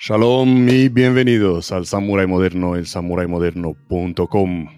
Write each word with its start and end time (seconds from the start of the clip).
Shalom 0.00 0.68
y 0.68 0.88
bienvenidos 0.88 1.72
al 1.72 1.84
Samurai 1.84 2.24
Moderno, 2.28 2.76
el 2.76 2.86
samuraimoderno.com. 2.86 4.68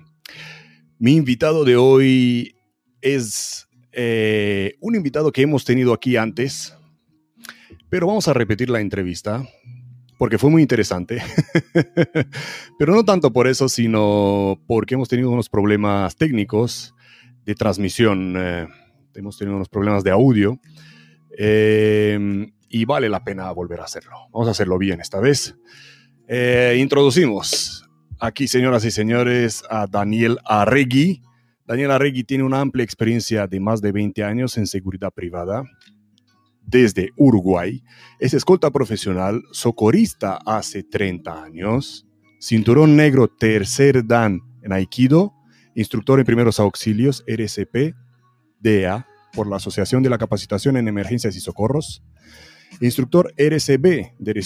Mi 0.99 1.15
invitado 1.15 1.67
de 1.67 1.77
hoy 1.77 2.57
es 3.03 3.69
eh, 3.93 4.77
un 4.81 4.95
invitado 4.95 5.31
que 5.31 5.43
hemos 5.43 5.67
tenido 5.67 5.93
aquí 5.93 6.17
antes, 6.17 6.75
pero 7.91 8.07
vamos 8.07 8.29
a 8.29 8.33
repetir 8.33 8.71
la 8.71 8.81
entrevista 8.81 9.47
porque 10.17 10.39
fue 10.39 10.49
muy 10.49 10.63
interesante. 10.63 11.23
pero 12.79 12.95
no 12.95 13.05
tanto 13.05 13.31
por 13.31 13.47
eso, 13.47 13.69
sino 13.69 14.59
porque 14.67 14.95
hemos 14.95 15.11
tenido 15.11 15.29
unos 15.29 15.51
problemas 15.51 16.17
técnicos 16.17 16.95
de 17.45 17.55
transmisión, 17.55 18.37
eh, 18.39 18.67
hemos 19.15 19.37
tenido 19.37 19.57
unos 19.57 19.69
problemas 19.69 20.03
de 20.03 20.13
audio. 20.13 20.59
Eh, 21.37 22.49
y 22.71 22.85
vale 22.85 23.09
la 23.09 23.25
pena 23.25 23.51
volver 23.51 23.81
a 23.81 23.85
hacerlo. 23.85 24.17
Vamos 24.33 24.49
a 24.49 24.53
hacerlo 24.53 24.79
bien 24.79 25.01
esta 25.01 25.19
vez. 25.19 25.57
Eh, 26.29 26.77
introducimos 26.79 27.85
aquí, 28.21 28.47
señoras 28.47 28.85
y 28.85 28.93
señores, 28.93 29.65
a 29.69 29.87
Daniel 29.89 30.39
Arregui. 30.45 31.21
Daniel 31.67 31.91
Arregui 31.91 32.23
tiene 32.23 32.45
una 32.45 32.61
amplia 32.61 32.85
experiencia 32.85 33.49
de 33.49 33.59
más 33.59 33.83
de 33.83 33.91
20 33.91 34.23
años 34.23 34.57
en 34.57 34.69
seguridad 34.69 35.11
privada 35.13 35.65
desde 36.63 37.11
Uruguay. 37.17 37.83
Es 38.21 38.35
escolta 38.35 38.71
profesional, 38.71 39.43
socorrista 39.51 40.39
hace 40.47 40.85
30 40.85 41.43
años, 41.43 42.07
cinturón 42.39 42.97
negro 42.97 43.27
tercer 43.27 44.07
dan 44.07 44.41
en 44.63 44.73
Aikido, 44.73 45.35
instructor 45.75 46.21
en 46.21 46.27
primeros 46.27 46.61
auxilios, 46.61 47.25
RSP, 47.27 47.95
DEA, 48.61 49.07
por 49.33 49.49
la 49.49 49.57
Asociación 49.57 50.03
de 50.03 50.11
la 50.11 50.19
Capacitación 50.19 50.77
en 50.77 50.89
Emergencias 50.89 51.35
y 51.37 51.41
Socorros, 51.41 52.03
instructor 52.81 53.33
RCB 53.37 54.13
de 54.19 54.45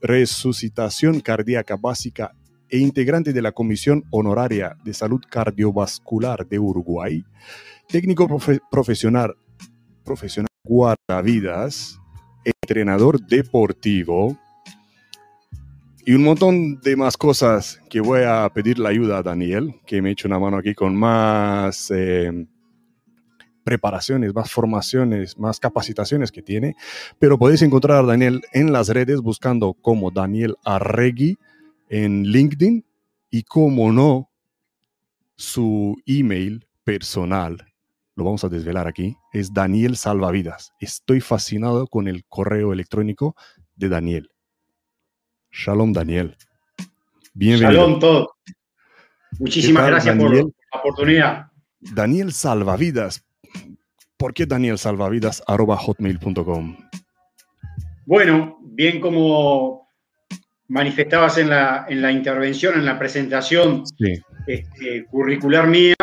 resucitación 0.00 1.20
cardíaca 1.20 1.76
básica 1.76 2.34
e 2.68 2.78
integrante 2.78 3.32
de 3.32 3.42
la 3.42 3.52
Comisión 3.52 4.04
Honoraria 4.10 4.76
de 4.84 4.94
Salud 4.94 5.20
Cardiovascular 5.28 6.46
de 6.46 6.58
Uruguay, 6.58 7.24
técnico 7.88 8.26
profesional, 8.70 9.36
profesional 10.04 10.48
guardavidas, 10.64 12.00
entrenador 12.44 13.20
deportivo 13.20 14.38
y 16.06 16.12
un 16.14 16.22
montón 16.22 16.80
de 16.80 16.96
más 16.96 17.16
cosas 17.16 17.80
que 17.88 18.00
voy 18.00 18.22
a 18.26 18.50
pedir 18.52 18.78
la 18.78 18.90
ayuda 18.90 19.18
a 19.18 19.22
Daniel, 19.22 19.80
que 19.86 20.02
me 20.02 20.10
eche 20.10 20.28
una 20.28 20.38
mano 20.38 20.58
aquí 20.58 20.74
con 20.74 20.94
más... 20.94 21.90
Eh, 21.90 22.46
preparaciones, 23.64 24.34
más 24.34 24.52
formaciones, 24.52 25.38
más 25.38 25.58
capacitaciones 25.58 26.30
que 26.30 26.42
tiene, 26.42 26.76
pero 27.18 27.38
podéis 27.38 27.62
encontrar 27.62 28.04
a 28.04 28.06
Daniel 28.06 28.42
en 28.52 28.72
las 28.72 28.88
redes 28.88 29.20
buscando 29.20 29.74
como 29.74 30.10
Daniel 30.10 30.56
Arregui 30.64 31.38
en 31.88 32.24
LinkedIn 32.24 32.84
y 33.30 33.42
como 33.42 33.90
no, 33.90 34.30
su 35.36 35.96
email 36.06 36.66
personal, 36.84 37.56
lo 38.14 38.24
vamos 38.24 38.44
a 38.44 38.48
desvelar 38.48 38.86
aquí, 38.86 39.16
es 39.32 39.52
Daniel 39.52 39.96
Salvavidas. 39.96 40.72
Estoy 40.78 41.20
fascinado 41.20 41.88
con 41.88 42.06
el 42.06 42.24
correo 42.26 42.72
electrónico 42.72 43.34
de 43.74 43.88
Daniel. 43.88 44.30
Shalom, 45.50 45.92
Daniel. 45.92 46.36
Bienvenido. 47.32 47.80
Shalom, 47.80 47.98
todo. 47.98 48.36
Muchísimas 49.38 49.86
gracias 49.88 50.16
por 50.16 50.34
la 50.34 50.44
oportunidad. 50.72 51.46
Daniel 51.80 52.32
Salvavidas, 52.32 53.24
¿por 54.16 54.34
qué 54.34 54.46
Daniel 54.46 54.78
Salvavidas 54.78 55.42
hotmail.com? 55.46 56.76
Bueno, 58.06 58.58
bien 58.62 59.00
como 59.00 59.88
manifestabas 60.68 61.38
en 61.38 61.50
la, 61.50 61.86
en 61.88 62.02
la 62.02 62.10
intervención, 62.10 62.74
en 62.74 62.86
la 62.86 62.98
presentación 62.98 63.84
este, 64.46 65.04
curricular 65.06 65.66
mía, 65.66 65.94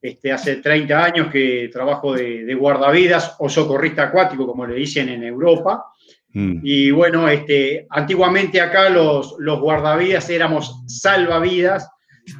este, 0.00 0.32
hace 0.32 0.56
30 0.56 1.04
años 1.04 1.28
que 1.30 1.68
trabajo 1.72 2.14
de, 2.14 2.54
guardavidas 2.54 3.36
o 3.38 3.48
socorrista 3.48 4.04
acuático, 4.04 4.46
como 4.46 4.66
le 4.66 4.74
dicen 4.74 5.08
en 5.08 5.22
Europa. 5.22 5.84
Mm. 6.32 6.60
Y 6.62 6.90
bueno, 6.90 7.28
este, 7.28 7.86
antiguamente 7.90 8.60
acá 8.60 8.88
los, 8.88 9.34
los 9.38 9.60
guardavidas 9.60 10.30
éramos 10.30 10.82
salvavidas 10.86 11.90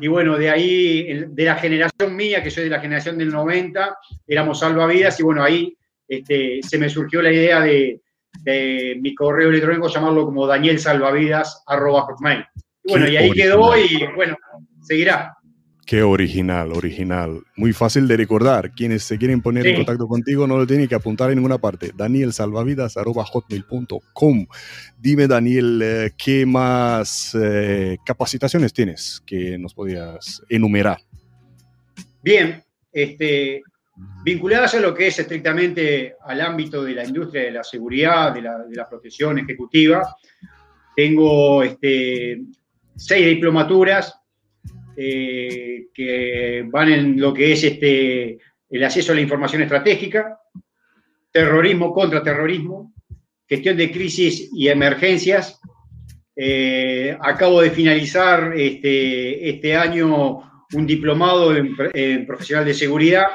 y 0.00 0.08
bueno, 0.08 0.36
de 0.36 0.50
ahí, 0.50 1.24
de 1.28 1.44
la 1.44 1.56
generación 1.56 2.14
mía, 2.14 2.42
que 2.42 2.50
soy 2.50 2.64
de 2.64 2.70
la 2.70 2.80
generación 2.80 3.18
del 3.18 3.30
90, 3.30 3.96
éramos 4.26 4.60
salvavidas 4.60 5.18
y 5.20 5.22
bueno, 5.22 5.42
ahí 5.42 5.76
este, 6.08 6.60
se 6.62 6.78
me 6.78 6.88
surgió 6.88 7.22
la 7.22 7.32
idea 7.32 7.60
de, 7.60 8.00
mi 9.00 9.14
correo 9.14 9.50
electrónico 9.50 9.88
llamarlo 9.88 10.24
como 10.24 10.46
Daniel 10.46 10.78
Salvavidas 10.78 11.62
hotmail. 11.66 12.44
Y 12.84 12.92
bueno, 12.92 13.08
y 13.08 13.16
ahí 13.16 13.30
quedó 13.32 13.76
y 13.76 14.06
bueno, 14.14 14.36
seguirá. 14.80 15.36
Qué 15.90 16.04
original, 16.04 16.72
original. 16.72 17.42
Muy 17.56 17.72
fácil 17.72 18.06
de 18.06 18.16
recordar. 18.16 18.70
Quienes 18.70 19.02
se 19.02 19.18
quieren 19.18 19.42
poner 19.42 19.66
en 19.66 19.74
contacto 19.74 20.06
contigo 20.06 20.46
no 20.46 20.56
lo 20.56 20.64
tienen 20.64 20.86
que 20.86 20.94
apuntar 20.94 21.30
en 21.30 21.38
ninguna 21.38 21.58
parte. 21.58 21.90
Daniel 21.92 22.30
hotmail.com 22.32 24.46
Dime, 24.96 25.26
Daniel, 25.26 25.80
eh, 25.82 26.12
¿qué 26.16 26.46
más 26.46 27.34
eh, 27.34 27.98
capacitaciones 28.06 28.72
tienes 28.72 29.20
que 29.26 29.58
nos 29.58 29.74
podías 29.74 30.40
enumerar? 30.48 31.00
Bien, 32.22 32.62
este, 32.92 33.60
vinculadas 34.22 34.74
a 34.74 34.80
lo 34.80 34.94
que 34.94 35.08
es 35.08 35.18
estrictamente 35.18 36.14
al 36.24 36.40
ámbito 36.40 36.84
de 36.84 36.94
la 36.94 37.04
industria 37.04 37.42
de 37.42 37.50
la 37.50 37.64
seguridad, 37.64 38.32
de 38.32 38.42
la, 38.42 38.88
protección 38.88 39.40
ejecutiva, 39.40 40.14
tengo 40.94 41.64
este, 41.64 42.42
seis 42.94 43.26
diplomaturas 43.26 44.19
eh, 45.02 45.86
que 45.94 46.62
van 46.68 46.92
en 46.92 47.18
lo 47.18 47.32
que 47.32 47.52
es 47.52 47.64
este, 47.64 48.38
el 48.68 48.84
acceso 48.84 49.12
a 49.12 49.14
la 49.14 49.22
información 49.22 49.62
estratégica, 49.62 50.38
terrorismo 51.32 51.94
contra 51.94 52.22
terrorismo, 52.22 52.92
gestión 53.48 53.78
de 53.78 53.90
crisis 53.90 54.50
y 54.52 54.68
emergencias. 54.68 55.58
Eh, 56.36 57.16
acabo 57.18 57.62
de 57.62 57.70
finalizar 57.70 58.52
este, 58.54 59.48
este 59.48 59.74
año 59.74 60.66
un 60.74 60.86
diplomado 60.86 61.56
en, 61.56 62.26
profesional 62.26 62.66
de 62.66 62.74
seguridad 62.74 63.26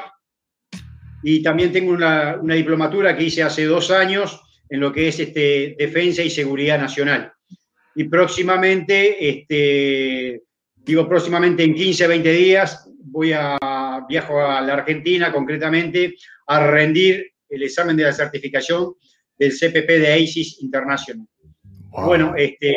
y 1.24 1.42
también 1.42 1.72
tengo 1.72 1.90
una, 1.90 2.38
una, 2.40 2.54
diplomatura 2.54 3.16
que 3.16 3.24
hice 3.24 3.42
hace 3.42 3.64
dos 3.64 3.90
años 3.90 4.40
en 4.68 4.78
lo 4.78 4.92
que 4.92 5.08
es 5.08 5.18
este, 5.18 5.74
defensa 5.76 6.22
y 6.22 6.30
seguridad 6.30 6.78
nacional. 6.78 7.32
Y 7.96 8.04
próximamente 8.04 9.28
este, 9.28 10.42
digo 10.86 11.08
próximamente 11.08 11.64
en 11.64 11.74
15, 11.74 12.06
20 12.06 12.32
días, 12.32 12.88
voy 13.02 13.32
a 13.32 13.58
viajo 14.08 14.40
a 14.40 14.60
la 14.60 14.74
Argentina 14.74 15.32
concretamente 15.32 16.14
a 16.46 16.64
rendir 16.64 17.32
el 17.48 17.62
examen 17.64 17.96
de 17.96 18.04
la 18.04 18.12
certificación 18.12 18.94
del 19.36 19.52
CPP 19.52 19.88
de 19.88 20.20
ISIS 20.20 20.62
International. 20.62 21.26
Bueno, 21.90 22.34
este, 22.36 22.76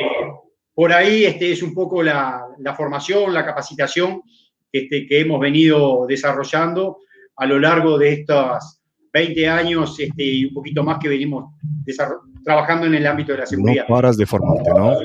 por 0.74 0.92
ahí 0.92 1.26
este, 1.26 1.52
es 1.52 1.62
un 1.62 1.74
poco 1.74 2.02
la, 2.02 2.48
formación, 2.76 3.34
la 3.34 3.46
capacitación 3.46 4.24
este, 4.72 5.06
que 5.06 5.20
hemos 5.22 5.40
venido 5.40 6.06
desarrollando 6.08 7.00
a 7.36 7.46
lo 7.46 7.60
largo 7.60 7.98
de 7.98 8.14
estos 8.14 8.82
20 9.14 9.48
años 9.48 10.00
este, 10.00 10.24
y 10.24 10.46
un 10.46 10.54
poquito 10.54 10.84
más 10.84 10.98
que 11.00 11.10
venimos 11.10 11.54
trabajando 12.44 12.88
en 12.88 12.96
el 12.96 13.06
ámbito 13.06 13.34
de 13.34 13.40
la 13.40 13.46
seguridad. 13.46 13.86
No 13.88 13.96
paras 13.96 14.18
de 14.18 14.26
formarte, 14.26 14.70
¿no? 14.72 14.98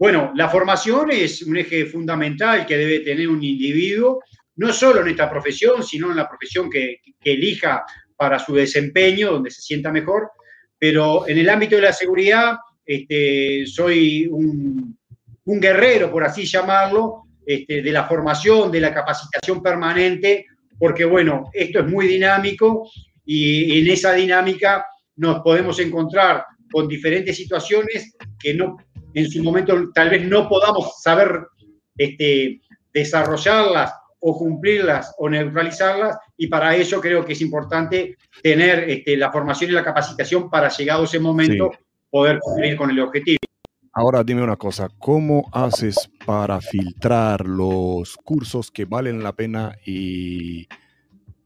Bueno, 0.00 0.32
la 0.34 0.48
formación 0.48 1.10
es 1.10 1.42
un 1.42 1.58
eje 1.58 1.84
fundamental 1.84 2.64
que 2.64 2.78
debe 2.78 3.00
tener 3.00 3.28
un 3.28 3.44
individuo, 3.44 4.24
no 4.56 4.72
solo 4.72 5.02
en 5.02 5.08
esta 5.08 5.28
profesión, 5.28 5.82
sino 5.82 6.10
en 6.10 6.16
la 6.16 6.26
profesión 6.26 6.70
que, 6.70 7.02
elija 7.22 7.84
para 8.16 8.38
su 8.38 8.54
desempeño, 8.54 9.32
donde 9.32 9.50
se 9.50 9.60
sienta 9.60 9.92
mejor. 9.92 10.30
Pero 10.78 11.28
en 11.28 11.36
el 11.36 11.50
ámbito 11.50 11.76
de 11.76 11.82
la 11.82 11.92
seguridad, 11.92 12.56
este, 12.82 13.66
soy 13.66 14.26
un, 14.26 14.96
guerrero, 15.44 16.10
por 16.10 16.24
así 16.24 16.46
llamarlo, 16.46 17.24
este, 17.44 17.82
de 17.82 17.92
la 17.92 18.06
formación, 18.06 18.72
de 18.72 18.80
la 18.80 18.94
capacitación 18.94 19.62
permanente, 19.62 20.46
porque 20.78 21.04
bueno, 21.04 21.50
esto 21.52 21.80
es 21.80 21.86
muy 21.86 22.06
dinámico 22.06 22.90
y 23.26 23.80
en 23.80 23.88
esa 23.88 24.14
dinámica 24.14 24.86
nos 25.16 25.40
podemos 25.40 25.78
encontrar 25.78 26.46
con 26.72 26.88
diferentes 26.88 27.36
situaciones 27.36 28.16
que 28.38 28.54
no 28.54 28.78
en 29.14 29.30
su 29.30 29.42
momento 29.42 29.90
tal 29.94 30.10
vez 30.10 30.26
no 30.26 30.48
podamos 30.48 31.00
saber 31.02 31.46
este, 31.96 32.60
desarrollarlas 32.92 33.92
o 34.20 34.36
cumplirlas 34.36 35.14
o 35.18 35.28
neutralizarlas, 35.28 36.18
y 36.36 36.46
para 36.46 36.76
eso 36.76 37.00
creo 37.00 37.24
que 37.24 37.32
es 37.32 37.40
importante 37.40 38.16
tener 38.42 38.88
este, 38.90 39.16
la 39.16 39.32
formación 39.32 39.70
y 39.70 39.74
la 39.74 39.84
capacitación 39.84 40.50
para, 40.50 40.68
llegado 40.68 41.04
ese 41.04 41.18
momento, 41.18 41.70
poder 42.10 42.38
cumplir 42.40 42.76
con 42.76 42.90
el 42.90 43.00
objetivo. 43.00 43.38
Ahora 43.92 44.22
dime 44.22 44.42
una 44.42 44.56
cosa, 44.56 44.88
¿cómo 44.98 45.48
haces 45.52 46.10
para 46.24 46.60
filtrar 46.60 47.46
los 47.46 48.16
cursos 48.16 48.70
que 48.70 48.84
valen 48.84 49.22
la 49.22 49.32
pena 49.32 49.76
y, 49.84 50.68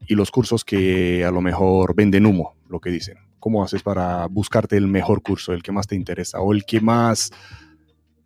y 0.07 0.15
los 0.15 0.29
cursos 0.29 0.63
que 0.63 1.25
a 1.25 1.31
lo 1.31 1.41
mejor 1.41 1.95
venden 1.95 2.25
humo, 2.25 2.55
lo 2.69 2.79
que 2.79 2.91
dicen? 2.91 3.24
¿Cómo 3.45 3.63
haces 3.63 3.83
para 3.83 4.25
buscarte 4.25 4.75
el 4.75 4.87
mejor 4.87 5.21
curso, 5.21 5.53
el 5.53 5.61
que 5.61 5.71
más 5.71 5.85
te 5.85 5.95
interesa 5.95 6.39
o 6.39 6.51
el 6.51 6.65
que 6.65 6.81
más... 6.81 7.31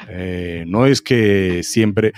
Eh, 0.08 0.64
no 0.66 0.86
es 0.86 1.02
que 1.02 1.62
siempre, 1.62 2.14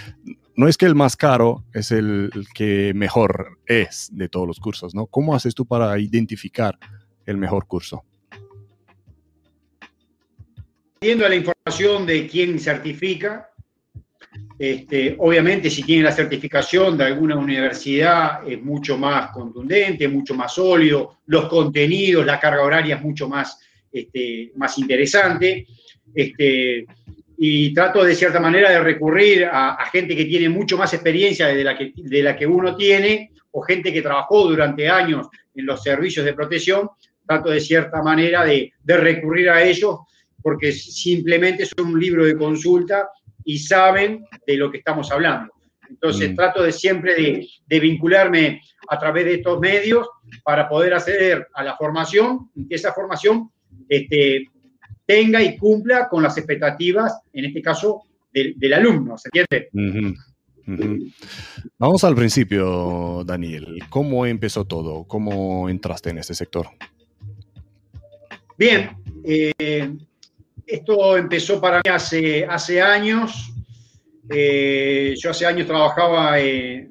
no 0.55 0.67
es 0.67 0.77
que 0.77 0.85
el 0.85 0.93
más 0.93 1.17
caro 1.17 1.65
es 1.73 1.89
el, 1.89 2.29
que 2.53 2.93
mejor 2.93 3.57
es 3.65 4.09
de 4.11 4.29
todos 4.29 4.45
los 4.45 4.59
cursos, 4.59 4.93
¿no? 4.93 5.07
¿Cómo 5.07 5.33
haces 5.33 5.55
tú 5.55 5.65
para 5.65 5.97
identificar 5.97 6.77
el 7.25 7.37
mejor 7.37 7.65
curso? 7.65 8.05
Viendo 11.01 11.27
la 11.27 11.33
información 11.33 12.05
de 12.05 12.27
quién 12.27 12.59
certifica, 12.59 13.50
este, 14.63 15.15
obviamente, 15.17 15.71
si 15.71 15.81
tiene 15.81 16.03
la 16.03 16.11
certificación 16.11 16.95
de 16.95 17.05
alguna 17.05 17.35
universidad, 17.35 18.47
es 18.47 18.61
mucho 18.61 18.95
más 18.95 19.31
contundente, 19.31 20.07
mucho 20.07 20.35
más 20.35 20.53
sólido, 20.53 21.17
los 21.25 21.47
contenidos, 21.47 22.23
la 22.23 22.39
carga 22.39 22.61
horaria 22.61 22.97
es 22.97 23.01
mucho 23.01 23.27
más, 23.27 23.59
este, 23.91 24.51
más 24.57 24.77
interesante. 24.77 25.65
Este, 26.13 26.85
y 27.39 27.73
trato 27.73 28.03
de 28.03 28.13
cierta 28.13 28.39
manera 28.39 28.69
de 28.69 28.81
recurrir 28.81 29.49
a, 29.51 29.83
gente 29.91 30.15
que 30.15 30.25
tiene 30.25 30.47
mucho 30.47 30.77
más 30.77 30.93
experiencia 30.93 31.47
de 31.47 31.63
la, 31.63 31.75
que, 31.75 31.91
de 31.95 32.21
la 32.21 32.35
que 32.35 32.45
uno 32.45 32.75
tiene, 32.75 33.31
o 33.49 33.63
gente 33.63 33.91
que 33.91 34.03
trabajó 34.03 34.47
durante 34.47 34.87
años 34.87 35.27
en 35.55 35.65
los 35.65 35.81
servicios 35.81 36.23
de 36.23 36.35
protección, 36.35 36.87
trato 37.25 37.49
de 37.49 37.61
cierta 37.61 38.03
manera 38.03 38.45
de, 38.45 38.71
de 38.83 38.97
recurrir 38.97 39.49
a 39.49 39.63
ellos, 39.63 40.01
porque 40.39 40.71
simplemente 40.71 41.65
son 41.65 41.93
un 41.93 41.99
libro 41.99 42.25
de 42.25 42.37
consulta 42.37 43.09
y 43.43 43.59
saben 43.59 44.25
de 44.45 44.57
lo 44.57 44.71
que 44.71 44.77
estamos 44.77 45.11
hablando. 45.11 45.53
Entonces 45.89 46.31
mm. 46.31 46.35
trato 46.35 46.63
de 46.63 46.71
siempre 46.71 47.15
de, 47.67 47.79
vincularme 47.79 48.61
a 48.87 48.97
través 48.97 49.25
de 49.25 49.33
estos 49.35 49.59
medios 49.59 50.07
para 50.43 50.67
poder 50.67 50.93
acceder 50.93 51.47
a 51.53 51.63
la 51.63 51.75
formación 51.75 52.49
y 52.55 52.67
que 52.67 52.75
esa 52.75 52.93
formación 52.93 53.51
este, 53.89 54.45
tenga 55.05 55.41
y 55.43 55.57
cumpla 55.57 56.07
con 56.09 56.23
las 56.23 56.37
expectativas, 56.37 57.19
en 57.33 57.45
este 57.45 57.61
caso, 57.61 58.03
del, 58.33 58.73
alumno, 58.73 59.17
¿se 59.17 59.29
entiende? 59.33 59.69
Vamos 61.77 62.03
al 62.05 62.15
principio, 62.15 63.23
Daniel. 63.25 63.79
¿Cómo 63.89 64.25
empezó 64.25 64.63
todo? 64.65 65.03
¿Cómo 65.03 65.67
entraste 65.69 66.11
en 66.11 66.19
este 66.19 66.33
sector? 66.33 66.67
Bien, 68.57 68.91
eh, 69.25 69.93
esto 70.65 71.17
empezó 71.17 71.59
para 71.59 71.77
mí 71.77 71.89
hace, 71.89 72.45
hace 72.45 72.81
años. 72.81 73.51
Eh, 74.29 75.15
yo 75.17 75.31
hace 75.31 75.45
años 75.45 75.67
trabajaba 75.67 76.39
en, 76.39 76.89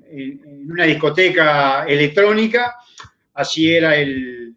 una 0.71 0.85
discoteca 0.85 1.85
electrónica, 1.85 2.77
así 3.35 3.75
era 3.75 3.95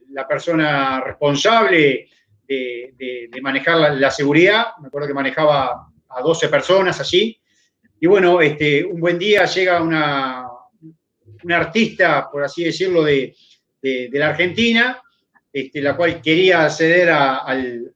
la 0.10 0.28
persona 0.28 1.02
responsable 1.02 2.10
de, 2.48 3.30
manejar 3.42 3.94
la, 3.94 4.12
seguridad. 4.12 4.68
Me 4.82 4.88
acuerdo 4.88 5.08
que 5.08 5.14
manejaba 5.14 5.88
a 6.10 6.22
12 6.22 6.50
personas 6.50 7.00
allí. 7.00 7.40
Y 8.00 8.08
bueno, 8.08 8.42
este, 8.42 8.84
un 8.84 9.00
buen 9.00 9.18
día 9.18 9.46
llega 9.46 9.82
una, 9.82 10.46
una 11.44 11.58
artista, 11.58 12.30
por 12.32 12.44
así 12.44 12.64
decirlo, 12.64 13.04
de, 13.04 13.36
la 13.82 14.30
Argentina, 14.30 15.02
este, 15.52 15.82
la 15.82 15.96
cual 15.96 16.22
quería 16.22 16.66
acceder 16.66 17.10
al, 17.10 17.93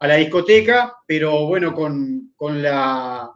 a 0.00 0.06
la 0.06 0.16
discoteca, 0.16 0.94
pero 1.06 1.46
bueno, 1.46 1.74
con, 1.74 2.30
la 2.62 3.30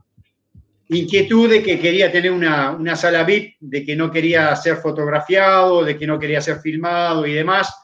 inquietud 0.88 1.50
de 1.50 1.62
que 1.62 1.80
quería 1.80 2.12
tener 2.12 2.30
una, 2.30 2.96
sala 2.96 3.24
VIP, 3.24 3.56
de 3.60 3.84
que 3.84 3.96
no 3.96 4.10
quería 4.10 4.54
ser 4.54 4.76
fotografiado, 4.76 5.84
de 5.84 5.98
que 5.98 6.06
no 6.06 6.18
quería 6.18 6.40
ser 6.40 6.60
filmado 6.60 7.26
y 7.26 7.32
demás. 7.32 7.74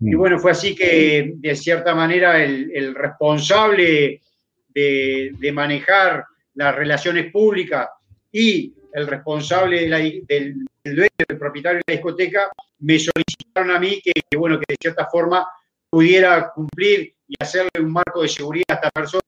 Y 0.00 0.14
mm. 0.14 0.18
bueno, 0.18 0.38
fue 0.38 0.50
así 0.50 0.74
que 0.74 1.32
de 1.36 1.56
cierta 1.56 1.94
manera 1.94 2.42
el, 2.42 2.94
responsable 2.94 4.20
de, 4.68 5.50
manejar 5.52 6.24
las 6.54 6.74
relaciones 6.74 7.32
públicas 7.32 7.88
y 8.30 8.74
el 8.92 9.06
responsable 9.06 9.88
del, 9.88 10.66
dueño, 10.84 11.08
del 11.28 11.38
propietario 11.38 11.78
de 11.78 11.94
la 11.94 11.94
discoteca, 11.94 12.50
me 12.80 12.98
solicitaron 12.98 13.70
a 13.70 13.78
mí 13.78 14.00
que, 14.02 14.12
bueno, 14.36 14.58
que 14.58 14.66
de 14.68 14.76
cierta 14.80 15.06
forma 15.10 15.46
pudiera 15.90 16.50
cumplir 16.54 17.14
y 17.28 17.34
hacerle 17.38 17.70
un 17.78 17.92
marco 17.92 18.22
de 18.22 18.28
seguridad 18.28 18.64
a 18.70 18.74
esta 18.74 18.90
persona 18.90 19.22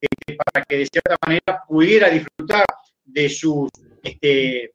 este, 0.00 0.36
para 0.36 0.64
que 0.64 0.78
de 0.78 0.86
cierta 0.86 1.16
manera 1.26 1.62
pudiera 1.68 2.08
disfrutar 2.08 2.64
de 3.04 3.28
sus, 3.28 3.68
este, 4.02 4.72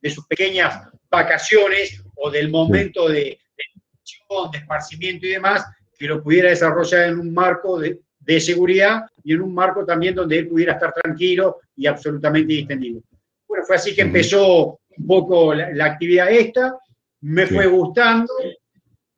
de 0.00 0.10
sus 0.10 0.26
pequeñas 0.26 0.88
vacaciones 1.10 2.02
o 2.16 2.30
del 2.30 2.50
momento 2.50 3.08
de, 3.08 3.38
de, 3.56 4.58
esparcimiento 4.58 5.26
y 5.26 5.30
demás, 5.30 5.64
que 5.98 6.06
lo 6.06 6.22
pudiera 6.22 6.50
desarrollar 6.50 7.08
en 7.08 7.18
un 7.18 7.32
marco 7.32 7.78
de, 7.78 8.00
seguridad 8.40 9.02
y 9.22 9.34
en 9.34 9.40
un 9.40 9.54
marco 9.54 9.84
también 9.84 10.14
donde 10.14 10.38
él 10.38 10.48
pudiera 10.48 10.72
estar 10.72 10.92
tranquilo 10.92 11.60
y 11.76 11.86
absolutamente 11.86 12.54
distendido. 12.54 13.00
Bueno, 13.46 13.64
fue 13.64 13.76
así 13.76 13.94
que 13.94 14.02
empezó 14.02 14.80
un 14.98 15.06
poco 15.06 15.54
la, 15.54 15.84
actividad 15.84 16.28
esta, 16.32 16.76
me 17.20 17.46
fue 17.46 17.66
gustando, 17.66 18.32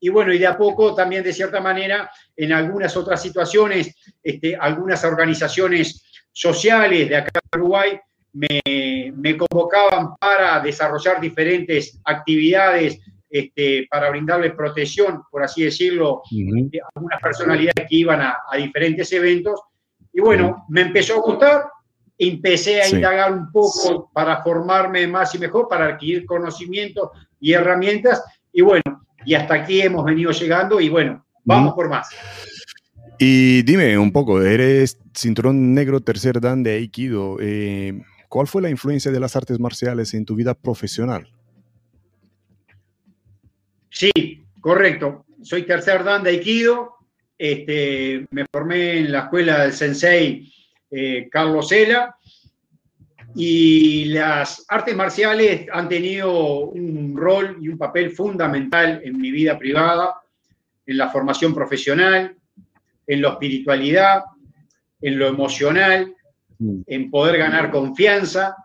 y 0.00 0.08
bueno, 0.08 0.32
y 0.32 0.38
de 0.38 0.46
a 0.46 0.56
poco 0.56 0.94
también 0.94 1.24
de 1.24 1.32
cierta 1.32 1.60
manera 1.60 2.10
en 2.36 2.52
algunas 2.52 2.96
otras 2.96 3.20
situaciones, 3.20 3.94
este, 4.22 4.56
algunas 4.56 5.02
organizaciones 5.04 6.04
sociales 6.32 7.08
de 7.08 7.16
acá 7.16 7.40
en 7.52 7.60
Uruguay 7.60 8.00
me, 8.32 9.36
convocaban 9.36 10.14
para 10.16 10.60
desarrollar 10.60 11.20
diferentes 11.20 12.00
actividades 12.04 13.00
este, 13.28 13.86
para 13.90 14.10
brindarles 14.10 14.54
protección, 14.54 15.22
por 15.30 15.42
así 15.42 15.64
decirlo, 15.64 16.22
a 16.22 16.88
algunas 16.94 17.20
personalidades 17.20 17.86
que 17.88 17.96
iban 17.96 18.20
a, 18.22 18.36
diferentes 18.56 19.12
eventos. 19.12 19.60
Y 20.12 20.20
bueno, 20.20 20.64
me 20.68 20.82
empezó 20.82 21.16
a 21.16 21.22
gustar, 21.22 21.64
empecé 22.16 22.80
a 22.80 22.88
indagar 22.88 23.32
un 23.32 23.50
poco 23.50 24.10
para 24.12 24.42
formarme 24.42 25.06
más 25.06 25.34
y 25.34 25.38
mejor, 25.38 25.68
para 25.68 25.86
adquirir 25.86 26.24
conocimientos 26.24 27.10
y 27.40 27.52
herramientas. 27.52 28.22
Y 28.52 28.62
bueno, 28.62 29.07
y 29.28 29.34
hasta 29.34 29.56
aquí 29.56 29.82
hemos 29.82 30.06
venido 30.06 30.30
llegando 30.30 30.80
y 30.80 30.88
bueno, 30.88 31.22
vamos 31.44 31.74
por 31.74 31.90
más. 31.90 32.08
Y 33.18 33.60
dime 33.60 33.98
un 33.98 34.10
poco, 34.10 34.40
eres 34.40 34.98
cinturón 35.14 35.74
negro 35.74 36.00
tercer 36.00 36.40
dan 36.40 36.62
de 36.62 36.72
Aikido. 36.72 37.36
Eh, 37.38 38.00
¿Cuál 38.30 38.46
fue 38.46 38.62
la 38.62 38.70
influencia 38.70 39.10
de 39.12 39.20
las 39.20 39.36
artes 39.36 39.60
marciales 39.60 40.14
en 40.14 40.24
tu 40.24 40.34
vida 40.34 40.54
profesional? 40.54 41.30
Sí, 43.90 44.10
correcto. 44.62 45.26
Soy 45.42 45.64
tercer 45.64 46.04
dan 46.04 46.22
de 46.22 46.30
Aikido. 46.30 46.94
Este, 47.36 48.26
me 48.30 48.46
formé 48.50 49.00
en 49.00 49.12
la 49.12 49.24
escuela 49.24 49.60
del 49.60 49.74
sensei 49.74 50.50
eh, 50.90 51.28
Carlos 51.30 51.68
Sela 51.68 52.16
y 53.40 54.06
las 54.06 54.64
artes 54.66 54.96
marciales 54.96 55.68
han 55.72 55.88
tenido 55.88 56.70
un 56.70 57.16
rol 57.16 57.56
y 57.60 57.68
un 57.68 57.78
papel 57.78 58.10
fundamental 58.10 59.00
en 59.04 59.16
mi 59.16 59.30
vida 59.30 59.56
privada, 59.56 60.16
en 60.84 60.98
la 60.98 61.08
formación 61.08 61.54
profesional, 61.54 62.34
en 63.06 63.22
la 63.22 63.28
espiritualidad, 63.28 64.24
en 65.00 65.20
lo 65.20 65.28
emocional, 65.28 66.12
mm. 66.58 66.80
en 66.84 67.10
poder 67.12 67.38
ganar 67.38 67.70
confianza, 67.70 68.56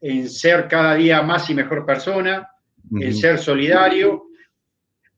en 0.00 0.30
ser 0.30 0.68
cada 0.68 0.94
día 0.94 1.20
más 1.22 1.50
y 1.50 1.54
mejor 1.54 1.84
persona, 1.84 2.48
en 2.94 3.16
ser 3.16 3.40
solidario. 3.40 4.26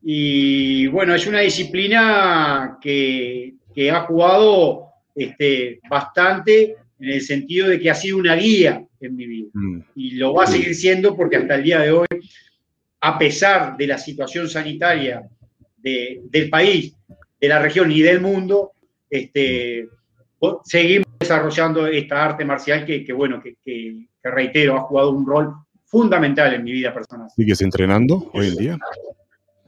Y 0.00 0.86
bueno, 0.86 1.14
es 1.14 1.26
una 1.26 1.40
disciplina 1.40 2.78
que, 2.80 3.52
ha 3.92 4.00
jugado 4.06 4.86
este, 5.14 5.80
bastante 5.90 6.76
en 6.98 7.10
el 7.10 7.20
sentido 7.20 7.68
de 7.68 7.78
que 7.78 7.90
ha 7.90 7.94
sido 7.94 8.16
una 8.16 8.34
guía 8.36 8.82
en 9.04 9.16
mi 9.16 9.26
vida. 9.26 9.48
Mm. 9.52 9.80
Y 9.94 10.10
lo 10.12 10.34
va 10.34 10.44
a 10.44 10.48
seguir 10.48 10.74
siendo 10.74 11.16
porque 11.16 11.36
hasta 11.36 11.56
el 11.56 11.62
día 11.62 11.80
de 11.80 11.92
hoy, 11.92 12.06
a 13.00 13.18
pesar 13.18 13.76
de 13.76 13.86
la 13.86 13.98
situación 13.98 14.48
sanitaria 14.48 15.28
del 15.76 16.48
país, 16.50 16.94
de 17.40 17.48
la 17.48 17.58
región 17.58 17.92
y 17.92 18.00
del 18.00 18.20
mundo, 18.20 18.72
este, 19.10 19.86
seguimos 20.64 21.06
desarrollando 21.18 21.86
esta 21.86 22.24
arte 22.24 22.44
marcial 22.44 22.84
que, 22.84 23.12
bueno, 23.12 23.42
que, 23.42 24.06
reitero, 24.22 24.76
ha 24.76 24.80
jugado 24.80 25.10
un 25.10 25.26
rol 25.26 25.52
fundamental 25.84 26.54
en 26.54 26.64
mi 26.64 26.72
vida 26.72 26.92
personal. 26.92 27.28
¿Sigues 27.36 27.60
entrenando 27.60 28.30
hoy 28.32 28.48
en 28.48 28.56
día? 28.56 28.78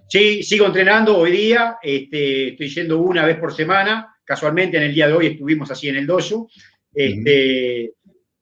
Sí, 0.08 0.42
sigo 0.42 0.66
entrenando 0.66 1.18
hoy 1.18 1.32
día, 1.32 1.78
este, 1.82 2.48
estoy 2.50 2.68
yendo 2.68 3.00
una 3.00 3.26
vez 3.26 3.38
por 3.38 3.52
semana, 3.52 4.16
casualmente 4.24 4.76
en 4.76 4.84
el 4.84 4.94
día 4.94 5.08
de 5.08 5.12
hoy 5.12 5.26
estuvimos 5.26 5.70
así 5.70 5.88
en 5.88 5.96
el 5.96 6.06
dojo, 6.06 6.48
este, 6.94 7.92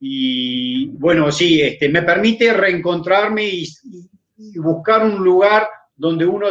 Y 0.07 0.89
bueno, 0.89 1.33
sí, 1.33 1.63
este, 1.63 1.89
me 1.89 2.03
permite 2.03 2.53
reencontrarme 2.53 3.43
y, 3.43 3.67
buscar 4.57 5.03
un 5.03 5.25
lugar 5.25 5.67
donde 5.97 6.27
uno 6.27 6.49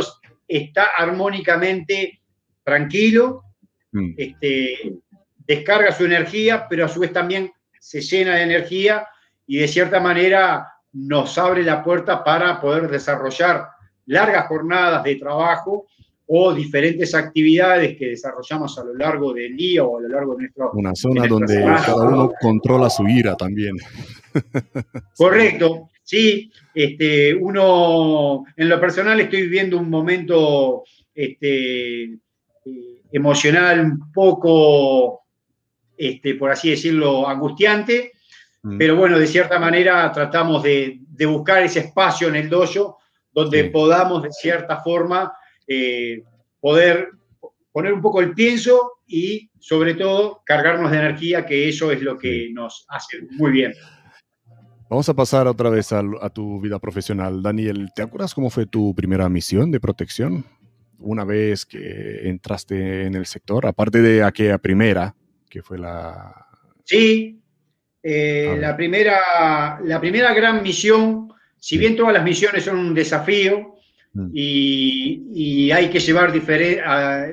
está 0.47 0.87
armónicamente 0.97 2.19
tranquilo, 2.63 3.43
mm. 3.91 4.13
este, 4.17 4.95
descarga 5.45 5.91
su 5.91 6.05
energía, 6.05 6.65
pero 6.67 6.85
a 6.85 6.87
su 6.87 7.01
vez 7.01 7.13
también 7.13 7.51
se 7.79 8.01
llena 8.01 8.37
de 8.37 8.41
energía 8.41 9.07
y 9.45 9.57
de 9.57 9.67
cierta 9.67 9.99
manera 9.99 10.67
nos 10.91 11.37
abre 11.37 11.61
la 11.61 11.83
puerta 11.83 12.23
para 12.23 12.59
poder 12.59 12.89
desarrollar 12.89 13.67
largas 14.07 14.47
jornadas 14.47 15.03
de 15.03 15.15
trabajo 15.17 15.85
o 16.27 16.53
diferentes 16.53 17.13
actividades 17.13 17.97
que 17.97 18.07
desarrollamos 18.07 18.77
a 18.79 18.83
lo 18.83 18.93
largo 18.95 19.33
del 19.33 19.55
día 19.55 19.83
o 19.83 19.97
a 19.97 20.01
lo 20.01 20.07
largo 20.07 20.35
de 20.35 20.43
nuestro... 20.43 20.71
Una 20.73 20.95
zona 20.95 21.27
donde 21.27 21.61
cada 21.61 22.07
uno 22.07 22.31
controla 22.39 22.89
su 22.89 23.07
ira 23.07 23.35
también. 23.35 23.75
Correcto, 25.17 25.89
sí. 26.03 26.51
Este, 26.73 27.35
uno, 27.35 28.45
en 28.55 28.69
lo 28.69 28.79
personal 28.79 29.19
estoy 29.19 29.43
viviendo 29.43 29.77
un 29.77 29.89
momento 29.89 30.83
este, 31.13 32.03
eh, 32.03 33.01
emocional 33.11 33.79
un 33.81 34.11
poco, 34.11 35.25
este, 35.97 36.35
por 36.35 36.51
así 36.51 36.71
decirlo, 36.71 37.27
angustiante, 37.27 38.13
mm. 38.63 38.77
pero 38.77 38.95
bueno, 38.95 39.19
de 39.19 39.27
cierta 39.27 39.59
manera 39.59 40.11
tratamos 40.11 40.63
de, 40.63 40.99
buscar 41.27 41.63
ese 41.63 41.79
espacio 41.79 42.27
en 42.27 42.35
el 42.35 42.49
dojo 42.49 42.97
donde 43.31 43.65
podamos 43.65 44.23
de 44.23 44.31
cierta 44.31 44.77
forma 44.81 45.31
eh, 45.67 46.23
poder 46.59 47.09
poner 47.71 47.93
un 47.93 48.01
poco 48.01 48.21
el 48.21 48.33
pienso 48.33 48.93
y 49.07 49.49
sobre 49.59 49.95
todo 49.95 50.41
cargarnos 50.45 50.91
de 50.91 50.97
energía, 50.97 51.45
que 51.45 51.67
eso 51.67 51.91
es 51.91 52.01
lo 52.01 52.17
que 52.17 52.49
nos 52.53 52.85
hace 52.89 53.19
muy 53.31 53.51
bien. 53.51 53.73
Vamos 54.89 55.09
a 55.09 55.15
pasar 55.15 55.47
otra 55.47 55.69
vez 55.69 55.91
a, 55.91 56.03
tu 56.29 56.61
vida 56.61 56.77
profesional. 56.77 57.41
Daniel, 57.41 57.89
¿te 57.95 58.03
acuerdas 58.03 58.35
cómo 58.35 58.51
fue 58.51 58.67
tu 58.67 58.93
primera 58.93 59.27
misión 59.27 59.71
de 59.71 59.79
protección? 59.79 60.45
Una 60.99 61.25
vez 61.25 61.65
que 61.65 62.29
entraste 62.29 63.05
en 63.05 63.15
el 63.15 63.25
sector, 63.25 63.65
aparte 63.65 64.01
de 64.01 64.23
aquella 64.23 64.59
primera, 64.59 65.15
que 65.49 65.63
fue 65.63 65.79
la... 65.79 66.45
Sí, 66.83 67.41
eh, 68.03 68.55
la, 68.59 68.75
primera, 68.77 69.79
la 69.83 69.99
primera 69.99 70.33
gran 70.33 70.61
misión, 70.61 71.29
si 71.57 71.77
bien 71.77 71.95
todas 71.95 72.13
las 72.13 72.23
misiones 72.23 72.65
son 72.65 72.77
un 72.77 72.93
desafío, 72.93 73.72
Mm. 74.15 74.29
y, 74.31 75.71
hay 75.71 75.89
que 75.89 75.99
llevar 75.99 76.31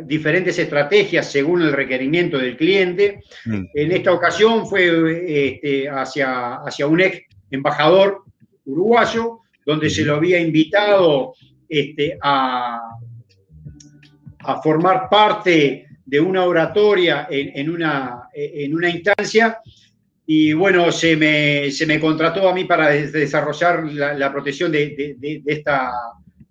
diferentes 0.07 0.59
estrategias 0.59 1.31
según 1.31 1.61
el 1.61 1.73
requerimiento 1.73 2.39
del 2.39 2.57
cliente. 2.57 3.21
Mm. 3.45 3.65
En 3.75 3.93
esta 3.93 4.13
ocasión 4.13 4.67
fue 4.67 5.25
este, 5.27 5.89
hacia, 5.91 6.55
hacia 6.57 6.87
un 6.87 7.03
ex 7.03 7.21
embajador 7.51 8.23
uruguayo, 8.65 9.41
donde 9.67 9.91
se 9.91 10.05
lo 10.05 10.17
había 10.17 10.41
invitado 10.41 11.35
este, 11.69 12.19
a, 12.23 12.81
a 14.39 14.63
formar 14.63 15.09
parte 15.11 15.87
de 16.07 16.21
una 16.21 16.45
oratoria 16.45 17.29
en, 17.31 17.69
una, 17.69 18.23
en 18.33 18.75
una 18.75 18.89
instancia 18.89 19.61
y 20.27 20.53
bueno, 20.53 20.91
se 20.93 21.17
me, 21.17 21.71
se 21.71 21.87
me, 21.87 22.01
contrató 22.01 22.49
a 22.49 22.55
mí 22.55 22.65
para 22.65 22.89
desarrollar 22.91 23.85
la, 23.93 24.33
protección 24.33 24.71
de, 24.71 25.17
de, 25.19 25.43
esta, 25.45 25.93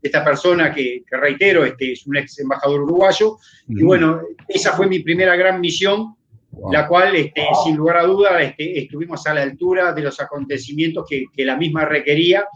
esta 0.02 0.24
persona 0.24 0.74
que, 0.74 1.04
reitero, 1.12 1.66
este, 1.66 1.94
es 1.94 2.06
un 2.08 2.18
ex 2.18 2.40
embajador 2.40 2.82
uruguayo. 2.82 3.38
Y 3.68 3.84
bueno, 3.84 4.22
esa 4.48 4.74
fue 4.74 4.88
mi 4.88 5.00
primera 5.00 5.36
gran 5.36 5.60
misión, 5.60 6.16
la 6.72 6.88
cual, 6.88 7.16
este, 7.16 7.44
sin 7.64 7.76
lugar 7.76 7.98
a 7.98 8.04
duda, 8.04 8.42
este, 8.42 8.80
estuvimos 8.80 9.26
a 9.28 9.34
la 9.34 9.44
altura 9.44 9.94
de 9.94 10.02
los 10.02 10.20
acontecimientos 10.20 11.06
que, 11.08 11.46
la 11.46 11.58
misma 11.58 11.86
requería, 11.86 12.48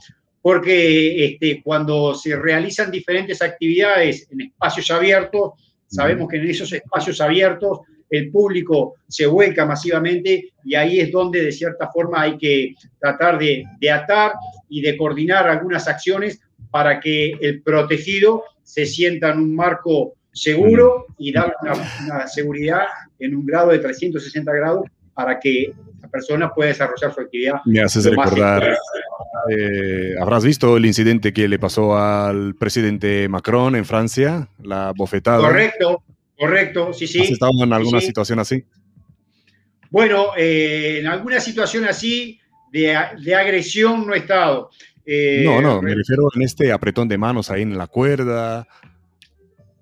porque 0.42 1.26
este, 1.26 1.62
cuando 1.62 2.14
se 2.16 2.36
realizan 2.36 2.92
diferentes 2.92 3.42
actividades 3.42 4.28
en 4.32 4.42
espacios 4.42 4.90
abiertos, 4.92 5.52
sabemos 5.88 6.28
que 6.28 6.38
en 6.38 6.50
esos 6.50 6.72
espacios 6.74 7.22
abiertos 7.22 7.80
el 8.10 8.30
público 8.30 8.96
se 9.08 9.26
vuelca 9.26 9.66
masivamente 9.66 10.54
y 10.64 10.76
ahí 10.76 11.00
es 11.00 11.12
donde 11.12 11.42
de 11.42 11.52
cierta 11.52 11.90
forma 11.90 12.22
hay 12.22 12.38
que 12.38 12.76
tratar 13.00 13.40
de, 13.40 13.64
de 13.80 13.92
atar 13.92 14.34
y 14.70 14.82
de 14.82 14.96
coordinar 14.98 15.48
algunas 15.48 15.88
acciones 15.88 16.40
para 16.74 17.00
que 17.00 17.34
el 17.40 17.62
protegido 17.62 18.46
se 18.64 18.88
sienta 18.88 19.32
en 19.32 19.38
un 19.38 19.56
marco 19.56 20.16
seguro 20.32 21.06
y 21.20 21.32
darle 21.32 21.54
una, 21.62 22.28
seguridad 22.28 22.86
en 23.20 23.36
un 23.36 23.46
grado 23.46 23.70
de 23.70 23.78
360 23.78 24.52
grados 24.52 24.88
para 25.14 25.40
que 25.40 25.72
la 26.02 26.08
persona 26.08 26.52
pueda 26.52 26.70
desarrollar 26.70 27.14
su 27.14 27.22
actividad. 27.22 27.62
Me 27.66 27.80
haces 27.80 28.06
recordar, 28.06 28.76
eh, 29.56 30.16
habrás 30.20 30.44
visto 30.44 30.76
el 30.76 30.88
incidente 30.88 31.32
que 31.32 31.48
le 31.48 31.60
pasó 31.60 31.96
al 31.96 32.56
presidente 32.56 33.30
Macron 33.30 33.76
en 33.76 33.86
Francia, 33.86 34.50
la 34.64 34.94
bofetada. 34.96 35.48
Correcto, 35.48 36.02
correcto, 36.36 36.92
sí, 36.92 37.06
sí. 37.06 37.22
¿Has 37.22 37.30
estado 37.30 37.52
en 37.62 37.72
alguna 37.72 38.02
situación 38.02 38.40
así? 38.40 38.66
Bueno, 39.92 40.30
eh, 40.36 40.98
en 41.02 41.06
alguna 41.06 41.40
situación 41.40 41.86
así 41.86 42.40
de, 42.72 42.98
de 43.24 43.36
agresión 43.36 44.08
no 44.08 44.16
he 44.16 44.18
estado. 44.18 44.72
Eh, 45.06 45.42
no, 45.44 45.62
no, 45.62 45.82
me 45.82 45.94
refiero 45.94 46.30
en 46.34 46.44
este 46.44 46.72
apretón 46.72 47.08
de 47.08 47.18
manos 47.18 47.50
ahí 47.50 47.62
en 47.62 47.78
la 47.78 47.88
cuerda. 47.88 48.68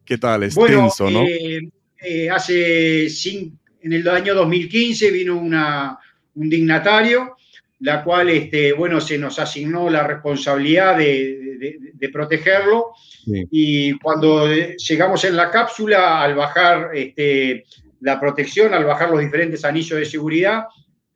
¿Qué 0.04 0.18
tal? 0.18 0.44
Es 0.44 0.56
tenso, 0.56 1.10
¿no? 1.10 1.24
Eh, 1.24 1.62
eh, 2.04 2.30
hace 2.30 3.06
en 3.06 3.94
el 3.94 4.08
año 4.08 4.34
2015 4.34 5.12
vino 5.12 5.38
una, 5.38 5.98
un 6.36 6.50
dignatario, 6.50 7.36
la 7.80 8.04
cual, 8.04 8.30
este, 8.30 8.74
bueno, 8.74 9.00
se 9.00 9.18
nos 9.18 9.40
asignó 9.40 9.90
la 9.90 10.06
responsabilidad 10.06 10.98
de, 10.98 12.10
protegerlo. 12.12 12.94
Y 13.26 13.94
cuando 14.00 14.48
llegamos 14.48 15.24
en 15.24 15.36
la 15.36 15.52
cápsula, 15.52 16.22
al 16.22 16.34
bajar 16.34 16.90
este, 16.94 17.66
la 18.02 18.20
protección, 18.20 18.74
al 18.74 18.86
bajar 18.86 19.12
los 19.12 19.20
diferentes 19.20 19.64
anillos 19.64 20.00
de 20.00 20.06
seguridad, 20.06 20.64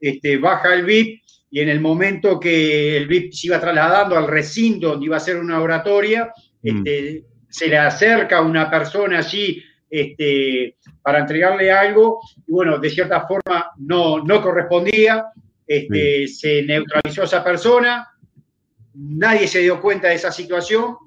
este, 0.00 0.38
baja 0.38 0.74
el 0.74 0.84
VIP 0.84 1.22
y 1.56 1.60
en 1.60 1.70
el 1.70 1.80
momento 1.80 2.38
que 2.38 2.98
el 2.98 3.06
VIP 3.06 3.32
se 3.32 3.46
iba 3.46 3.58
trasladando 3.58 4.14
al 4.14 4.26
recinto 4.26 4.88
donde 4.88 5.06
iba 5.06 5.16
a 5.16 5.20
ser 5.20 5.38
una 5.38 5.58
oratoria, 5.58 6.30
mm. 6.62 6.68
este, 6.68 7.24
se 7.48 7.68
le 7.68 7.78
acerca 7.78 8.42
una 8.42 8.70
persona 8.70 9.20
allí 9.20 9.64
este, 9.88 10.76
para 11.00 11.20
entregarle 11.20 11.72
algo, 11.72 12.20
y 12.46 12.52
bueno, 12.52 12.78
de 12.78 12.90
cierta 12.90 13.26
forma 13.26 13.70
no, 13.78 14.22
no 14.22 14.42
correspondía, 14.42 15.28
este, 15.66 16.28
se 16.28 16.62
neutralizó 16.62 17.22
a 17.22 17.24
esa 17.24 17.42
persona, 17.42 18.06
nadie 18.92 19.48
se 19.48 19.60
dio 19.60 19.80
cuenta 19.80 20.08
de 20.08 20.16
esa 20.16 20.32
situación, 20.32 20.98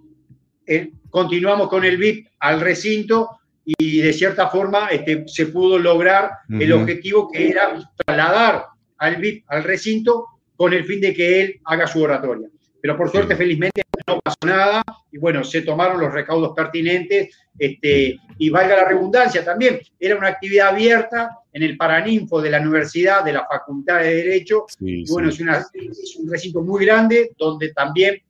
eh, 0.65 0.93
continuamos 1.11 1.69
con 1.69 1.85
el 1.85 1.97
VIP 1.97 2.25
al 2.39 2.59
recinto 2.59 3.39
y 3.65 4.01
de 4.01 4.13
cierta 4.13 4.49
forma 4.49 4.87
este, 4.87 5.27
se 5.27 5.45
pudo 5.45 5.77
lograr 5.77 6.31
el 6.49 6.73
objetivo 6.73 7.29
que 7.31 7.49
era 7.49 7.79
trasladar 8.03 8.65
al 8.97 9.17
VIP, 9.17 9.45
al 9.47 9.63
recinto, 9.63 10.25
con 10.59 10.73
el 10.73 10.83
fin 10.83 10.99
de 10.99 11.13
que 11.13 11.39
él 11.39 11.61
haga 11.63 11.87
su 11.87 12.01
oratoria. 12.01 12.49
Pero 12.81 12.97
por 12.97 13.09
suerte, 13.09 13.37
felizmente, 13.37 13.81
no 14.05 14.19
pasó 14.19 14.35
nada 14.45 14.83
y 15.09 15.17
bueno, 15.17 15.41
se 15.41 15.61
tomaron 15.61 16.01
los 16.01 16.11
recaudos 16.11 16.51
pertinentes 16.53 17.33
este, 17.57 18.17
y 18.37 18.49
valga 18.49 18.75
la 18.75 18.89
redundancia 18.89 19.45
también, 19.45 19.79
era 19.97 20.17
una 20.17 20.27
actividad 20.27 20.69
abierta 20.69 21.29
en 21.53 21.63
el 21.63 21.77
Paraninfo 21.77 22.41
de 22.41 22.49
la 22.49 22.59
Universidad, 22.59 23.23
de 23.23 23.31
la 23.31 23.47
Facultad 23.49 24.01
de 24.01 24.15
Derecho. 24.15 24.65
y 24.81 25.09
bueno, 25.09 25.29
es, 25.29 25.39
un 25.39 26.29
recinto 26.29 26.61
muy 26.61 26.85
grande 26.85 27.31
donde 27.37 27.71
también 27.71 28.21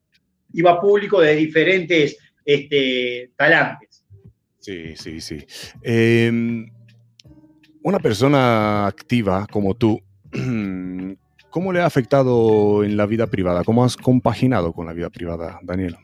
iba 0.53 0.79
público 0.79 1.21
de 1.21 1.36
diferentes 1.36 2.15
este, 2.45 3.31
talantes. 3.36 4.05
Sí, 4.59 4.95
sí, 4.95 5.19
sí. 5.19 5.43
Em, 5.81 6.69
una 7.81 7.98
persona 7.98 8.86
activa 8.86 9.48
como 9.50 9.74
tú, 9.74 10.00
¿cómo 11.50 11.74
le 11.74 11.82
ha 11.82 11.86
afectado 11.86 12.84
en 12.84 12.98
la 12.98 13.06
vida 13.06 13.27
privada? 13.27 13.63
¿Cómo 13.63 13.84
has 13.84 13.98
compaginado 13.98 14.74
con 14.74 14.86
la 14.86 14.94
vida 14.94 15.10
privada, 15.10 15.60
Daniel? 15.63 15.96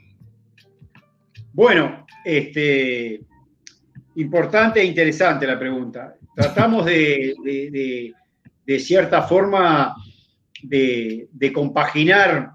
Bueno, 1.54 2.06
este, 2.24 3.22
importante 4.16 4.82
e 4.82 4.86
interesante 4.86 5.48
la 5.48 5.58
pregunta. 5.58 6.16
Tratamos 6.36 6.86
de, 6.86 8.14
cierta 8.80 9.22
forma 9.24 9.96
de, 10.62 11.52
compaginar 11.54 12.52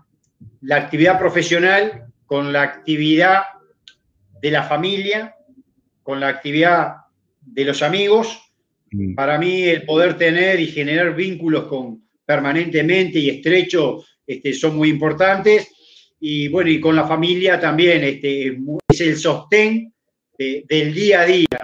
la 0.61 0.77
actividad 0.77 1.19
profesional 1.19 2.07
con 2.27 2.53
la 2.53 2.63
actividad 2.63 3.43
de 4.41 4.51
la 4.51 4.65
familia, 4.65 5.35
con 6.03 6.21
la 6.21 6.29
actividad 6.29 6.97
de 7.41 7.65
los 7.65 7.83
amigos 7.83 8.51
Mm. 8.91 9.15
Para 9.15 9.39
mí 9.39 9.63
el 9.63 9.85
poder 9.85 10.17
tener 10.17 10.61
y 10.61 10.67
generar 10.67 11.15
vínculos 11.15 11.65
con, 11.65 12.03
permanentemente 12.31 13.19
y 13.19 13.29
estrecho 13.29 14.05
este, 14.25 14.53
son 14.53 14.77
muy 14.77 14.89
importantes. 14.89 15.69
Y 16.21 16.47
bueno, 16.47 16.71
y 16.71 16.79
con 16.79 16.95
la 16.95 17.05
familia 17.05 17.59
también 17.59 18.05
este, 18.05 18.57
es 18.89 19.01
el 19.01 19.17
sostén 19.17 19.93
del 20.39 20.95
día 20.95 21.23
a 21.23 21.27
día. 21.27 21.59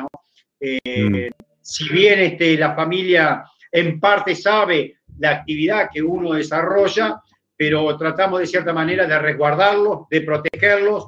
Eh, 0.58 1.30
mm. 1.30 1.42
Si 1.62 1.88
bien 1.88 2.18
este, 2.18 2.56
la 2.56 2.74
familia 2.74 3.44
en 3.70 4.00
parte 4.00 4.34
sabe 4.34 4.96
la 5.20 5.30
actividad 5.30 5.88
que 5.92 6.02
uno 6.02 6.32
desarrolla, 6.32 7.22
pero 7.56 7.96
tratamos 7.96 8.40
de 8.40 8.48
cierta 8.48 8.72
manera 8.72 9.06
de 9.06 9.20
resguardarlos, 9.20 10.08
de 10.10 10.20
protegerlos, 10.22 11.04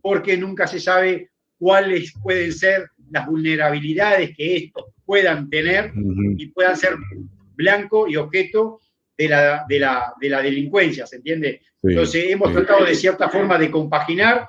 porque 0.00 0.36
nunca 0.36 0.68
se 0.68 0.78
sabe 0.78 1.30
cuáles 1.58 2.12
pueden 2.22 2.52
ser 2.52 2.90
las 3.10 3.26
vulnerabilidades 3.26 4.36
que 4.36 4.56
estos 4.56 4.84
puedan 5.04 5.50
tener 5.50 5.90
y 6.36 6.46
puedan 6.46 6.76
ser 6.76 6.94
blanco 7.56 8.08
y 8.08 8.14
objeto 8.14 8.80
de 9.20 9.28
la, 9.28 9.66
de 9.68 9.78
la, 9.78 10.14
de 10.18 10.30
la 10.30 10.40
delincuencia, 10.40 11.06
¿se 11.06 11.16
entiende? 11.16 11.60
Entonces 11.82 12.24
hemos 12.30 12.52
tratado 12.54 12.86
de 12.86 12.94
cierta 12.94 13.28
forma 13.28 13.58
de 13.58 13.70
compaginar, 13.70 14.48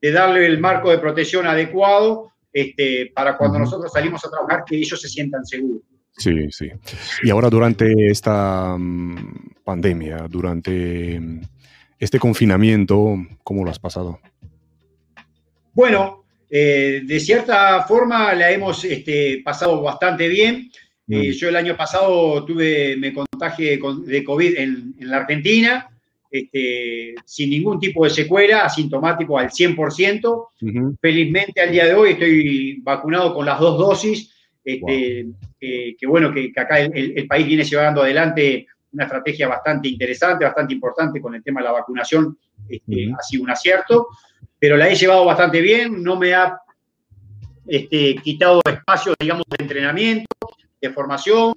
de 0.00 0.12
darle 0.12 0.44
el 0.44 0.58
marco 0.58 0.90
de 0.90 0.98
protección 0.98 1.46
adecuado 1.46 2.30
este, 2.52 3.10
para 3.14 3.38
cuando 3.38 3.58
nosotros 3.58 3.90
salimos 3.90 4.22
a 4.26 4.30
trabajar, 4.30 4.64
que 4.66 4.76
ellos 4.76 5.00
se 5.00 5.08
sientan 5.08 5.46
seguros. 5.46 5.80
Sí, 6.18 6.50
sí. 6.50 6.70
Y 7.22 7.30
ahora 7.30 7.48
durante 7.48 7.90
esta 8.08 8.76
mm, 8.78 9.54
pandemia, 9.64 10.26
durante 10.28 11.18
mm, 11.18 11.40
este 11.98 12.18
confinamiento, 12.18 13.16
¿cómo 13.42 13.64
lo 13.64 13.70
has 13.70 13.78
pasado? 13.78 14.20
Bueno, 15.72 16.24
eh, 16.50 17.00
de 17.06 17.18
cierta 17.18 17.82
forma 17.84 18.34
la 18.34 18.50
hemos 18.50 18.84
este, 18.84 19.40
pasado 19.42 19.80
bastante 19.80 20.28
bien. 20.28 20.70
Eh, 21.08 21.32
yo 21.32 21.48
el 21.48 21.56
año 21.56 21.76
pasado 21.76 22.44
tuve, 22.44 22.96
me 22.96 23.12
contagié 23.12 23.78
de 24.04 24.24
COVID 24.24 24.56
en, 24.56 24.94
la 25.00 25.18
Argentina, 25.18 25.88
este, 26.30 27.14
sin 27.24 27.50
ningún 27.50 27.78
tipo 27.78 28.04
de 28.04 28.10
secuela, 28.10 28.64
asintomático 28.64 29.38
al 29.38 29.50
100%. 29.50 30.48
Felizmente 31.00 31.60
al 31.60 31.72
día 31.72 31.86
de 31.86 31.94
hoy 31.94 32.10
estoy 32.10 32.80
vacunado 32.82 33.34
con 33.34 33.44
las 33.44 33.58
dos 33.58 33.78
dosis. 33.78 34.32
Este, 34.64 35.26
que 35.60 36.06
bueno, 36.06 36.32
que, 36.32 36.52
acá 36.56 36.80
el, 36.80 37.26
país 37.26 37.46
viene 37.46 37.64
llevando 37.64 38.02
adelante 38.02 38.66
una 38.92 39.04
estrategia 39.04 39.48
bastante 39.48 39.88
interesante, 39.88 40.44
bastante 40.44 40.74
importante 40.74 41.20
con 41.20 41.34
el 41.34 41.42
tema 41.42 41.60
de 41.60 41.64
la 41.64 41.72
vacunación, 41.72 42.38
este, 42.68 43.10
ha 43.12 43.22
sido 43.22 43.42
un 43.42 43.50
acierto, 43.50 44.08
pero 44.58 44.76
la 44.76 44.88
he 44.88 44.94
llevado 44.94 45.24
bastante 45.24 45.60
bien, 45.60 46.02
no 46.02 46.16
me 46.16 46.34
ha 46.34 46.58
este, 47.66 48.16
quitado 48.16 48.60
espacio, 48.64 49.14
digamos, 49.18 49.44
de 49.48 49.64
entrenamiento, 49.64 50.26
de 50.82 50.90
formación, 50.90 51.54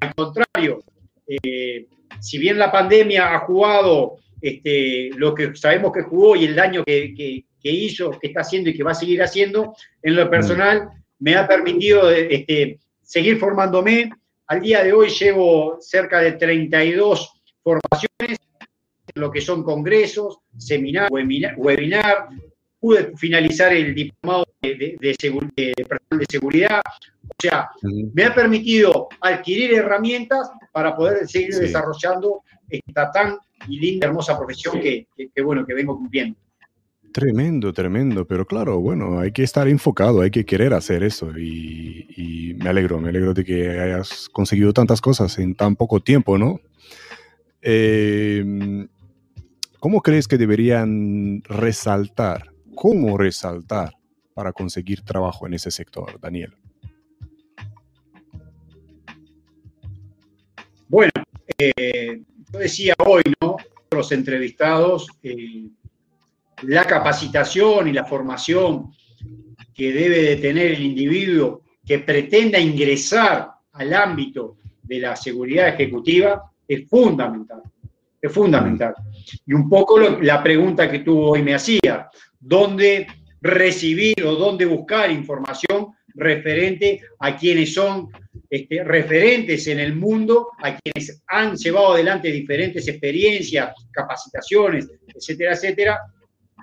al 0.00 0.14
contrario, 0.14 0.84
eh, 1.26 1.86
si 2.20 2.38
bien 2.38 2.58
la 2.58 2.70
pandemia 2.70 3.34
ha 3.34 3.38
jugado 3.40 4.16
este, 4.40 5.10
lo 5.16 5.34
que 5.34 5.56
sabemos 5.56 5.92
que 5.92 6.02
jugó 6.02 6.36
y 6.36 6.44
el 6.44 6.54
daño 6.54 6.84
que, 6.84 7.14
que, 7.16 7.70
hizo, 7.70 8.10
que 8.10 8.28
está 8.28 8.42
haciendo 8.42 8.70
y 8.70 8.76
que 8.76 8.84
va 8.84 8.92
a 8.92 8.94
seguir 8.94 9.22
haciendo, 9.22 9.74
en 10.02 10.14
lo 10.14 10.30
personal, 10.30 10.90
me 11.18 11.34
ha 11.34 11.48
permitido 11.48 12.10
este, 12.10 12.78
seguir 13.02 13.38
formándome. 13.38 14.10
Al 14.46 14.60
día 14.60 14.84
de 14.84 14.92
hoy 14.92 15.08
llevo 15.08 15.78
cerca 15.80 16.20
de 16.20 16.32
32 16.32 17.32
formaciones, 17.62 18.38
lo 19.14 19.30
que 19.30 19.40
son 19.40 19.64
congresos, 19.64 20.38
seminarios, 20.56 21.10
webinar, 21.56 22.28
pude 22.78 23.16
finalizar 23.16 23.72
el 23.72 23.94
diplomado 23.94 24.46
de, 24.62 24.96
de, 25.00 25.16
seguridad. 26.28 26.82
O 27.38 27.42
sea, 27.42 27.68
me 28.14 28.24
ha 28.24 28.34
permitido 28.34 29.08
adquirir 29.20 29.74
herramientas 29.74 30.50
para 30.72 30.96
poder 30.96 31.28
seguir 31.28 31.54
desarrollando 31.54 32.42
esta 32.70 33.10
tan 33.10 33.36
linda, 33.68 34.06
hermosa 34.06 34.38
profesión 34.38 34.80
que, 34.80 35.06
que, 35.34 35.42
bueno, 35.42 35.66
que 35.66 35.74
vengo 35.74 35.98
cumpliendo. 35.98 36.38
Tremendo, 37.12 37.72
tremendo, 37.74 38.26
pero 38.26 38.46
claro, 38.46 38.80
bueno, 38.80 39.18
hay 39.18 39.32
que 39.32 39.42
estar 39.42 39.68
enfocado, 39.68 40.22
hay 40.22 40.30
que 40.30 40.46
querer 40.46 40.72
hacer 40.72 41.02
eso 41.02 41.30
y, 41.38 42.56
me 42.58 42.70
alegro, 42.70 42.98
me 43.00 43.10
alegro 43.10 43.34
de 43.34 43.44
que 43.44 43.68
hayas 43.78 44.28
conseguido 44.30 44.72
tantas 44.72 45.02
cosas 45.02 45.38
en 45.38 45.54
tan 45.54 45.76
poco 45.76 46.00
tiempo, 46.00 46.38
¿no? 46.38 46.58
Em, 47.60 48.88
¿Cómo 49.78 50.00
crees 50.00 50.26
que 50.26 50.38
deberían 50.38 51.42
resaltar? 51.44 52.50
¿Cómo 52.74 53.18
resaltar 53.18 53.92
para 54.34 54.52
conseguir 54.52 55.02
trabajo 55.02 55.46
en 55.46 55.54
ese 55.54 55.70
sector, 55.70 56.18
Daniel? 56.20 56.54
Bueno, 60.96 61.12
eh, 61.58 62.22
yo 62.50 62.58
decía 62.58 62.94
hoy, 63.04 63.22
¿no? 63.42 63.58
Los 63.90 64.12
entrevistados, 64.12 65.06
eh, 65.22 65.66
la 66.62 66.86
capacitación 66.86 67.88
y 67.88 67.92
la 67.92 68.06
formación 68.06 68.92
que 69.74 69.92
debe 69.92 70.22
de 70.22 70.36
tener 70.36 70.68
el 70.68 70.82
individuo 70.82 71.64
que 71.84 71.98
pretenda 71.98 72.58
ingresar 72.58 73.46
al 73.74 73.92
ámbito 73.92 74.56
de 74.84 75.00
la 75.00 75.14
seguridad 75.16 75.68
ejecutiva 75.68 76.50
es 76.66 76.88
fundamental. 76.88 77.60
Es 78.18 78.32
fundamental. 78.32 78.94
Y 79.44 79.52
un 79.52 79.68
poco 79.68 79.98
la 79.98 80.42
pregunta 80.42 80.90
que 80.90 81.00
tú 81.00 81.20
hoy 81.20 81.42
me 81.42 81.54
hacía, 81.54 82.08
¿dónde 82.40 83.06
recibir 83.42 84.24
o 84.24 84.34
dónde 84.34 84.64
buscar 84.64 85.10
información 85.10 85.88
referente 86.14 87.02
a 87.18 87.36
quienes 87.36 87.74
son 87.74 88.08
este, 88.48 88.84
referentes 88.84 89.66
en 89.66 89.80
el 89.80 89.94
mundo, 89.94 90.50
a 90.62 90.76
quienes 90.76 91.22
han 91.26 91.56
llevado 91.56 91.92
adelante 91.92 92.30
diferentes 92.30 92.86
experiencias, 92.88 93.74
capacitaciones, 93.92 94.88
etcétera, 95.14 95.52
etcétera, 95.54 96.00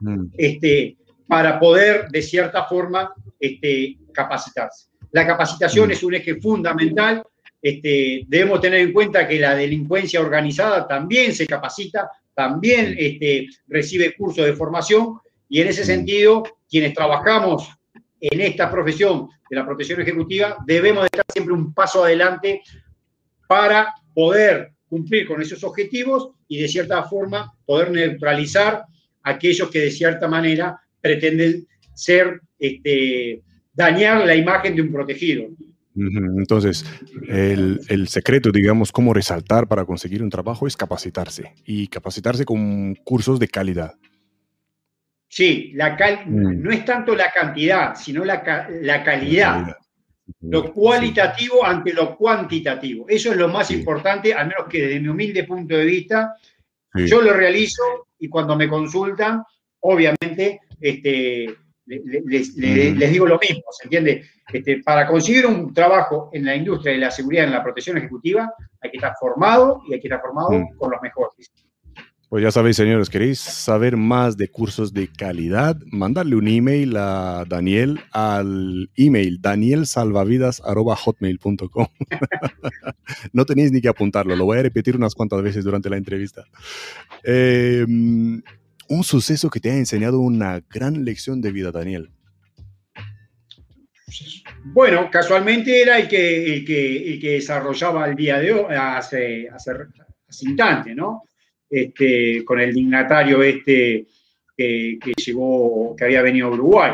Mm. 0.03 0.25
este, 0.37 0.97
para 1.27 1.59
poder, 1.59 2.09
de 2.09 2.21
cierta 2.21 2.65
forma, 2.65 3.13
este, 3.39 3.97
capacitarse. 4.11 4.87
La 5.11 5.25
capacitación 5.25 5.89
mm. 5.89 5.91
es 5.91 6.03
un 6.03 6.13
eje 6.15 6.35
fundamental. 6.41 7.23
Este, 7.61 8.25
debemos 8.27 8.59
tener 8.59 8.81
en 8.81 8.91
cuenta 8.91 9.27
que 9.27 9.39
la 9.39 9.55
delincuencia 9.55 10.19
organizada 10.19 10.87
también 10.87 11.33
se 11.33 11.47
capacita, 11.47 12.11
también 12.35 12.95
este, 12.97 13.47
recibe 13.67 14.13
cursos 14.15 14.45
de 14.45 14.53
formación 14.53 15.19
y 15.47 15.61
en 15.61 15.69
ese 15.69 15.83
mm. 15.83 15.85
sentido, 15.85 16.43
quienes 16.69 16.93
trabajamos 16.93 17.69
en 18.31 18.39
esta 18.39 18.71
profesión 18.71 19.27
de 19.49 19.55
la 19.55 19.65
protección 19.65 19.99
ejecutiva, 19.99 20.55
debemos 20.65 21.03
estar 21.05 21.25
siempre 21.31 21.53
un 21.53 21.73
paso 21.73 22.05
adelante 22.05 22.61
para 23.47 23.93
poder 24.13 24.71
cumplir 24.87 25.27
con 25.27 25.41
esos 25.41 25.61
objetivos 25.65 26.29
y 26.47 26.61
de 26.61 26.69
cierta 26.69 27.03
forma 27.03 27.53
poder 27.65 27.91
neutralizar 27.91 28.85
aquellos 29.23 29.69
que 29.69 29.79
de 29.79 29.91
cierta 29.91 30.27
manera 30.29 30.79
pretenden 31.01 31.67
ser, 31.93 32.39
este, 32.57 33.41
dañar 33.73 34.25
la 34.25 34.35
imagen 34.35 34.75
de 34.75 34.83
un 34.83 34.91
protegido. 34.93 35.49
Entonces, 35.95 36.85
el, 37.27 38.07
secreto, 38.07 38.51
digamos, 38.51 38.91
cómo 38.91 39.13
resaltar 39.13 39.67
para 39.67 39.85
conseguir 39.85 40.23
un 40.23 40.29
trabajo 40.29 40.65
es 40.65 40.77
capacitarse 40.77 41.53
y 41.65 41.87
capacitarse 41.87 42.45
con 42.45 42.95
cursos 42.95 43.37
de 43.37 43.49
calidad. 43.49 43.95
Sí, 45.35 45.71
la 45.73 45.97
mm. 46.27 46.61
no 46.61 46.69
es 46.69 46.85
tanto 46.85 47.15
la 47.15 47.31
cantidad, 47.31 47.95
sino 47.95 48.23
la, 48.23 48.43
calidad. 48.43 49.75
Lo 50.41 50.71
cualitativo 50.71 51.65
ante 51.65 51.91
lo 51.91 52.15
cuantitativo. 52.15 53.07
Eso 53.09 53.31
es 53.31 53.37
lo 53.37 53.47
más 53.47 53.71
importante, 53.71 54.31
al 54.31 54.49
menos 54.49 54.67
que 54.69 54.83
desde 54.83 54.99
mi 54.99 55.07
humilde 55.07 55.45
punto 55.45 55.75
de 55.75 55.85
vista, 55.85 56.35
yo 56.93 57.19
lo 57.23 57.33
realizo 57.33 57.81
y 58.19 58.29
cuando 58.29 58.55
me 58.55 58.69
consultan, 58.69 59.41
obviamente, 59.79 60.61
este, 60.79 61.47
les, 61.87 62.55
digo 62.55 63.25
lo 63.25 63.39
mismo, 63.39 63.63
¿se 63.71 63.85
entiende? 63.85 64.25
Este, 64.51 64.83
para 64.83 65.07
conseguir 65.07 65.47
un 65.47 65.73
trabajo 65.73 66.29
en 66.31 66.45
la 66.45 66.55
industria 66.55 66.93
de 66.93 66.99
la 66.99 67.09
seguridad, 67.09 67.45
en 67.45 67.53
la 67.53 67.63
protección 67.63 67.97
ejecutiva, 67.97 68.53
hay 68.79 68.91
que 68.91 68.97
estar 68.97 69.15
formado 69.19 69.81
y 69.89 69.95
hay 69.95 69.99
que 69.99 70.09
estar 70.09 70.21
formado 70.21 70.51
mm. 70.51 70.77
con 70.77 70.91
los 70.91 71.01
mejores. 71.01 71.51
Pues 72.33 72.41
ya 72.41 72.49
sabéis, 72.49 72.77
señores, 72.77 73.11
queréis 73.11 73.37
saber 73.37 73.95
más 73.95 74.37
de 74.37 74.47
cursos 74.47 74.91
de 74.91 75.07
calidad, 75.07 75.77
mandarle 75.91 76.35
un 76.35 76.47
email 76.47 76.97
a 76.97 77.45
Daniel 77.47 77.99
al 78.11 78.89
email 78.95 79.39
danielsalvavidas.hotmail.com. 79.39 81.87
no 83.33 83.45
tenéis 83.45 83.71
ni 83.71 83.81
que 83.81 83.87
apuntarlo, 83.87 84.35
lo 84.35 84.45
voy 84.45 84.57
a 84.57 84.63
repetir 84.63 84.95
unas 84.95 85.13
cuantas 85.13 85.43
veces 85.43 85.63
durante 85.63 85.91
la 85.91 85.97
entrevista. 85.97 86.43
Em, 87.23 88.41
un 88.89 89.03
suceso 89.03 89.51
que 89.51 89.59
te 89.59 89.69
ha 89.69 89.77
enseñado 89.77 90.19
una 90.19 90.59
gran 90.73 91.05
lección 91.05 91.39
de 91.39 91.51
vida, 91.51 91.71
Daniel. 91.71 92.09
Bueno, 94.63 95.07
casualmente 95.11 95.83
era 95.83 95.99
el 95.99 96.07
que, 96.07 96.63
que, 96.65 97.33
desarrollaba 97.33 98.07
el 98.07 98.15
día 98.15 98.39
de 98.39 98.53
hoy, 98.53 98.73
hace, 98.75 99.47
hace, 99.49 99.71
hace 100.27 100.49
instante, 100.49 100.95
¿no? 100.95 101.21
Este, 101.75 102.45
con 102.45 102.59
el 102.59 102.71
dignatario 102.71 103.41
este 103.41 104.05
que, 104.55 104.99
llegó, 105.25 105.95
que 105.95 106.05
había 106.05 106.21
venido 106.21 106.47
a 106.47 106.51
Uruguay. 106.51 106.93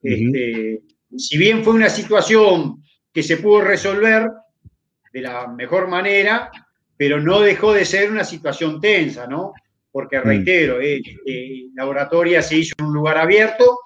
Este, 0.00 0.82
si 1.16 1.36
bien 1.36 1.64
fue 1.64 1.74
una 1.74 1.88
situación 1.88 2.80
que 3.12 3.24
se 3.24 3.38
pudo 3.38 3.62
resolver 3.62 4.30
de 5.12 5.20
la 5.20 5.48
mejor 5.48 5.88
manera, 5.88 6.48
pero 6.96 7.20
no 7.20 7.40
dejó 7.40 7.72
de 7.72 7.84
ser 7.84 8.08
una 8.12 8.22
situación 8.22 8.80
tensa, 8.80 9.26
¿no? 9.26 9.52
Porque 9.90 10.20
mm. 10.20 10.22
reitero, 10.22 10.80
eh, 10.80 11.02
eh, 11.26 11.64
la 11.74 11.86
oratoria 11.86 12.40
se 12.40 12.58
hizo 12.58 12.76
en 12.78 12.84
un 12.84 12.94
lugar 12.94 13.18
abierto 13.18 13.80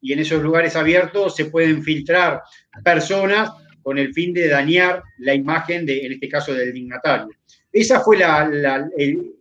y 0.00 0.14
en 0.14 0.20
esos 0.20 0.42
lugares 0.42 0.76
abiertos 0.76 1.36
se 1.36 1.44
pueden 1.44 1.82
filtrar 1.82 2.40
personas 2.82 3.50
con 3.82 3.98
el 3.98 4.14
fin 4.14 4.32
de 4.32 4.48
dañar 4.48 5.02
la 5.18 5.34
imagen, 5.34 5.84
de, 5.84 6.06
en 6.06 6.12
este 6.12 6.30
caso, 6.30 6.54
del 6.54 6.72
dignatario. 6.72 7.28
Esa 7.72 8.00
fue 8.00 8.18
la, 8.18 8.88
el, 8.96 9.34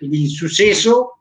insuceso 0.00 1.12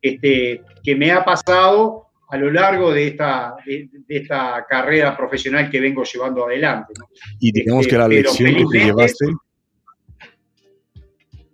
este, 0.00 0.62
que 0.82 0.96
me 0.96 1.10
ha 1.12 1.24
pasado 1.24 2.06
a 2.30 2.36
lo 2.36 2.50
largo 2.50 2.92
de 2.92 3.08
esta, 3.08 3.56
de, 3.64 3.88
esta 4.08 4.64
carrera 4.68 5.16
profesional 5.16 5.70
que 5.70 5.80
vengo 5.80 6.04
llevando 6.04 6.46
adelante. 6.46 6.92
Y 7.40 7.52
digamos 7.52 7.86
este, 7.86 7.94
que 7.94 7.98
la 7.98 8.08
lección 8.08 8.54
que 8.54 8.64
te 8.70 8.84
llevaste... 8.84 9.26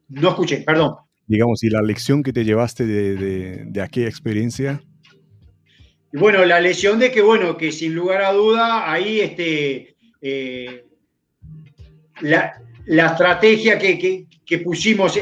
No 0.08 0.28
escuché, 0.30 0.58
perdón. 0.58 0.96
Digamos, 1.26 1.62
y 1.64 1.70
la 1.70 1.80
lección 1.80 2.22
que 2.22 2.32
te 2.32 2.44
llevaste 2.44 2.86
de, 2.86 3.64
de 3.66 3.80
aquella 3.82 4.08
experiencia... 4.08 4.82
bueno, 6.12 6.44
la 6.44 6.60
lesión 6.60 6.98
de 6.98 7.10
que, 7.10 7.22
bueno, 7.22 7.56
que 7.56 7.72
sin 7.72 7.94
lugar 7.94 8.22
a 8.22 8.32
duda, 8.32 8.92
ahí 8.92 9.20
este, 9.20 9.94
eh, 10.26 10.86
la, 12.22 12.54
estrategia 12.86 13.78
que, 13.78 14.58
pusimos 14.64 15.18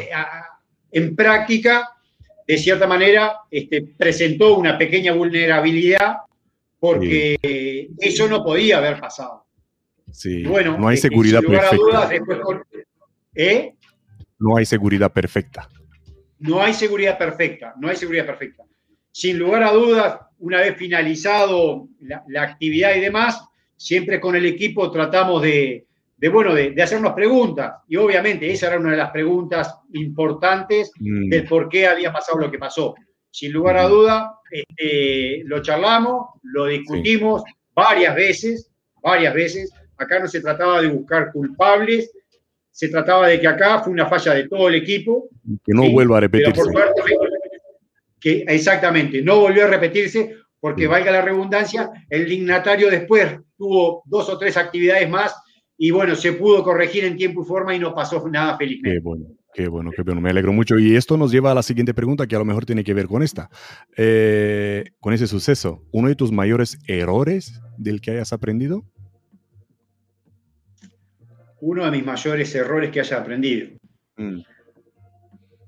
en 0.92 1.16
práctica, 1.16 1.88
de 2.46 2.58
cierta 2.58 2.86
manera, 2.86 3.38
este, 3.50 3.82
presentó 3.82 4.56
una 4.56 4.78
pequeña 4.78 5.12
vulnerabilidad 5.12 6.18
porque 6.78 7.88
eso 7.98 8.28
no 8.28 8.44
podía 8.44 8.78
haber 8.78 9.00
pasado. 9.00 9.46
Sí, 10.10 10.42
bueno, 10.44 10.76
no 10.78 10.88
hay 10.88 10.96
este, 10.96 11.08
seguridad 11.08 11.40
perfecta. 11.40 12.10
¿eh? 13.34 13.74
No 14.38 14.56
hay 14.56 14.66
seguridad 14.66 15.12
perfecta. 15.12 15.68
No 16.38 16.60
hay 16.60 16.74
seguridad 16.74 17.16
perfecta, 17.16 17.74
no 17.78 17.88
hay 17.88 17.96
seguridad 17.96 18.26
perfecta. 18.26 18.64
Sin 19.12 19.38
lugar 19.38 19.62
a 19.62 19.70
dudas, 19.70 20.18
una 20.40 20.58
vez 20.58 20.76
finalizado 20.76 21.88
la, 22.00 22.42
actividad 22.42 22.96
y 22.96 23.00
demás, 23.00 23.40
siempre 23.76 24.20
con 24.20 24.34
el 24.34 24.44
equipo 24.44 24.90
tratamos 24.90 25.40
de, 25.42 25.86
bueno, 26.30 26.54
de, 26.54 26.80
hacernos 26.82 27.14
preguntas. 27.14 27.74
Y 27.88 27.96
obviamente 27.96 28.50
esa 28.50 28.68
era 28.68 28.78
una 28.78 28.92
de 28.92 28.96
las 28.96 29.10
preguntas 29.10 29.74
importantes 29.92 30.92
mm. 30.98 31.28
del 31.28 31.48
por 31.48 31.68
qué 31.68 31.86
había 31.86 32.12
pasado 32.12 32.38
lo 32.38 32.50
que 32.50 32.58
pasó. 32.58 32.94
Sin 33.30 33.52
lugar 33.52 33.78
a 33.78 33.88
duda, 33.88 34.38
este, 34.50 35.42
lo 35.44 35.62
charlamos, 35.62 36.38
lo 36.42 36.66
discutimos 36.66 37.42
varias 37.74 38.14
veces, 38.14 38.70
varias 39.02 39.34
veces. 39.34 39.72
Acá 39.96 40.18
no 40.18 40.28
se 40.28 40.40
trataba 40.40 40.80
de 40.82 40.88
buscar 40.88 41.32
culpables, 41.32 42.12
se 42.70 42.88
trataba 42.88 43.28
de 43.28 43.40
que 43.40 43.48
acá 43.48 43.80
fue 43.80 43.92
una 43.92 44.06
falla 44.06 44.34
de 44.34 44.48
todo 44.48 44.68
el 44.68 44.76
equipo. 44.76 45.28
Que 45.64 45.72
no 45.72 45.90
vuelva 45.90 46.18
a 46.18 46.20
repetirse. 46.20 46.62
que 48.20 48.44
exactamente, 48.48 49.22
no 49.22 49.40
volvió 49.40 49.64
a 49.64 49.68
repetirse 49.68 50.36
porque, 50.60 50.86
valga 50.86 51.10
la 51.10 51.22
redundancia, 51.22 51.90
el 52.08 52.28
dignatario 52.28 52.88
después 52.88 53.36
tuvo 53.56 54.04
dos 54.06 54.28
o 54.28 54.38
tres 54.38 54.56
actividades 54.56 55.10
más 55.10 55.34
y 55.78 55.90
bueno, 55.90 56.14
se 56.14 56.32
pudo 56.32 56.62
corregir 56.62 57.04
en 57.04 57.16
tiempo 57.16 57.42
y 57.42 57.46
forma 57.46 57.74
y 57.74 57.78
no 57.78 57.94
pasó 57.94 58.26
nada 58.28 58.56
felizmente. 58.56 58.98
Qué 58.98 59.02
bueno, 59.02 59.26
qué 59.54 59.68
bueno, 59.68 59.90
qué 59.94 60.02
bueno, 60.02 60.20
me 60.20 60.30
alegro 60.30 60.52
mucho. 60.52 60.78
Y 60.78 60.96
esto 60.96 61.16
nos 61.16 61.32
lleva 61.32 61.52
a 61.52 61.54
la 61.54 61.62
siguiente 61.62 61.94
pregunta 61.94 62.26
que 62.26 62.36
a 62.36 62.38
lo 62.38 62.44
mejor 62.44 62.66
tiene 62.66 62.84
que 62.84 62.94
ver 62.94 63.06
con 63.06 63.22
esta, 63.22 63.50
eh, 63.96 64.84
con 65.00 65.12
ese 65.12 65.26
suceso. 65.26 65.82
¿Uno 65.92 66.08
de 66.08 66.14
tus 66.14 66.30
mayores 66.32 66.78
errores 66.86 67.60
del 67.78 68.00
que 68.00 68.12
hayas 68.12 68.32
aprendido? 68.32 68.84
uno 71.62 71.84
de 71.84 71.92
mis 71.92 72.04
mayores 72.04 72.52
errores 72.56 72.90
que 72.90 73.00
haya 73.00 73.18
aprendido. 73.18 73.70
Mm. 74.16 74.40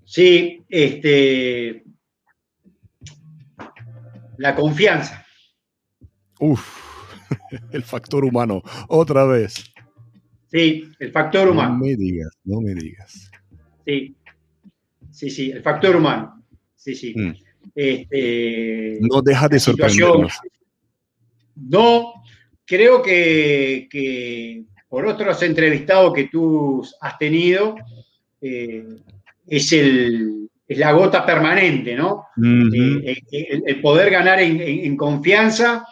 Sí, 0.04 0.64
este, 0.68 1.84
la 4.36 4.56
confianza. 4.56 5.24
Uf, 6.40 6.68
el 7.72 7.84
factor 7.84 8.24
humano, 8.24 8.60
otra 8.88 9.24
vez. 9.24 9.72
Sí, 10.54 10.88
el 11.00 11.10
factor 11.10 11.48
humano. 11.48 11.72
No 11.72 11.78
me 11.78 11.96
digas, 11.96 12.30
no 12.44 12.60
me 12.60 12.74
digas. 12.74 13.28
Sí, 13.84 14.14
sí, 15.10 15.28
sí, 15.28 15.50
el 15.50 15.62
factor 15.62 15.96
humano. 15.96 16.44
Sí, 16.76 16.94
sí. 16.94 17.12
Mm. 17.16 17.32
Este, 17.74 18.98
no 19.00 19.20
deja 19.20 19.48
de 19.48 19.58
sorprendernos. 19.58 20.38
No, 21.56 22.22
creo 22.64 23.02
que, 23.02 23.88
que 23.90 24.62
por 24.88 25.06
otros 25.06 25.42
entrevistados 25.42 26.14
que 26.14 26.28
tú 26.28 26.86
has 27.00 27.18
tenido, 27.18 27.74
eh, 28.40 28.84
es, 29.48 29.72
el, 29.72 30.48
la 30.68 30.92
gota 30.92 31.26
permanente, 31.26 31.96
¿no? 31.96 32.26
Eh, 32.72 33.16
el, 33.66 33.80
poder 33.80 34.08
ganar 34.08 34.40
en, 34.40 34.96
confianza 34.96 35.84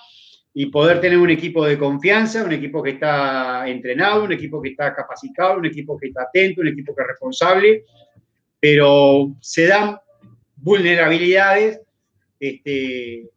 y 0.54 0.66
poder 0.66 1.00
tener 1.00 1.18
un 1.18 1.30
equipo 1.30 1.64
de 1.64 1.78
confianza, 1.78 2.44
un 2.44 2.52
equipo 2.52 2.82
que 2.82 2.90
está 2.90 3.66
entrenado, 3.66 4.24
un 4.24 4.32
equipo 4.32 4.60
que 4.60 4.70
está 4.70 4.94
capacitado, 4.94 5.58
un 5.58 5.66
equipo 5.66 5.96
que 5.96 6.08
está 6.08 6.22
atento, 6.24 6.60
un 6.60 6.68
equipo 6.68 6.94
que 6.94 7.02
es 7.02 7.08
responsable, 7.08 7.84
pero 8.60 9.34
se 9.40 9.66
dan 9.66 9.96
vulnerabilidades, 10.56 11.80
este, 12.38 13.30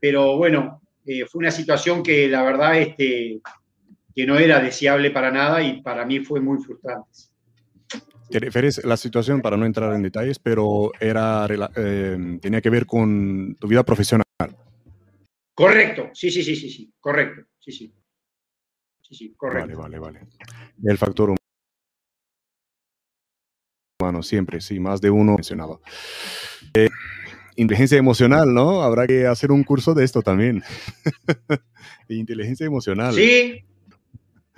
pero 0.00 0.36
bueno, 0.36 0.82
eh, 1.06 1.24
fue 1.26 1.40
una 1.40 1.50
situación 1.50 2.02
que 2.02 2.28
la 2.28 2.42
verdad 2.42 2.78
este, 2.78 3.40
que 4.14 4.26
no 4.26 4.38
era 4.38 4.60
deseable 4.60 5.10
para 5.10 5.30
nada 5.30 5.62
y 5.62 5.80
para 5.82 6.04
mí 6.04 6.20
fue 6.20 6.40
muy 6.40 6.62
frustrante. 6.62 7.08
Te 8.30 8.38
refieres 8.38 8.84
la 8.84 8.96
situación, 8.96 9.40
para 9.40 9.56
no 9.56 9.66
entrar 9.66 9.92
en 9.92 10.02
detalles, 10.02 10.38
pero 10.38 10.92
era, 11.00 11.48
eh, 11.74 12.38
tenía 12.40 12.60
que 12.60 12.70
ver 12.70 12.86
con 12.86 13.56
tu 13.58 13.66
vida 13.66 13.82
profesional. 13.82 14.24
Correcto, 15.60 16.08
sí, 16.14 16.30
sí, 16.30 16.42
sí, 16.42 16.56
sí, 16.56 16.70
sí, 16.70 16.90
correcto, 16.98 17.42
sí, 17.58 17.70
sí. 17.70 17.94
Sí, 19.02 19.14
sí, 19.14 19.34
correcto. 19.36 19.76
Vale, 19.76 19.98
vale, 19.98 20.20
vale. 20.20 20.28
El 20.82 20.96
factor 20.96 21.34
humano, 24.00 24.22
siempre, 24.22 24.62
sí, 24.62 24.80
más 24.80 25.02
de 25.02 25.10
uno 25.10 25.34
mencionado. 25.34 25.82
Eh, 26.72 26.88
inteligencia 27.56 27.98
emocional, 27.98 28.54
¿no? 28.54 28.82
Habrá 28.82 29.06
que 29.06 29.26
hacer 29.26 29.52
un 29.52 29.62
curso 29.62 29.92
de 29.92 30.04
esto 30.04 30.22
también. 30.22 30.62
inteligencia 32.08 32.64
emocional. 32.64 33.12
Sí, 33.12 33.62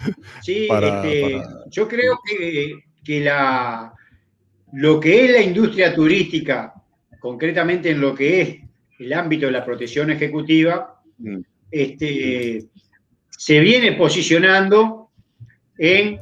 Sí, 0.42 0.68
este, 0.70 1.42
yo 1.68 1.88
creo 1.88 2.20
que, 2.24 3.20
la, 3.20 3.92
lo 4.72 5.00
que 5.00 5.24
es 5.24 5.30
la 5.32 5.42
industria 5.42 5.92
turística, 5.92 6.74
concretamente 7.18 7.90
en 7.90 8.00
lo 8.00 8.14
que 8.14 8.40
es 8.40 8.58
el 8.98 9.12
ámbito 9.12 9.46
de 9.46 9.52
la 9.52 9.64
protección 9.64 10.10
ejecutiva. 10.10 10.91
Este, 11.70 12.64
se 13.30 13.60
viene 13.60 13.92
posicionando 13.92 15.10
en, 15.78 16.20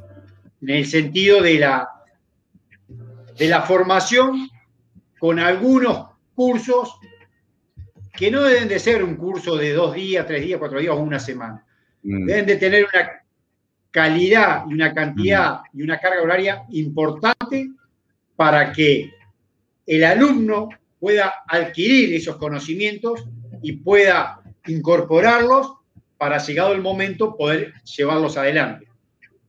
el 0.66 0.86
sentido 0.86 1.42
de 1.42 1.58
la, 1.58 1.88
de 3.36 3.48
la 3.48 3.62
formación 3.62 4.48
con 5.18 5.38
algunos 5.38 6.06
cursos 6.34 6.98
que 8.16 8.30
no 8.30 8.42
deben 8.42 8.68
de 8.68 8.78
ser 8.78 9.02
un 9.02 9.16
curso 9.16 9.56
de 9.56 9.72
dos 9.72 9.94
días, 9.94 10.26
tres 10.26 10.42
días, 10.42 10.58
cuatro 10.58 10.78
días 10.78 10.94
o 10.94 10.98
una 10.98 11.18
semana. 11.18 11.64
Mm. 12.02 12.26
Deben 12.26 12.46
de 12.46 12.56
tener 12.56 12.84
una 12.92 13.10
calidad 13.90 14.64
y 14.68 14.74
una 14.74 14.92
cantidad 14.94 15.60
y 15.72 15.82
una 15.82 15.98
carga 15.98 16.22
horaria 16.22 16.64
importante 16.70 17.70
para 18.36 18.72
que 18.72 19.10
el 19.86 20.04
alumno 20.04 20.68
pueda 20.98 21.34
adquirir 21.48 22.14
esos 22.14 22.36
conocimientos 22.36 23.26
y 23.62 23.72
pueda 23.72 24.39
incorporarlos 24.66 25.74
para, 26.18 26.38
llegado 26.38 26.72
el 26.72 26.82
momento, 26.82 27.36
poder 27.36 27.72
llevarlos 27.84 28.36
adelante. 28.36 28.86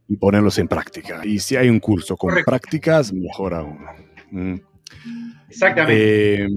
Y 0.07 0.17
ponerlos 0.17 0.57
en 0.57 0.67
práctica. 0.67 1.21
Y 1.23 1.39
si 1.39 1.55
hay 1.55 1.69
un 1.69 1.79
curso 1.79 2.17
con 2.17 2.33
prácticas, 2.45 3.13
mejor 3.13 3.53
aún. 3.53 3.79
Mm. 4.31 4.55
Exactamente. 5.49 6.43
Eh, 6.43 6.47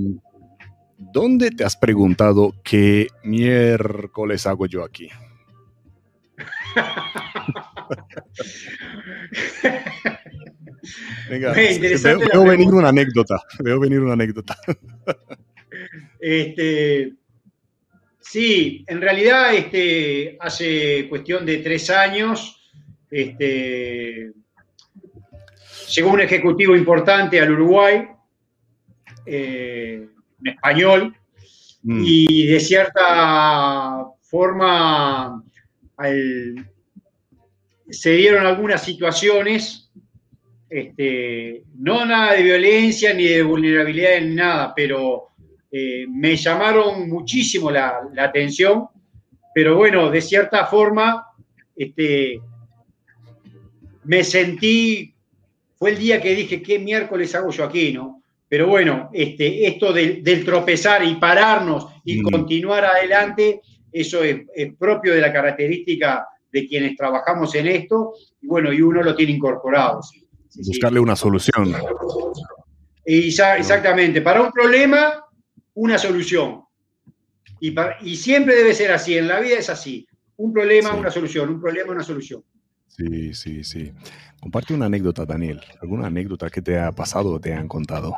¿Dónde 0.97 1.51
te 1.51 1.65
has 1.65 1.77
preguntado 1.77 2.55
qué 2.63 3.09
miércoles 3.23 4.47
hago 4.47 4.67
yo 4.67 4.85
aquí? 4.85 5.09
Venga, 11.31 11.53
veo, 11.53 12.45
venir 12.45 12.69
una 12.69 12.89
anécdota. 12.91 13.41
Veo 13.65 13.81
venir 13.81 14.01
una 14.01 14.13
anécdota. 14.15 14.57
Este, 16.21 17.15
sí, 18.35 18.85
en 18.89 19.01
realidad 19.01 19.55
este, 19.55 20.37
hace 20.41 21.09
cuestión 21.09 21.47
de 21.47 21.59
tres 21.59 21.89
años 21.89 22.61
este, 23.09 24.33
llegó 25.95 26.11
un 26.11 26.21
ejecutivo 26.21 26.75
importante 26.75 27.41
al 27.41 27.53
Uruguay, 27.53 28.09
eh, 29.25 30.09
en 30.41 30.49
español, 30.49 31.17
mm. 31.85 32.03
y 32.05 32.47
de 32.47 32.59
cierta 32.59 34.05
forma 34.21 35.41
al, 35.97 36.71
se 37.89 38.11
dieron 38.11 38.47
algunas 38.47 38.83
situaciones, 38.83 39.93
este, 40.69 41.63
no 41.77 42.05
nada 42.05 42.33
de 42.33 42.43
violencia 42.43 43.15
ni 43.15 43.29
de 43.29 43.45
vulnerabilidad 43.45 44.21
ni 44.23 44.35
nada, 44.35 44.73
pero 44.75 45.34
eh, 45.77 46.07
me 46.09 46.37
llamaron 46.37 47.09
muchísimo 47.09 47.69
la, 47.69 48.09
atención, 48.17 48.87
pero 49.53 49.75
bueno, 49.77 50.09
de 50.09 50.23
cierta 50.23 50.67
forma, 50.67 51.27
este, 51.75 52.41
me 54.05 54.23
sentí, 54.23 55.13
fue 55.77 55.91
el 55.91 55.99
día 55.99 56.23
que 56.23 56.37
dije, 56.37 56.63
¿qué 56.63 56.79
miércoles 56.79 57.35
hago 57.35 57.51
yo 57.51 57.65
aquí, 57.65 57.93
no? 57.93 58.23
Pero 58.49 58.69
bueno, 58.69 59.11
este, 59.13 59.67
esto 59.67 59.93
del, 59.93 60.45
tropezar 60.45 61.05
y 61.05 61.17
pararnos 61.17 61.89
y 62.05 62.21
mm. 62.21 62.31
continuar 62.31 62.85
adelante, 62.85 63.61
eso 63.91 64.23
es, 64.23 64.43
es 64.55 64.77
propio 64.77 65.13
de 65.13 65.23
la 65.23 65.33
característica 65.33 66.25
de 66.53 66.69
quienes 66.69 66.97
trabajamos 66.97 67.53
en 67.57 67.67
esto, 67.67 68.13
y 68.41 68.47
bueno, 68.47 68.73
y 68.73 68.81
uno 68.81 69.03
lo 69.03 69.17
tiene 69.17 69.33
incorporado. 69.33 70.03
Buscarle 70.55 71.01
una 71.01 71.17
solución. 71.17 71.75
Y 73.05 73.31
ya, 73.31 73.57
exactamente, 73.57 74.21
para 74.23 74.41
un 74.41 74.53
problema, 74.53 75.25
una 75.75 75.99
solución. 75.99 76.63
Y, 77.61 78.17
siempre 78.17 78.55
debe 78.55 78.75
ser 78.75 78.93
así, 78.93 79.17
en 79.17 79.29
la 79.29 79.41
vida 79.41 79.59
es 79.59 79.71
así. 79.71 80.07
Un 80.37 80.53
problema, 80.53 80.95
una 80.95 81.11
solución, 81.11 81.49
un 81.49 81.61
problema, 81.61 81.93
una 81.93 82.03
solución. 82.03 82.43
Sí, 82.89 83.33
sí, 83.35 83.65
sí. 83.65 83.93
Comparte 84.41 84.75
una 84.75 84.87
anécdota, 84.87 85.25
Daniel. 85.25 85.61
¿Alguna 85.81 86.09
anécdota 86.09 86.51
que 86.51 86.61
te 86.61 86.79
ha 86.79 86.93
pasado 86.93 87.33
o 87.33 87.41
te 87.41 87.55
han 87.55 87.69
contado? 87.69 88.17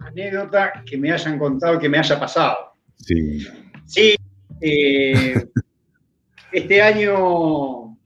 Anécdota 0.00 0.82
que 0.86 0.96
me 0.96 1.12
hayan 1.12 1.38
contado, 1.38 1.78
que 1.78 1.88
me 1.88 1.98
haya 1.98 2.18
pasado. 2.18 2.56
Sí. 2.96 3.46
Sí. 3.84 4.16
Eh, 4.60 5.34
este 6.52 6.82
año, 6.82 7.98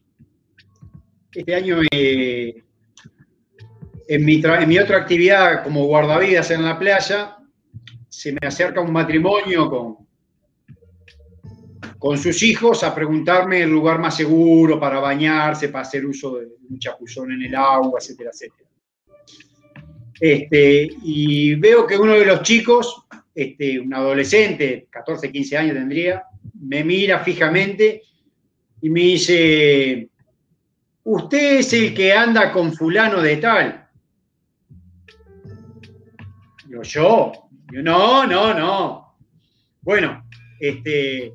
este 1.33 1.55
año 1.55 1.79
eh, 1.92 2.64
en, 4.09 4.25
mi 4.25 4.79
otra 4.79 4.99
actividad 4.99 5.62
como 5.64 5.85
guardavidas 5.87 6.51
en 6.51 6.64
la 6.64 6.79
playa, 6.79 7.37
se 8.09 8.33
me 8.33 8.47
acerca 8.47 8.81
un 8.81 8.92
matrimonio 8.92 9.69
con, 9.69 9.97
con 11.99 12.19
sus 12.19 12.42
hijos 12.42 12.83
a 12.83 12.95
preguntarme 12.95 13.62
el 13.62 13.71
lugar 13.71 13.99
más 13.99 14.16
seguro 14.16 14.79
para 14.79 15.01
bañarse, 15.01 15.69
para 15.69 15.83
hacer 15.83 16.07
uso 16.07 16.38
de 16.38 16.47
un 16.69 16.79
chapuzón 16.79 17.33
en 17.33 17.42
el 17.42 17.55
agua, 17.55 17.99
etcétera, 18.01 18.31
etcétera. 18.33 18.69
Este, 20.19 20.88
y 21.03 21.55
veo 21.57 21.87
que 21.87 21.99
uno 21.99 22.14
de 22.14 22.25
los 22.25 22.42
chicos, 22.42 23.05
este, 23.35 23.79
un 23.79 23.92
adolescente, 23.92 24.87
14, 24.88 25.31
15 25.31 25.57
años 25.59 25.75
tendría, 25.75 26.23
me 26.59 26.83
mira 26.85 27.19
fijamente 27.21 28.03
y 28.81 28.88
me 28.88 29.01
dice, 29.01 30.09
usted 31.05 31.59
es 31.59 31.73
el 31.73 31.92
que 31.92 32.12
anda 32.12 32.51
con 32.53 32.73
fulano 32.73 33.21
de 33.21 33.37
tal. 33.37 33.86
Yo, 36.87 37.33
no, 37.72 38.27
no, 38.27 38.55
no. 38.55 39.16
Bueno, 39.83 40.25
este, 40.61 41.33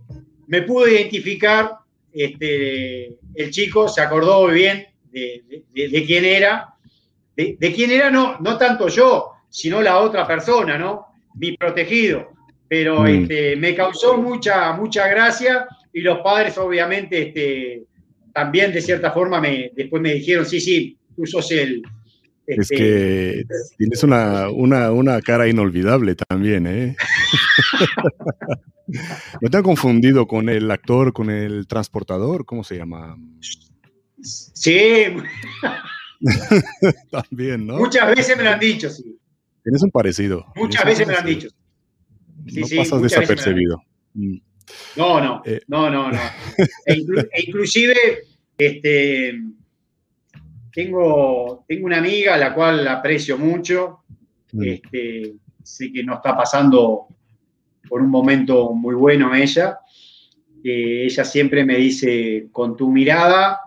me 0.48 0.62
pudo 0.64 0.88
identificar, 0.88 1.72
este, 2.12 3.18
el 3.36 3.52
chico 3.52 3.88
se 3.88 4.02
acordó 4.02 4.44
muy 4.48 4.54
bien 4.56 4.88
de, 5.12 6.04
quién 6.06 6.26
era, 6.26 6.74
de, 7.36 7.74
quién 7.76 7.92
era 7.92 8.10
no, 8.10 8.40
no 8.40 8.58
tanto 8.58 8.88
yo, 8.88 9.32
sino 9.50 9.82
la 9.82 10.00
otra 10.00 10.26
persona, 10.26 10.78
¿no? 10.78 11.08
Mi 11.36 11.56
protegido. 11.58 12.32
Pero 12.68 13.02
mm. 13.02 13.08
este, 13.08 13.56
me 13.58 13.76
causó 13.76 14.18
mucha, 14.18 14.72
mucha 14.74 15.08
gracia 15.08 15.68
y 15.92 16.02
los 16.02 16.20
padres 16.20 16.58
obviamente 16.58 17.28
este, 17.28 17.84
también 18.34 18.72
de 18.72 18.82
cierta 18.82 19.12
forma 19.12 19.42
me, 19.42 19.72
después 19.76 20.02
me 20.02 20.14
dijeron, 20.14 20.46
sí, 20.46 20.62
sí, 20.62 20.98
tú 21.16 21.26
sos 21.26 21.52
el, 21.52 21.82
es 22.54 22.72
este, 22.72 22.76
que 22.76 23.46
tienes 23.78 24.04
una, 24.04 24.50
una, 24.50 25.22
cara 25.22 25.48
inolvidable 25.48 26.16
también, 26.16 26.68
¿eh? 26.68 26.96
¿No 29.42 29.50
te 29.50 29.58
han 29.58 29.64
confundido 29.64 30.28
con 30.28 30.50
el 30.50 30.70
actor, 30.70 31.14
con 31.14 31.30
el 31.30 31.68
transportador? 31.68 32.46
¿Cómo 32.46 32.64
se 32.64 32.78
llama? 32.78 33.18
Sí. 34.22 35.06
también, 37.12 37.68
¿no? 37.68 37.78
Muchas 37.78 38.16
veces 38.16 38.38
me 38.38 38.44
lo 38.44 38.50
han 38.50 38.60
dicho, 38.60 38.90
sí. 38.90 39.18
Tienes 39.64 39.82
un 39.84 39.92
parecido. 39.92 40.46
Muchas 40.56 40.86
veces 40.86 41.08
me 41.08 41.14
lo 41.14 41.20
han 41.20 41.26
dicho. 41.26 41.48
no 42.46 42.68
pasas 42.76 43.02
desapercibido. 43.02 43.82
Mm. 44.14 44.38
No, 44.96 45.22
no, 45.22 45.42
eh. 45.46 45.62
no, 45.68 45.90
no, 45.90 46.12
no. 46.12 46.20
E, 46.86 46.94
e 47.32 47.44
inclusive, 47.46 47.96
este, 48.58 49.34
tengo, 50.74 51.66
tengo 51.68 51.86
una 51.86 51.98
amiga 51.98 52.36
a 52.36 52.38
la 52.38 52.54
cual 52.54 52.88
aprecio 52.88 53.38
mucho, 53.38 54.04
mm. 54.54 54.64
este, 54.64 55.34
sé 55.64 55.92
que 55.92 56.04
no 56.04 56.16
está 56.16 56.36
pasando 56.36 57.08
por 57.88 58.02
un 58.02 58.10
momento 58.10 58.74
muy 58.74 58.96
bueno 58.96 59.34
ella. 59.36 59.80
ella 60.64 61.26
siempre 61.26 61.66
me 61.66 61.78
dice, 61.78 62.48
con 62.52 62.78
tu 62.78 62.90
mirada 62.90 63.60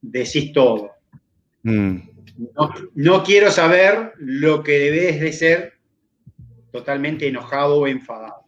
decís 0.00 0.52
todo. 0.52 0.90
Mm. 1.62 1.96
No, 2.94 3.22
quiero 3.22 3.50
saber 3.50 4.14
lo 4.18 4.62
que 4.62 4.78
debes 4.78 5.20
de 5.20 5.32
ser 5.32 5.72
totalmente 6.72 7.28
enojado 7.28 7.80
o 7.80 7.86
enfadado. 7.86 8.44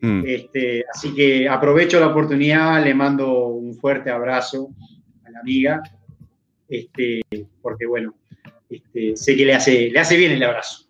Mm. 0.00 0.22
Este, 0.26 0.84
así 0.92 1.14
que 1.14 1.48
aprovecho 1.48 2.00
la 2.00 2.08
oportunidad, 2.08 2.82
le 2.84 2.94
mando 2.94 3.46
un 3.46 3.74
fuerte 3.76 4.10
abrazo 4.10 4.70
a 5.24 5.30
la 5.30 5.38
amiga 5.38 5.82
este, 6.72 7.20
porque 7.60 7.84
bueno, 7.86 8.14
este, 8.70 9.14
sé 9.14 9.36
que 9.36 9.44
le 9.44 9.54
hace, 9.54 9.90
le 9.90 9.98
hace 10.00 10.16
bien 10.16 10.32
el 10.32 10.42
abrazo. 10.42 10.86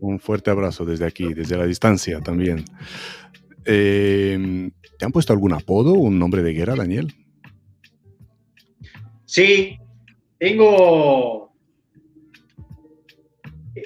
Un 0.00 0.18
fuerte 0.18 0.50
abrazo 0.50 0.84
desde 0.84 1.06
aquí, 1.06 1.32
desde 1.32 1.56
la 1.56 1.64
distancia 1.64 2.20
también. 2.20 2.64
Eh, 3.64 4.68
¿Te 4.98 5.04
han 5.04 5.12
puesto 5.12 5.32
algún 5.32 5.52
apodo, 5.52 5.92
un 5.92 6.18
nombre 6.18 6.42
de 6.42 6.52
guerra, 6.52 6.74
Daniel? 6.74 7.14
Sí, 9.24 9.78
tengo 10.38 11.52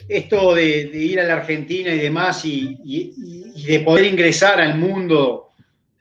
esto 0.09 0.55
de, 0.55 0.91
ir 0.95 1.21
a 1.21 1.25
la 1.25 1.35
Argentina 1.35 1.93
y 1.93 1.99
demás 1.99 2.47
y, 2.47 3.13
de 3.67 3.81
poder 3.81 4.07
ingresar 4.07 4.59
al 4.59 4.79
mundo 4.79 5.51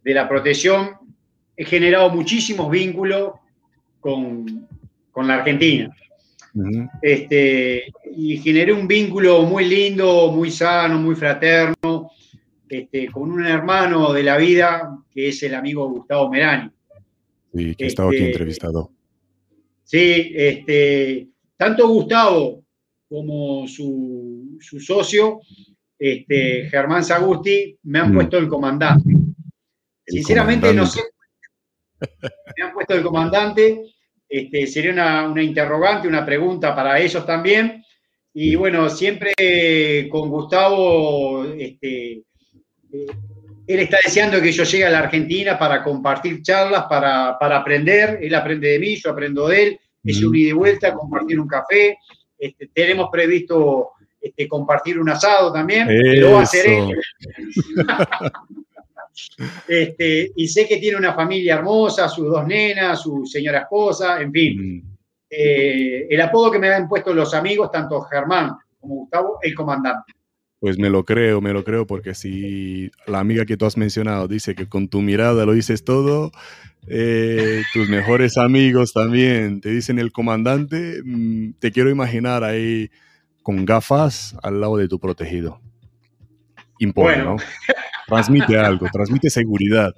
de 0.02 0.14
la 0.14 0.30
protección, 0.30 0.92
he 1.58 1.66
generado 1.66 2.10
muchísimos 2.10 2.72
vínculos 2.72 3.34
con, 4.00 4.68
con 5.16 5.30
la 5.30 5.36
Argentina. 5.36 5.96
este, 7.02 7.86
y 8.18 8.38
generé 8.38 8.74
un 8.74 8.86
vínculo 8.86 9.44
muy 9.44 9.64
lindo, 9.64 10.30
muy 10.30 10.52
sano, 10.52 11.00
muy 11.00 11.16
fraterno, 11.16 12.12
este, 12.68 13.10
con 13.10 13.32
un 13.32 13.46
hermano 13.46 14.12
de 14.12 14.24
la 14.24 14.36
vida 14.36 14.98
que 15.10 15.30
es 15.30 15.42
el 15.44 15.56
amigo 15.56 15.90
Gustavo 15.90 16.30
Merani. 16.30 16.70
Sí, 17.54 17.76
que 17.76 17.86
ha 17.86 17.88
estado 17.88 18.10
aquí 18.10 18.18
este, 18.18 18.28
entrevistado. 18.28 18.92
Sí, 19.86 20.34
este, 20.36 21.30
tanto 21.56 21.88
Gustavo 21.88 22.66
como 23.08 23.70
su, 23.70 24.58
socio, 24.60 25.40
este, 25.98 26.68
Germán 26.70 27.06
Sagusti, 27.06 27.80
me 27.84 28.00
han 28.00 28.14
puesto 28.14 28.38
el 28.38 28.50
comandante. 28.50 29.14
Sinceramente 30.06 30.74
no 30.74 30.86
sé. 30.86 31.00
Me 32.58 32.66
han 32.66 32.74
puesto 32.74 32.96
el 32.96 33.02
comandante 33.02 33.95
este, 34.28 34.68
sería 34.68 34.92
una, 34.92 35.44
interrogante, 35.44 36.08
una 36.08 36.26
pregunta 36.26 36.76
para 36.76 37.00
ellos 37.00 37.26
también. 37.26 37.84
Y 38.34 38.56
bueno, 38.56 38.90
siempre 38.90 39.34
con 40.10 40.30
Gustavo, 40.30 41.46
este, 41.58 42.12
eh, 42.92 43.08
él 43.68 43.80
está 43.80 43.98
deseando 44.04 44.42
que 44.42 44.52
yo 44.52 44.64
llegue 44.64 44.86
a 44.86 44.90
la 44.90 45.00
Argentina 45.00 45.58
para 45.58 45.84
compartir 45.84 46.42
charlas, 46.42 46.86
para, 46.90 47.38
aprender. 47.40 48.20
Él 48.22 48.36
aprende 48.36 48.70
de 48.70 48.80
mí, 48.80 48.96
yo 48.98 49.12
aprendo 49.12 49.48
de 49.48 49.64
él. 49.64 49.80
Es 50.04 50.22
un 50.22 50.36
ida 50.36 50.50
y 50.50 50.54
vuelta, 50.54 50.94
compartir 50.94 51.40
un 51.40 51.48
café. 51.48 51.98
Este, 52.38 52.68
tenemos 52.68 53.10
previsto 53.12 53.92
compartir 54.50 55.00
un 55.00 55.10
asado 55.10 55.52
también. 55.52 55.88
Lo 56.20 56.34
va 56.34 56.40
a 56.42 56.44
hacer 56.44 56.68
él. 56.68 56.96
Este, 59.68 60.32
y 60.36 60.48
sé 60.48 60.68
que 60.68 60.78
tiene 60.78 60.98
una 60.98 61.14
familia 61.14 61.56
hermosa, 61.56 62.08
sus 62.10 62.28
dos 62.28 62.46
nenas, 62.46 63.02
su 63.02 63.26
señora 63.26 63.60
esposa, 63.60 64.22
en 64.22 64.32
fin. 64.32 64.78
Mm. 64.78 64.96
Eh, 65.30 66.08
el 66.10 66.22
apodo 66.22 66.52
que 66.52 66.60
me 66.60 66.70
han 66.70 66.88
puesto 66.88 67.14
los 67.14 67.34
amigos, 67.34 67.72
tanto 67.72 68.02
Germán 68.02 68.52
como 68.80 68.96
Gustavo, 68.96 69.40
el 69.42 69.56
comandante. 69.56 70.14
Pues 70.60 70.78
me 70.80 70.90
lo 70.90 71.04
creo, 71.04 71.42
me 71.42 71.54
lo 71.54 71.64
creo, 71.64 71.86
porque 71.86 72.16
si 72.16 72.90
la 73.06 73.20
amiga 73.20 73.46
que 73.46 73.58
tú 73.58 73.66
has 73.66 73.78
mencionado 73.78 74.28
dice 74.28 74.56
que 74.56 74.68
con 74.68 74.88
tu 74.88 75.02
mirada 75.02 75.46
lo 75.46 75.54
dices 75.54 75.84
todo, 75.84 76.32
eh, 76.88 77.64
tus 77.74 77.90
mejores 77.90 78.38
amigos 78.38 78.94
también 78.94 79.60
te 79.60 79.70
dicen 79.70 80.00
el 80.00 80.12
comandante, 80.12 81.02
mm, 81.04 81.54
te 81.60 81.72
quiero 81.72 81.90
imaginar 81.90 82.44
ahí 82.44 82.90
con 83.44 83.66
gafas 83.66 84.36
al 84.42 84.62
lado 84.62 84.78
de 84.78 84.88
tu 84.88 85.00
protegido. 85.00 85.60
Impone, 86.80 87.18
¿no? 87.18 87.36
transmite 88.08 88.58
algo, 88.58 88.88
transmite 88.92 89.30
seguridad. 89.30 89.94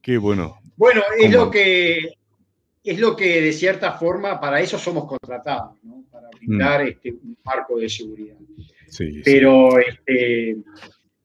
Qué 0.00 0.18
bueno. 0.18 0.60
Bueno, 0.76 1.02
es 1.18 1.30
lo 1.30 1.50
que 1.50 2.14
es 2.82 2.98
lo 2.98 3.14
que 3.14 3.42
de 3.42 3.52
cierta 3.52 3.92
forma 3.92 4.40
para 4.40 4.60
eso 4.60 4.78
somos 4.78 5.06
contratados, 5.06 5.76
¿no? 5.82 6.04
Para 6.10 6.28
brindar 6.30 6.82
mm. 6.82 6.88
este, 6.88 7.12
un 7.12 7.36
marco 7.44 7.78
de 7.78 7.88
seguridad. 7.88 8.36
Sí, 8.88 9.20
Pero 9.24 9.78
Este, 9.78 10.56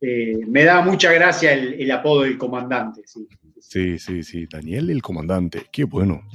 eh, 0.02 0.38
me 0.48 0.64
da 0.66 0.82
mucha 0.82 1.12
gracia 1.14 1.54
el, 1.54 1.90
apodo 1.90 2.24
del 2.24 2.38
comandante. 2.38 3.02
Sí. 3.06 3.28
sí, 3.60 3.98
sí, 3.98 4.24
sí. 4.24 4.46
Daniel 4.46 4.90
el 4.90 5.02
comandante. 5.02 5.66
Qué 5.72 5.86
bueno. 5.86 6.28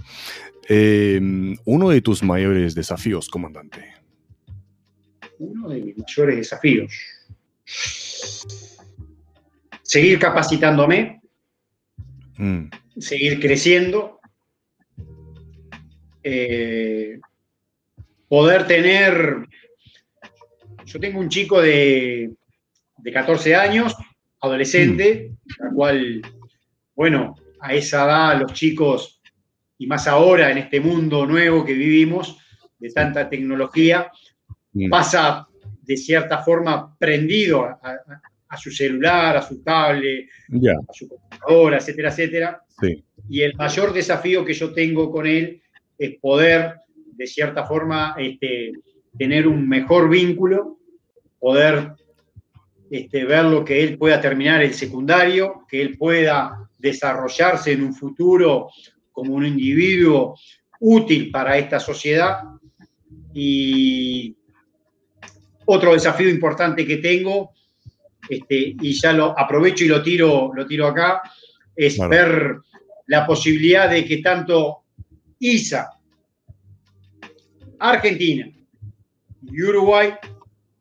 Em, 0.69 1.57
uno 1.67 1.91
de 1.91 2.01
tus 2.01 2.23
mayores 2.23 2.75
desafíos, 2.75 3.29
comandante. 3.29 3.85
Uno 5.39 5.69
de 5.69 5.83
mis 5.83 5.99
mayores 5.99 6.37
desafíos 6.37 6.93
seguir 9.91 10.21
capacitándome, 10.21 11.21
mm. 12.37 12.67
seguir 12.97 13.41
creciendo, 13.41 14.21
eh, 16.23 17.19
poder 18.29 18.69
tener, 18.69 19.49
yo 20.85 21.01
tengo 21.01 21.19
un 21.19 21.29
chico 21.29 21.61
de, 21.61 22.31
de 22.99 23.13
14 23.13 23.57
años, 23.57 23.97
adolescente, 24.41 25.33
mm. 25.33 25.65
la 25.65 25.71
cual, 25.73 26.23
bueno, 26.95 27.35
a 27.61 27.75
esa 27.75 28.05
edad 28.05 28.41
los 28.43 28.53
chicos, 28.53 29.21
y 29.77 29.89
más 29.89 30.07
ahora 30.07 30.53
en 30.53 30.59
este 30.59 30.79
mundo 30.79 31.27
nuevo 31.27 31.65
que 31.65 31.75
vivimos, 31.75 32.39
de 32.79 32.91
tanta 32.93 33.29
tecnología, 33.29 34.09
mm. 34.73 34.89
pasa 34.89 35.49
de 35.83 35.97
cierta 35.97 36.45
forma 36.45 36.97
prendido 36.97 37.65
a, 37.65 38.30
su 38.57 38.71
celular, 38.71 39.37
a 39.37 39.43
su 39.43 39.63
tablet, 39.63 40.29
a 40.29 40.93
su 40.93 41.09
computadora, 41.09 41.79
etcétera, 41.79 42.11
etcétera. 42.11 42.63
Y 43.29 43.43
el 43.43 43.55
mayor 43.55 43.93
desafío 43.93 44.45
que 44.45 44.55
yo 44.55 44.73
tengo 44.73 45.11
con 45.11 45.27
él 45.27 45.63
es 45.99 46.17
poder, 46.21 46.77
de 46.97 47.27
cierta 47.27 47.65
forma, 47.65 48.15
este, 48.19 48.73
tener 49.17 49.47
un 49.47 49.69
mejor 49.69 50.09
vínculo, 50.09 50.79
poder 51.39 51.93
este, 52.91 53.25
ver 53.25 53.45
lo 53.45 53.65
que 53.65 53.83
él 53.83 53.99
pueda 53.99 54.21
terminar 54.21 54.63
el 54.63 54.75
secundario, 54.75 55.65
que 55.69 55.81
él 55.81 55.97
pueda 55.97 56.69
desarrollarse 56.79 57.73
en 57.73 57.85
un 57.85 57.95
futuro 57.95 58.69
como 59.13 59.35
un 59.35 59.47
individuo 59.47 60.37
útil 60.81 61.31
para 61.31 61.57
esta 61.57 61.79
sociedad. 61.79 62.39
Y 63.33 64.37
otro 65.67 65.93
desafío 65.93 66.29
importante 66.29 66.85
que 66.85 66.97
tengo, 66.97 67.53
este, 68.31 68.77
y 68.81 68.93
ya 68.93 69.13
lo 69.13 69.39
aprovecho 69.39 69.85
y 69.85 69.89
lo 69.89 70.03
tiro, 70.03 70.53
lo 70.55 70.67
tiro 70.67 70.87
acá, 70.87 71.21
es 71.75 71.99
ver 72.09 72.59
la 73.09 73.27
posibilidad 73.27 73.91
de 73.91 74.05
que 74.05 74.19
tanto 74.19 74.85
ISA, 75.41 75.91
Argentina 77.81 78.49
y 79.43 79.63
Uruguay 79.63 80.13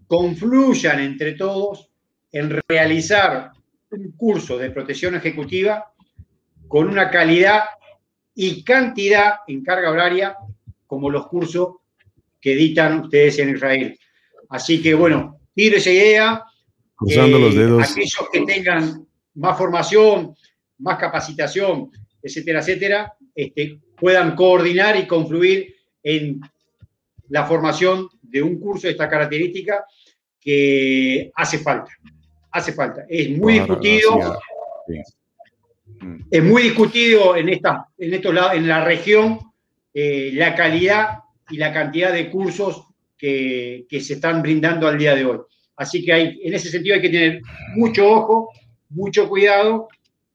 confluyan 0.06 1.00
entre 1.00 1.34
todos 1.34 1.90
en 2.32 2.62
realizar 2.68 3.52
un 3.92 4.12
curso 4.12 4.58
de 4.58 4.70
protección 4.70 5.16
ejecutiva 5.16 5.92
con 6.68 6.88
una 6.88 7.10
calidad 7.10 7.64
y 8.36 8.64
cantidad 8.64 9.40
en 9.48 9.64
carga 9.64 9.90
horaria 9.90 10.36
como 10.86 11.10
los 11.10 11.28
cursos 11.28 11.78
que 12.40 12.54
editan 12.54 13.02
ustedes 13.02 13.40
en 13.40 13.50
Israel. 13.50 14.00
Así 14.50 14.82
que 14.82 14.94
bueno, 14.94 15.40
tiro 15.54 15.78
esa 15.78 15.92
idea. 15.92 16.44
Cruzando 17.00 17.40
los 17.40 17.56
dedos. 17.56 17.92
Aquellos 17.92 18.30
que 18.32 18.42
tengan 18.42 19.08
más 19.36 19.58
formación, 19.58 20.36
más 20.80 21.00
capacitación, 21.00 21.92
etcétera, 22.22 22.60
etcétera, 22.60 23.14
este, 23.34 23.80
puedan 23.98 24.36
coordinar 24.36 24.98
y 24.98 25.08
confluir 25.08 25.76
en 26.04 26.42
la 27.30 27.46
formación 27.46 28.10
de 28.22 28.42
un 28.42 28.60
curso 28.60 28.88
de 28.88 28.92
esta 28.92 29.10
característica 29.10 29.86
que 30.40 31.32
hace 31.36 31.60
falta 31.60 31.92
hace 32.52 32.74
falta. 32.74 33.06
Es 33.08 33.30
muy 33.38 33.54
discutido. 33.54 34.40
Es 36.32 36.44
muy 36.44 36.64
discutido 36.64 37.36
en, 37.36 37.50
esta, 37.50 37.88
en 37.98 38.14
estos 38.14 38.34
lados, 38.34 38.54
en 38.54 38.68
la 38.68 38.84
región, 38.84 39.40
eh, 39.94 40.32
la 40.34 40.56
calidad 40.56 41.20
y 41.50 41.58
la 41.58 41.74
cantidad 41.74 42.14
de 42.14 42.30
cursos 42.30 42.86
que, 43.18 43.86
se 43.90 44.14
están 44.14 44.42
brindando 44.42 44.88
al 44.88 44.98
día 44.98 45.16
de 45.16 45.26
hoy. 45.26 45.40
Así 45.80 46.04
que 46.04 46.12
hay, 46.12 46.40
en 46.44 46.54
ese 46.54 46.70
sentido 46.70 46.96
hay 46.96 47.02
que 47.02 47.10
tener 47.10 47.42
mucho 47.74 48.06
ojo, 48.12 48.50
mucho 48.90 49.30
cuidado 49.30 49.88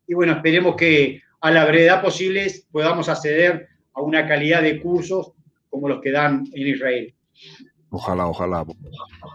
y 0.06 0.14
bueno, 0.14 0.32
esperemos 0.32 0.74
que 0.74 1.20
a 1.42 1.50
la 1.50 1.66
brevedad 1.66 2.00
posible 2.00 2.50
podamos 2.72 3.10
acceder 3.10 3.68
a 3.92 4.00
una 4.00 4.26
calidad 4.26 4.62
de 4.62 4.80
cursos 4.80 5.32
como 5.68 5.88
los 5.88 6.00
que 6.00 6.12
dan 6.12 6.44
en 6.54 6.68
Israel. 6.68 7.14
Ojalá, 7.90 8.26
ojalá 8.26 8.64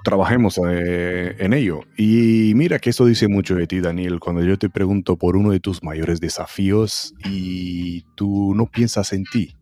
trabajemos 0.04 0.60
eh, 0.68 1.36
en 1.38 1.54
ello. 1.54 1.82
Y 1.96 2.54
mira 2.56 2.80
que 2.80 2.90
eso 2.90 3.06
dice 3.06 3.28
mucho 3.28 3.54
de 3.54 3.68
ti, 3.68 3.80
Daniel, 3.80 4.20
cuando 4.20 4.44
yo 4.44 4.58
te 4.58 4.70
pregunto 4.70 5.16
por 5.16 5.38
uno 5.38 5.52
de 5.52 5.60
tus 5.60 5.84
mayores 5.84 6.20
desafíos 6.20 7.14
y 7.24 8.02
tú 8.16 8.54
no 8.56 8.66
piensas 8.66 9.14
en 9.14 9.26
ti. 9.26 9.56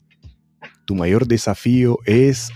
Tu 0.85 0.95
mayor 0.95 1.27
desafío 1.27 1.99
es 2.05 2.49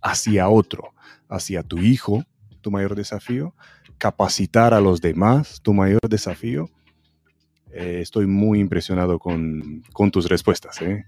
hacia 0.00 0.48
otro, 0.48 0.94
hacia 1.28 1.62
tu 1.62 1.78
hijo, 1.78 2.24
tu 2.62 2.70
mayor 2.70 2.94
desafío, 2.94 3.54
capacitar 3.98 4.72
a 4.72 4.80
los 4.80 5.00
demás, 5.00 5.60
tu 5.62 5.74
mayor 5.74 6.00
desafío. 6.08 6.70
Eh, 7.72 8.00
estoy 8.00 8.26
muy 8.26 8.60
impresionado 8.60 9.18
con, 9.18 9.82
tus 10.10 10.28
respuestas. 10.28 10.80
¿eh? 10.82 11.04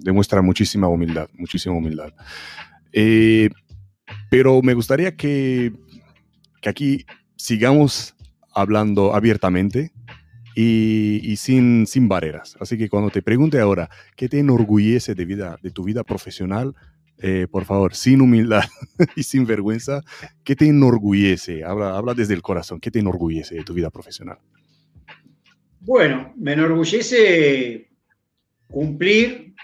demuestra 0.00 0.42
muchísima 0.42 0.88
humildad, 0.88 1.28
muchísima 1.34 1.74
humildad. 1.74 2.12
Eh, 2.92 3.50
pero 4.30 4.62
me 4.62 4.74
gustaría 4.74 5.16
que, 5.16 5.72
aquí 6.64 7.04
sigamos 7.36 8.14
hablando 8.54 9.14
abiertamente 9.14 9.92
y, 10.54 11.34
sin, 11.36 11.86
sin, 11.86 12.08
barreras. 12.08 12.56
Así 12.60 12.78
que 12.78 12.88
cuando 12.88 13.10
te 13.10 13.22
pregunte 13.22 13.58
ahora, 13.58 13.90
¿qué 14.16 14.28
te 14.28 14.38
enorgullece 14.38 15.14
de, 15.14 15.24
vida, 15.24 15.58
de 15.62 15.70
tu 15.70 15.82
vida 15.82 16.04
profesional? 16.04 16.74
Eh, 17.18 17.46
por 17.50 17.64
favor, 17.64 17.94
sin 17.94 18.20
humildad 18.20 18.64
y 19.16 19.22
sin 19.22 19.46
vergüenza, 19.46 20.02
¿qué 20.42 20.56
te 20.56 20.66
enorgullece? 20.66 21.64
Habla, 21.64 21.96
habla 21.96 22.14
desde 22.14 22.34
el 22.34 22.42
corazón, 22.42 22.80
¿qué 22.80 22.90
te 22.90 22.98
enorgullece 22.98 23.54
de 23.54 23.64
tu 23.64 23.72
vida 23.72 23.90
profesional? 23.90 24.38
Bueno, 25.80 26.32
me 26.36 26.54
enorgullece 26.54 27.90
cumplir 28.68 29.54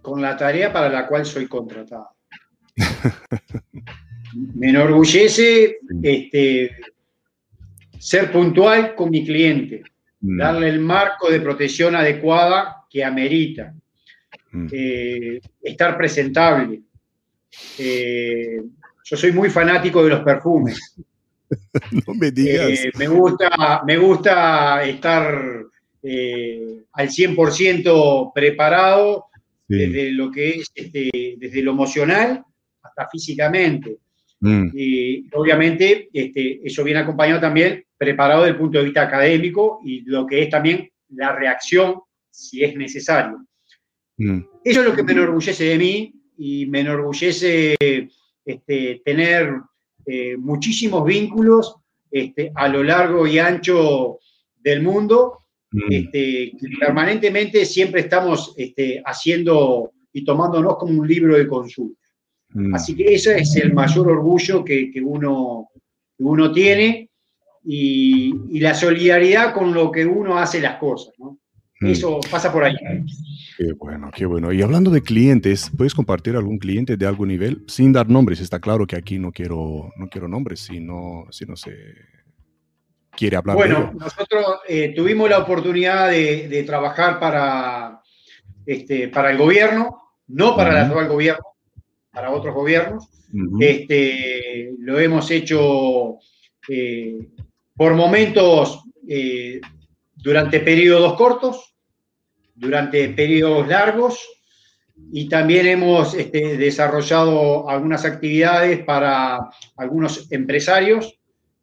con 0.00 0.22
la 0.22 0.36
tarea 0.36 0.72
para 0.72 0.88
la 0.88 1.06
cual 1.06 1.26
soy 1.26 1.46
contratado. 1.46 2.08
Me 4.54 4.68
enorgullece 4.68 5.78
este, 6.02 6.76
ser 7.98 8.30
puntual 8.30 8.94
con 8.94 9.10
mi 9.10 9.24
cliente, 9.24 9.82
mm. 10.20 10.38
darle 10.38 10.68
el 10.68 10.80
marco 10.80 11.30
de 11.30 11.40
protección 11.40 11.96
adecuada 11.96 12.84
que 12.90 13.04
amerita. 13.04 13.74
Eh, 14.72 15.40
estar 15.62 15.96
presentable. 15.96 16.82
Eh, 17.78 18.62
yo 19.04 19.16
soy 19.16 19.32
muy 19.32 19.50
fanático 19.50 20.02
de 20.02 20.10
los 20.10 20.20
perfumes. 20.20 20.96
no 22.06 22.14
me 22.14 22.30
digas. 22.30 22.70
Eh, 22.70 22.90
me, 22.98 23.08
gusta, 23.08 23.82
me 23.86 23.96
gusta 23.96 24.84
estar 24.84 25.24
al 26.92 27.08
100% 27.08 28.32
preparado 28.34 29.26
desde 29.66 30.12
lo 30.12 30.30
que 30.30 30.60
es 30.60 30.70
este, 30.74 31.10
desde 31.38 31.62
lo 31.62 31.72
emocional 31.72 32.44
físicamente. 33.10 33.98
Mm. 34.40 34.70
Y 34.74 35.26
obviamente 35.34 36.08
este, 36.12 36.60
eso 36.64 36.84
viene 36.84 37.00
acompañado 37.00 37.40
también 37.40 37.84
preparado 37.96 38.42
desde 38.42 38.52
el 38.52 38.58
punto 38.58 38.78
de 38.78 38.84
vista 38.84 39.02
académico 39.02 39.80
y 39.84 40.02
lo 40.02 40.26
que 40.26 40.42
es 40.42 40.50
también 40.50 40.88
la 41.10 41.34
reacción 41.34 42.00
si 42.30 42.62
es 42.62 42.76
necesario. 42.76 43.44
Mm. 44.18 44.40
Eso 44.64 44.80
es 44.80 44.86
lo 44.86 44.94
que 44.94 45.02
me 45.02 45.12
enorgullece 45.12 45.64
de 45.64 45.78
mí 45.78 46.14
y 46.36 46.66
me 46.66 46.80
enorgullece 46.80 47.76
este, 48.44 49.02
tener 49.04 49.54
eh, 50.06 50.36
muchísimos 50.36 51.04
vínculos 51.04 51.76
este, 52.10 52.52
a 52.54 52.68
lo 52.68 52.82
largo 52.82 53.26
y 53.26 53.38
ancho 53.38 54.18
del 54.56 54.82
mundo. 54.82 55.44
Mm. 55.70 55.92
Este, 55.92 56.52
permanentemente 56.78 57.64
siempre 57.64 58.02
estamos 58.02 58.54
este, 58.56 59.02
haciendo 59.04 59.92
y 60.12 60.24
tomándonos 60.24 60.76
como 60.76 61.00
un 61.00 61.06
libro 61.06 61.36
de 61.36 61.46
consulta. 61.46 62.00
Mm. 62.50 62.74
Así 62.74 62.94
que 62.94 63.14
ese 63.14 63.38
es 63.38 63.54
el 63.56 63.72
mayor 63.72 64.08
orgullo 64.08 64.64
que, 64.64 64.90
uno, 65.02 65.68
uno 66.18 66.52
tiene 66.52 67.10
y, 67.64 68.58
la 68.60 68.74
solidaridad 68.74 69.54
con 69.54 69.72
lo 69.74 69.90
que 69.90 70.04
uno 70.06 70.38
hace 70.38 70.60
las 70.60 70.76
cosas. 70.76 71.14
Mm. 71.80 71.86
Eso 71.86 72.20
pasa 72.30 72.52
por 72.52 72.64
ahí. 72.64 72.74
Qué 73.56 73.72
bueno, 73.72 74.10
qué 74.14 74.26
bueno. 74.26 74.52
Y 74.52 74.62
hablando 74.62 74.90
de 74.90 75.02
clientes, 75.02 75.70
¿puedes 75.76 75.94
compartir 75.94 76.36
algún 76.36 76.58
cliente 76.58 76.96
de 76.96 77.06
algún 77.06 77.28
nivel? 77.28 77.64
Sin 77.66 77.92
dar 77.92 78.08
nombres, 78.08 78.40
está 78.40 78.60
claro 78.60 78.86
que 78.86 78.96
aquí 78.96 79.18
no 79.18 79.32
quiero, 79.32 79.92
no 79.96 80.08
quiero 80.08 80.28
nombres, 80.28 80.60
si 80.60 80.80
no, 80.80 81.26
si 81.30 81.44
no 81.44 81.56
se 81.56 81.74
quiere 83.16 83.36
hablar. 83.36 83.56
Bueno, 83.56 83.92
nosotros 83.98 84.60
eh, 84.68 84.92
tuvimos 84.94 85.28
la 85.28 85.38
oportunidad 85.38 86.10
de, 86.10 86.64
trabajar 86.66 87.18
para, 87.18 88.00
este, 88.66 89.08
para 89.08 89.30
el 89.30 89.38
gobierno, 89.38 90.14
no 90.28 90.56
para 90.56 90.70
el 90.70 90.76
actual 90.78 91.08
gobierno, 91.08 91.44
para 92.12 92.30
otros 92.30 92.54
gobiernos. 92.54 93.08
este, 93.60 94.72
lo 94.78 94.98
hemos 94.98 95.30
hecho 95.30 96.18
eh, 96.68 97.28
por 97.76 97.94
momentos 97.94 98.84
eh, 99.08 99.60
durante 100.22 100.60
periodos 100.60 101.14
cortos, 101.14 101.74
durante 102.54 103.08
periodos 103.10 103.68
largos 103.68 104.18
y 105.12 105.28
también 105.28 105.66
hemos 105.66 106.14
este, 106.14 106.56
desarrollado 106.56 107.68
algunas 107.68 108.04
actividades 108.04 108.84
para 108.84 109.48
algunos 109.76 110.30
empresarios, 110.32 111.18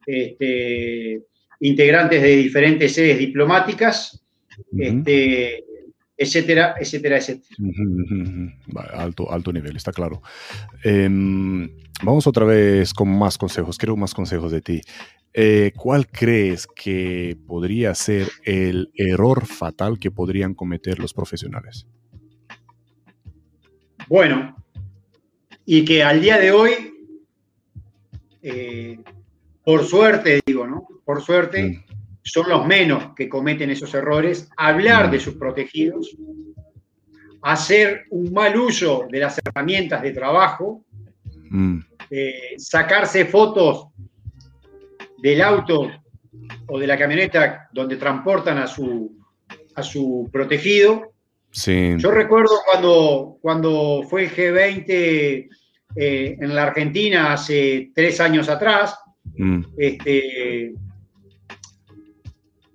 este, 0.06 1.22
integrantes 1.60 2.22
de 2.22 2.36
diferentes 2.38 2.94
sedes 2.94 3.18
diplomáticas, 3.20 4.24
este, 4.78 5.66
etcétera, 6.18 6.76
etcétera, 6.80 7.18
etcétera. 7.18 7.56
Alto, 8.94 9.32
alto 9.32 9.52
nivel, 9.52 9.76
está 9.76 9.92
claro. 9.92 10.22
Em, 10.84 11.70
vamos 12.04 12.28
otra 12.28 12.46
vez 12.46 12.94
con 12.94 13.10
más 13.18 13.38
consejos, 13.38 13.78
quiero 13.78 13.96
más 13.96 14.14
consejos 14.14 14.52
de 14.52 14.62
ti. 14.62 14.82
Eh, 15.34 15.74
¿Cuál 15.76 16.08
crees 16.08 16.66
que 16.66 17.38
podría 17.46 17.94
ser 17.94 18.30
el 18.44 18.90
error 18.96 19.46
fatal 19.46 20.00
que 20.00 20.12
podrían 20.12 20.54
cometer 20.54 21.00
los 21.00 21.14
profesionales? 21.14 21.88
Bueno, 24.08 24.56
y 25.66 25.84
que 25.84 26.04
al 26.04 26.22
día 26.22 26.38
de 26.38 26.52
hoy, 26.52 26.72
eh, 28.42 29.00
por 29.64 29.84
suerte, 29.84 30.42
digo, 30.46 30.68
¿no? 30.68 30.88
Por 31.04 31.22
suerte, 31.22 31.64
mm. 31.64 31.84
son 32.24 32.50
los 32.50 32.66
menos 32.66 33.14
que 33.16 33.28
cometen 33.28 33.72
esos 33.72 33.94
errores, 33.94 34.48
hablar 34.56 35.10
mm. 35.10 35.12
de 35.12 35.20
sus 35.20 35.34
protegidos, 35.36 36.16
hacer 37.42 38.06
un 38.12 38.32
mal 38.32 38.56
uso 38.58 39.06
de 39.12 39.20
las 39.20 39.40
herramientas 39.44 40.02
de 40.02 40.12
trabajo, 40.12 40.85
mm. 41.50 41.80
eh, 42.10 42.56
sacarse 42.58 43.26
fotos 43.26 43.88
del 45.18 45.42
auto 45.42 45.90
o 46.68 46.80
de 46.80 46.88
la 46.88 46.98
camioneta 46.98 47.70
donde 47.72 47.98
transportan 47.98 48.58
a 48.58 48.68
su, 48.68 49.18
a 49.76 49.84
su 49.84 50.30
protegido. 50.32 51.12
Yo 51.54 52.12
recuerdo 52.12 52.52
cuando, 52.70 53.38
cuando 53.42 54.04
fue 54.10 54.26
el 54.26 54.32
G20 54.32 55.50
eh, 55.96 56.38
en 56.40 56.56
la 56.56 56.64
Argentina 56.64 57.32
hace 57.32 57.92
tres 57.96 58.20
años 58.20 58.50
atrás, 58.50 59.00
mm. 59.38 59.64
este, 59.78 60.74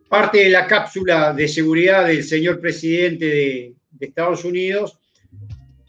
parte 0.09 0.39
de 0.39 0.49
la 0.51 0.67
cápsula 0.67 1.35
de 1.35 1.47
seguridad 1.47 2.07
del 2.07 2.25
señor 2.25 2.61
presidente 2.61 3.27
de, 3.27 3.75
Estados 4.01 4.47
Unidos, 4.47 4.99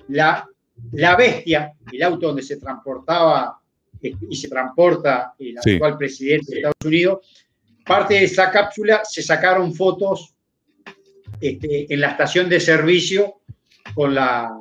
la, 0.09 0.45
la 0.93 1.15
bestia, 1.15 1.73
el 1.91 2.03
auto 2.03 2.27
donde 2.27 2.43
se 2.43 2.57
transportaba 2.57 3.57
y 4.01 4.35
se 4.35 4.49
transporta 4.49 5.33
el 5.37 5.57
actual 5.57 5.97
presidente 5.97 6.51
de 6.51 6.57
Estados 6.57 6.85
Unidos, 6.85 7.19
parte 7.85 8.15
de 8.15 8.23
esa 8.23 8.51
cápsula 8.51 9.01
se 9.03 9.21
sacaron 9.21 9.73
fotos 9.73 10.33
este, 11.39 11.91
en 11.93 11.99
la 12.01 12.11
estación 12.11 12.49
de 12.49 12.59
servicio 12.59 13.41
con, 13.93 14.15
la, 14.15 14.59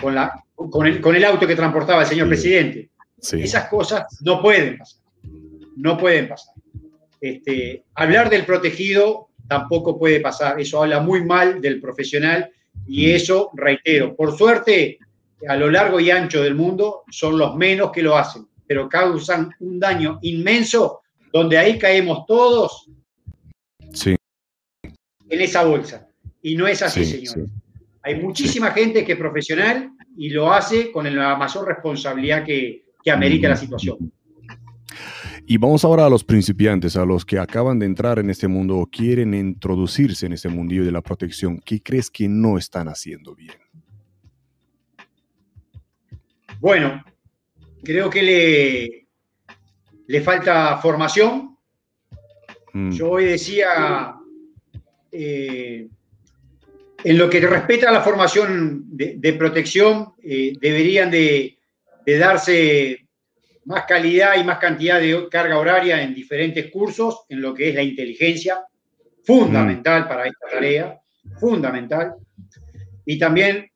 con, 0.00 0.14
la, 0.14 0.44
con, 0.54 0.86
el, 0.86 1.00
con 1.00 1.14
el 1.16 1.24
auto 1.24 1.46
que 1.46 1.56
transportaba 1.56 2.02
el 2.02 2.08
señor 2.08 2.28
presidente. 2.28 2.90
Esas 3.32 3.68
cosas 3.68 4.04
no 4.22 4.42
pueden 4.42 4.78
pasar. 4.78 5.00
No 5.76 5.96
pueden 5.96 6.28
pasar. 6.28 6.54
Este, 7.20 7.84
hablar 7.94 8.28
del 8.28 8.44
protegido 8.44 9.30
tampoco 9.48 9.98
puede 9.98 10.20
pasar. 10.20 10.60
Eso 10.60 10.82
habla 10.82 11.00
muy 11.00 11.24
mal 11.24 11.60
del 11.60 11.80
profesional 11.80 12.50
y 12.86 13.06
mm. 13.06 13.10
eso, 13.10 13.50
reitero, 13.54 14.14
por 14.14 14.36
suerte, 14.36 14.98
a 15.48 15.56
lo 15.56 15.70
largo 15.70 16.00
y 16.00 16.10
ancho 16.10 16.42
del 16.42 16.54
mundo 16.54 17.04
son 17.10 17.38
los 17.38 17.54
menos 17.56 17.90
que 17.90 18.02
lo 18.02 18.16
hacen 18.16 18.46
pero 18.66 18.88
causan 18.88 19.50
un 19.60 19.78
daño 19.78 20.18
inmenso 20.22 21.02
donde 21.32 21.58
ahí 21.58 21.78
caemos 21.78 22.24
todos 22.26 22.88
sí. 23.92 24.16
en 25.28 25.40
esa 25.40 25.64
bolsa. 25.64 26.08
Y 26.42 26.56
no 26.56 26.66
es 26.66 26.82
así, 26.82 27.04
señor. 27.04 27.48
Hay 28.02 28.20
muchísima 28.20 28.70
gente 28.70 29.04
que 29.04 29.12
es 29.12 29.18
profesional 29.18 29.90
y 30.16 30.30
lo 30.30 30.52
hace 30.52 30.92
con 30.92 31.04
la 31.14 31.36
mayor 31.36 31.66
responsabilidad 31.66 32.44
que, 32.44 32.84
que 33.02 33.10
amerita 33.10 33.48
la 33.48 33.56
situación. 33.56 34.12
Y 35.46 35.58
vamos 35.58 35.84
ahora 35.84 36.06
a 36.06 36.10
los 36.10 36.24
principiantes, 36.24 36.96
a 36.96 37.04
los 37.04 37.24
que 37.24 37.38
acaban 37.38 37.78
de 37.78 37.86
entrar 37.86 38.18
en 38.18 38.30
este 38.30 38.48
mundo 38.48 38.78
o 38.78 38.86
quieren 38.86 39.34
introducirse 39.34 40.26
en 40.26 40.32
este 40.34 40.48
mundillo 40.48 40.84
de 40.84 40.92
la 40.92 41.02
protección. 41.02 41.58
¿Qué 41.58 41.82
crees 41.82 42.10
que 42.10 42.28
no 42.28 42.56
están 42.56 42.88
haciendo 42.88 43.34
bien? 43.34 43.63
Bueno, 46.64 47.04
creo 47.82 48.08
que 48.08 48.22
le, 48.22 49.06
le 50.06 50.20
falta 50.22 50.78
formación. 50.78 51.58
Mm. 52.72 52.90
Yo 52.90 53.10
hoy 53.10 53.26
decía, 53.26 54.14
eh, 55.12 55.86
en 57.04 57.18
lo 57.18 57.28
que 57.28 57.40
respecta 57.40 57.90
a 57.90 57.92
la 57.92 58.00
formación 58.00 58.84
de, 58.86 59.32
protección, 59.34 60.14
eh, 60.22 60.54
deberían 60.58 61.10
de, 61.10 61.58
darse 62.06 63.08
más 63.66 63.84
calidad 63.84 64.40
y 64.40 64.44
más 64.44 64.56
cantidad 64.56 65.00
de 65.00 65.28
carga 65.30 65.58
horaria 65.58 66.00
en 66.00 66.14
diferentes 66.14 66.70
cursos, 66.70 67.26
en 67.28 67.42
lo 67.42 67.52
que 67.52 67.68
es 67.68 67.74
la 67.74 67.82
inteligencia, 67.82 68.64
fundamental 69.22 70.06
mm. 70.06 70.08
para 70.08 70.26
esta 70.28 70.46
tarea, 70.50 70.98
fundamental. 71.38 72.14
Y 73.04 73.18
también 73.18 73.70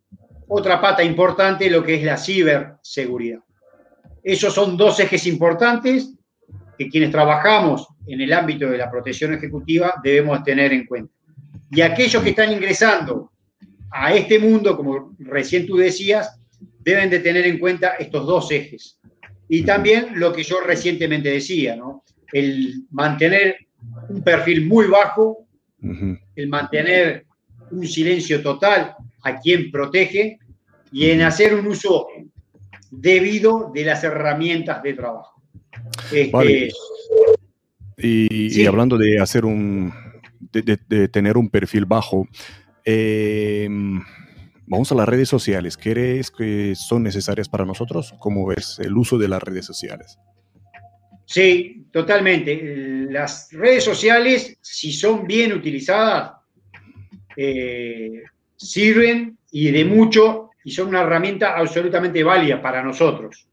otra 0.48 0.80
pata 0.80 1.02
importante, 1.02 1.70
lo 1.70 1.84
que 1.84 1.96
es 1.96 2.02
la 2.02 2.16
ciberseguridad. 2.16 3.40
Esos 4.22 4.52
son 4.52 4.76
dos 4.76 4.98
ejes 5.00 5.26
importantes 5.26 6.14
que 6.76 6.88
quienes 6.88 7.10
trabajamos 7.10 7.86
en 8.06 8.20
el 8.20 8.32
ámbito 8.32 8.68
de 8.68 8.78
la 8.78 8.90
protección 8.90 9.34
ejecutiva 9.34 9.94
debemos 10.02 10.42
tener 10.42 10.72
en 10.72 10.86
cuenta. 10.86 11.12
Y 11.70 11.82
aquellos 11.82 12.22
que 12.22 12.30
están 12.30 12.52
ingresando 12.52 13.32
a 13.90 14.14
este 14.14 14.38
mundo, 14.38 14.76
como 14.76 15.14
recién 15.18 15.66
tú 15.66 15.76
decías, 15.76 16.40
deben 16.80 17.10
de 17.10 17.20
tener 17.20 17.46
en 17.46 17.58
cuenta 17.58 17.94
estos 17.98 18.26
dos 18.26 18.50
ejes. 18.50 18.98
Y 19.48 19.62
también 19.64 20.12
lo 20.14 20.32
que 20.32 20.42
yo 20.42 20.60
recientemente 20.60 21.30
decía, 21.30 21.76
¿no? 21.76 22.04
El 22.32 22.86
mantener 22.90 23.56
un 24.08 24.22
perfil 24.22 24.66
muy 24.66 24.86
bajo, 24.86 25.46
el 25.80 26.48
mantener 26.48 27.26
un 27.70 27.86
silencio 27.86 28.42
total 28.42 28.94
a 29.28 29.40
quien 29.40 29.70
protege 29.70 30.38
y 30.92 31.10
en 31.10 31.22
hacer 31.22 31.54
un 31.54 31.66
uso 31.66 32.08
debido 32.90 33.70
de 33.74 33.84
las 33.84 34.02
herramientas 34.04 34.82
de 34.82 34.94
trabajo. 34.94 35.42
Este, 36.12 36.70
y, 37.98 38.66
hablando 38.66 38.96
de 38.96 39.18
hacer 39.20 39.44
un, 39.44 39.92
de, 40.52 41.08
tener 41.08 41.36
un 41.36 41.48
perfil 41.48 41.84
bajo, 41.84 42.26
em, 42.84 44.00
vamos 44.66 44.90
a 44.92 44.94
las 44.94 45.08
redes 45.08 45.28
sociales. 45.28 45.76
¿Crees 45.76 46.30
que 46.30 46.74
son 46.74 47.02
necesarias 47.02 47.48
para 47.48 47.64
nosotros? 47.64 48.14
¿Cómo 48.20 48.46
ves 48.46 48.78
el 48.78 48.96
uso 48.96 49.18
de 49.18 49.28
las 49.28 49.42
redes 49.42 49.66
sociales? 49.66 50.18
Sí, 51.24 51.86
totalmente. 51.92 53.06
Las 53.10 53.50
redes 53.52 53.84
sociales, 53.84 54.56
si 54.62 54.92
son 54.92 55.26
bien 55.26 55.52
utilizadas, 55.52 56.32
eh, 57.36 58.22
sirven 58.58 59.38
y 59.50 59.70
de 59.70 59.84
mucho 59.84 60.50
y 60.64 60.70
son 60.70 60.88
una 60.88 61.02
herramienta 61.02 61.56
absolutamente 61.56 62.22
válida 62.22 62.60
para 62.60 62.82
nosotros. 62.82 63.46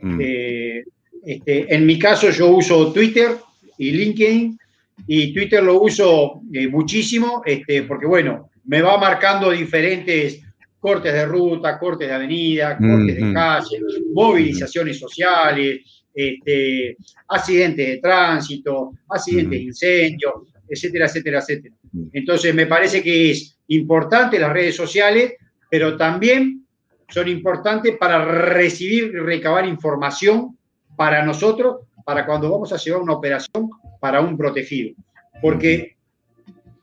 Mm. 0.00 0.20
Eh, 0.20 0.84
este, 1.24 1.74
en 1.74 1.86
mi 1.86 1.98
caso 1.98 2.30
yo 2.30 2.48
uso 2.48 2.92
Twitter 2.92 3.36
y 3.78 3.90
LinkedIn 3.92 4.58
y 5.06 5.32
Twitter 5.32 5.62
lo 5.62 5.80
uso 5.80 6.42
eh, 6.52 6.68
muchísimo 6.68 7.42
este, 7.44 7.82
porque 7.84 8.06
bueno, 8.06 8.50
me 8.66 8.82
va 8.82 8.98
marcando 8.98 9.50
diferentes 9.50 10.40
cortes 10.78 11.14
de 11.14 11.24
ruta, 11.24 11.78
cortes 11.78 12.08
de 12.08 12.14
avenida, 12.14 12.76
cortes 12.76 13.16
de 13.16 13.32
calle, 13.32 13.80
movilizaciones 14.12 14.98
sociales, 14.98 15.80
este, 16.14 16.96
accidentes 17.28 17.88
de 17.88 17.96
tránsito, 17.98 18.92
accidentes 19.08 19.58
de 19.58 19.64
incendio, 19.64 20.46
etcétera, 20.68 21.06
etcétera, 21.06 21.38
etcétera. 21.38 21.74
Entonces 22.12 22.54
me 22.54 22.66
parece 22.66 23.02
que 23.02 23.30
es 23.30 23.53
importante 23.68 24.38
las 24.38 24.52
redes 24.52 24.76
sociales 24.76 25.34
pero 25.74 25.96
también 25.96 26.64
son 27.08 27.26
importantes 27.26 27.96
para 27.96 28.24
recibir 28.24 29.06
y 29.12 29.18
recabar 29.18 29.66
información 29.66 30.56
para 30.94 31.24
nosotros, 31.24 31.78
para 32.04 32.24
cuando 32.24 32.48
vamos 32.48 32.72
a 32.72 32.76
llevar 32.76 33.02
una 33.02 33.14
operación 33.14 33.70
para 33.98 34.20
un 34.20 34.36
protegido. 34.36 34.94
Porque 35.42 35.96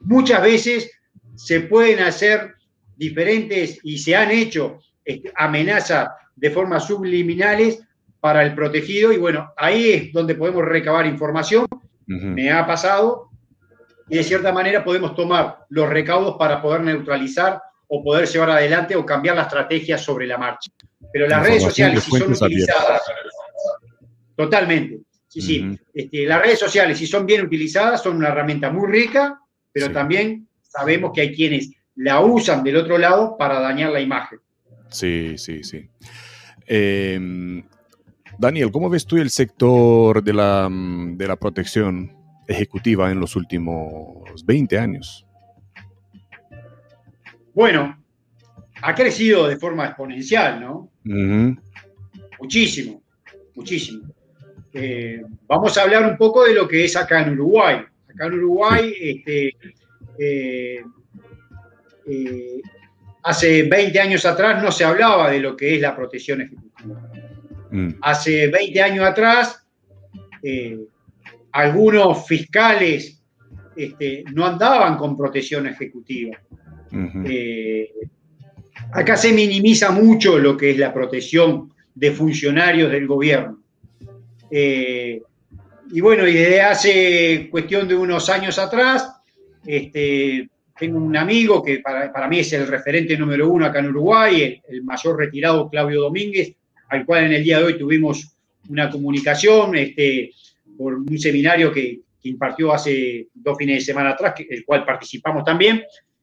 muchas 0.01 0.41
veces 0.43 0.91
se 1.35 1.61
pueden 1.61 1.99
hacer 1.99 2.55
diferentes 2.97 3.79
y 3.81 3.97
se 3.97 4.13
han 4.13 4.29
hecho 4.29 4.79
amenazas 5.35 6.09
de 6.35 6.51
forma 6.51 6.81
subliminales 6.81 7.81
para 8.19 8.43
el 8.43 8.53
protegido 8.53 9.13
y 9.13 9.17
bueno, 9.19 9.53
ahí 9.55 9.89
es 9.89 10.11
donde 10.11 10.35
podemos 10.35 10.65
recabar 10.65 11.05
información. 11.05 11.65
Me 12.07 12.51
ha 12.51 12.67
pasado 12.67 13.30
y 14.11 14.17
de 14.17 14.23
cierta 14.25 14.51
manera 14.51 14.83
podemos 14.83 15.15
tomar 15.15 15.59
los 15.69 15.87
recaudos 15.87 16.35
para 16.37 16.61
poder 16.61 16.81
neutralizar 16.81 17.61
o 17.87 18.03
poder 18.03 18.27
llevar 18.27 18.49
adelante 18.49 18.93
o 18.93 19.05
cambiar 19.05 19.37
la 19.37 19.43
estrategia 19.43 19.97
sobre 19.97 20.27
la 20.27 20.37
marcha. 20.37 20.69
Pero 21.13 21.29
las 21.29 21.41
redes 21.41 21.63
sociales, 21.63 22.03
si 22.03 22.11
son 22.11 22.33
utilizadas, 22.33 23.01
totalmente, 24.35 24.99
sí, 25.29 25.41
sí, 25.41 25.79
este, 25.93 26.25
las 26.25 26.41
redes 26.41 26.59
sociales, 26.59 26.97
si 26.97 27.07
son 27.07 27.25
bien 27.25 27.45
utilizadas, 27.45 28.03
son 28.03 28.17
una 28.17 28.27
herramienta 28.27 28.69
muy 28.69 28.91
rica, 28.91 29.39
pero 29.71 29.89
también 29.93 30.45
sabemos 30.61 31.11
que 31.15 31.21
hay 31.21 31.33
quienes 31.33 31.71
la 31.95 32.19
usan 32.19 32.65
del 32.65 32.75
otro 32.75 32.97
lado 32.97 33.37
para 33.37 33.61
dañar 33.61 33.93
la 33.93 34.01
imagen. 34.01 34.39
Sí, 34.89 35.37
sí, 35.37 35.63
sí. 35.63 35.87
Em, 36.67 37.63
Daniel, 38.37 38.71
¿cómo 38.73 38.89
ves 38.89 39.05
tú 39.05 39.15
el 39.15 39.29
sector 39.29 40.21
de 40.21 40.33
la, 40.33 40.67
de 40.69 41.27
la 41.27 41.37
protección 41.37 42.20
ejecutiva 42.51 43.11
en 43.11 43.19
los 43.19 43.35
últimos 43.35 44.45
20 44.45 44.77
años? 44.77 45.25
bueno, 47.53 47.97
ha 48.81 48.95
crecido 48.95 49.47
de 49.47 49.57
forma 49.57 49.85
exponencial, 49.85 50.59
¿no? 50.59 50.89
Muchísimo, 52.39 53.01
muchísimo. 53.55 54.07
Eh, 54.73 55.21
vamos 55.47 55.77
a 55.77 55.83
hablar 55.83 56.09
un 56.09 56.17
poco 56.17 56.45
de 56.45 56.53
lo 56.53 56.67
que 56.67 56.85
es 56.85 56.95
acá 56.95 57.21
en 57.21 57.33
Uruguay. 57.33 57.81
Acá 58.09 58.27
en 58.27 58.33
Uruguay, 58.33 58.93
este, 58.99 59.55
eh, 60.17 60.81
eh, 62.07 62.61
hace 63.23 63.63
20 63.63 63.99
años 63.99 64.25
atrás 64.25 64.63
no 64.63 64.71
se 64.71 64.83
hablaba 64.83 65.29
de 65.29 65.39
lo 65.39 65.55
que 65.55 65.75
es 65.75 65.81
la 65.81 65.95
protección 65.95 66.41
ejecutiva. 66.41 67.11
Mm. 67.69 67.89
Hace 68.01 68.47
20 68.47 68.81
años 68.81 69.05
atrás, 69.05 69.57
algunos 71.51 72.25
fiscales 72.27 73.21
este, 73.75 74.23
no 74.33 74.45
andaban 74.45 74.97
con 74.97 75.17
protección 75.17 75.67
ejecutiva. 75.67 76.37
acá 78.91 79.15
se 79.15 79.33
minimiza 79.33 79.91
mucho 79.91 80.37
lo 80.37 80.57
que 80.57 80.71
es 80.71 80.77
la 80.77 80.93
protección 80.93 81.71
de 81.95 82.11
funcionarios 82.11 82.91
del 82.91 83.07
gobierno. 83.07 83.59
Eh, 84.49 85.21
y 85.93 86.01
bueno, 86.01 86.27
y 86.27 86.33
desde 86.33 86.61
hace 86.61 87.47
cuestión 87.49 87.87
de 87.87 87.95
unos 87.95 88.29
años 88.29 88.57
atrás, 88.59 89.09
este, 89.65 90.49
tengo 90.77 90.97
un 90.97 91.15
amigo 91.15 91.61
que 91.63 91.79
para, 91.79 92.27
mí 92.27 92.39
es 92.39 92.53
el 92.53 92.67
referente 92.67 93.17
número 93.17 93.49
uno 93.49 93.65
acá 93.65 93.79
en 93.79 93.87
Uruguay, 93.87 94.61
el, 94.67 94.83
mayor 94.83 95.17
retirado 95.17 95.69
Claudio 95.69 96.01
Domínguez, 96.01 96.53
al 96.89 97.05
cual 97.05 97.25
en 97.25 97.33
el 97.33 97.43
día 97.43 97.59
de 97.59 97.65
hoy 97.65 97.77
tuvimos 97.77 98.35
una 98.69 98.89
comunicación 98.89 99.75
este, 99.75 100.31
por 100.81 100.95
un 100.95 101.19
seminario 101.19 101.71
que, 101.71 101.99
impartió 102.23 102.71
hace 102.71 103.29
dos 103.33 103.57
fines 103.57 103.77
de 103.77 103.81
semana 103.81 104.11
atrás, 104.11 104.35
el 104.47 104.63
cual 104.63 104.85
participamos 104.85 105.43
también. 105.43 105.81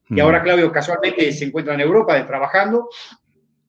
Y 0.08 0.20
ahora 0.20 0.44
Claudio 0.44 0.70
casualmente 0.70 1.32
se 1.32 1.46
encuentra 1.46 1.74
en 1.74 1.80
Europa 1.80 2.24
trabajando. 2.24 2.88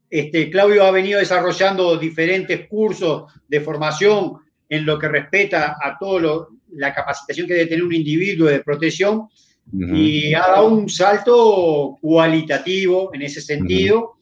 Este, 0.08 0.52
Claudio 0.52 0.84
ha 0.84 0.92
venido 0.92 1.18
desarrollando 1.18 1.98
diferentes 1.98 2.68
cursos 2.68 3.34
de 3.48 3.62
formación 3.62 4.34
en 4.70 4.86
lo 4.86 5.00
que 5.00 5.08
respeta 5.08 5.78
a 5.82 5.98
toda 6.00 6.50
la 6.74 6.94
capacitación 6.94 7.48
que 7.48 7.56
debe 7.56 7.66
tener 7.66 7.84
un 7.84 7.96
individuo 7.96 8.48
de 8.48 8.60
protección 8.60 9.28
y 9.74 10.36
ha 10.36 10.42
dado 10.42 10.68
un 10.68 10.88
salto 10.88 11.98
cualitativo 12.00 13.10
en 13.12 13.24
ese 13.24 13.42
sentido. 13.42 14.18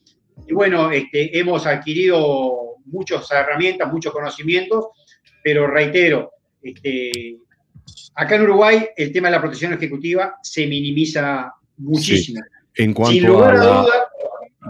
Y 0.47 0.53
bueno, 0.53 0.91
este, 0.91 1.37
hemos 1.37 1.65
adquirido 1.65 2.77
muchas 2.85 3.29
herramientas, 3.31 3.91
muchos 3.91 4.13
conocimientos, 4.13 4.85
pero 5.43 5.67
reitero, 5.67 6.31
este, 6.61 7.37
acá 8.15 8.35
en 8.35 8.41
Uruguay 8.43 8.87
el 8.95 9.11
tema 9.11 9.27
de 9.27 9.35
la 9.35 9.41
protección 9.41 9.73
ejecutiva 9.73 10.35
se 10.41 10.67
minimiza 10.67 11.53
muchísimo. 11.77 12.41
En 12.75 12.93
cuanto 12.93 13.43
a, 13.43 13.53
la... 13.53 13.85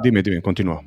Dime, 0.04 0.22
dime, 0.22 0.42
continúa. 0.42 0.84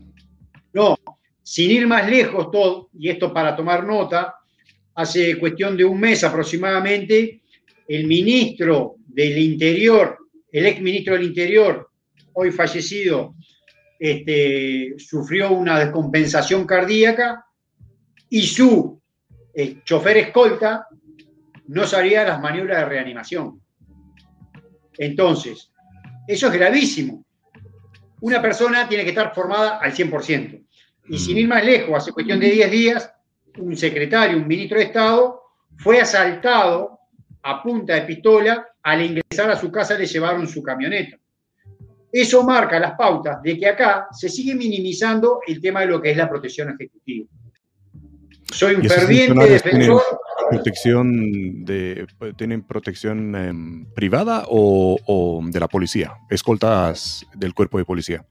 No, 0.73 0.97
sin 1.43 1.71
ir 1.71 1.87
más 1.87 2.09
lejos 2.09 2.51
todo, 2.51 2.91
y 2.99 3.09
esto 3.09 3.33
para 3.33 3.57
tomar 3.57 3.85
nota, 3.85 4.37
hace 4.95 5.39
cuestión 5.39 5.77
de 5.77 5.85
un 5.85 5.99
mes 5.99 6.23
aproximadamente, 6.23 7.43
el 7.89 8.07
ministro 8.07 8.97
del 9.07 9.39
Interior, 9.39 10.17
el 10.53 10.67
ex 10.67 10.81
ministro 10.81 11.15
del 11.15 11.25
Interior, 11.25 11.91
hoy 12.35 12.51
fallecido, 12.53 13.35
este, 13.99 14.95
sufrió 14.97 15.53
una 15.53 15.79
descompensación 15.79 16.67
cardíaca 16.67 17.45
y 18.29 18.43
su 18.43 19.00
eh, 19.55 19.81
chofer 19.85 20.17
escolta 20.19 20.87
no 21.69 21.87
sabía 21.87 22.25
las 22.25 22.41
maniobras 22.41 22.79
de 22.79 22.85
reanimación. 22.85 23.61
Entonces, 24.99 25.71
eso 26.27 26.49
es 26.49 26.53
gravísimo. 26.53 27.25
Una 28.21 28.43
persona 28.43 28.89
tiene 28.89 29.05
que 29.05 29.11
estar 29.11 29.35
formada 29.35 29.79
al 29.79 29.93
100%. 29.93 30.65
Y 31.09 31.19
sin 31.19 31.39
ir 31.39 31.49
más 31.49 31.65
lejos, 31.65 31.97
hace 31.97 32.13
cuestión 32.13 32.39
de 32.39 32.51
10 32.51 32.71
días, 32.71 33.13
un 33.59 33.77
secretario, 33.77 34.37
un 34.37 34.47
ministro 34.47 34.79
de 34.79 34.85
Estado, 34.85 35.43
fue 35.79 36.01
asaltado 36.01 36.99
a 37.43 37.63
punta 37.63 37.95
de 37.95 38.03
pistola, 38.03 38.67
al 38.83 39.03
ingresar 39.03 39.51
a 39.51 39.57
su 39.57 39.71
casa 39.71 39.97
le 39.97 40.07
llevaron 40.07 40.47
su 40.47 40.63
camioneta. 40.63 41.17
Eso 42.13 42.43
marca 42.43 42.79
las 42.79 42.93
pautas 42.93 43.43
de 43.43 43.59
que 43.59 43.69
acá 43.69 44.09
se 44.11 44.29
sigue 44.29 44.55
minimizando 44.55 45.41
el 45.47 45.61
tema 45.61 45.81
de 45.81 45.87
lo 45.87 46.03
que 46.03 46.11
es 46.11 46.17
la 46.17 46.29
protección 46.29 46.71
ejecutiva. 46.71 47.27
Soy 48.53 48.75
un 48.77 48.85
ferviente 48.85 49.49
defensor. 49.49 50.03
Protección 50.51 51.65
de, 51.65 52.07
¿Tienen 52.37 52.63
protección 52.63 53.37
em, 53.37 53.85
privada 53.95 54.45
o, 54.49 54.99
o 55.07 55.41
de 55.45 55.61
la 55.61 55.69
policía? 55.69 56.15
Escoltas 56.29 57.25
del 57.35 57.55
cuerpo 57.55 57.79
de 57.79 57.85
policía. 57.85 58.25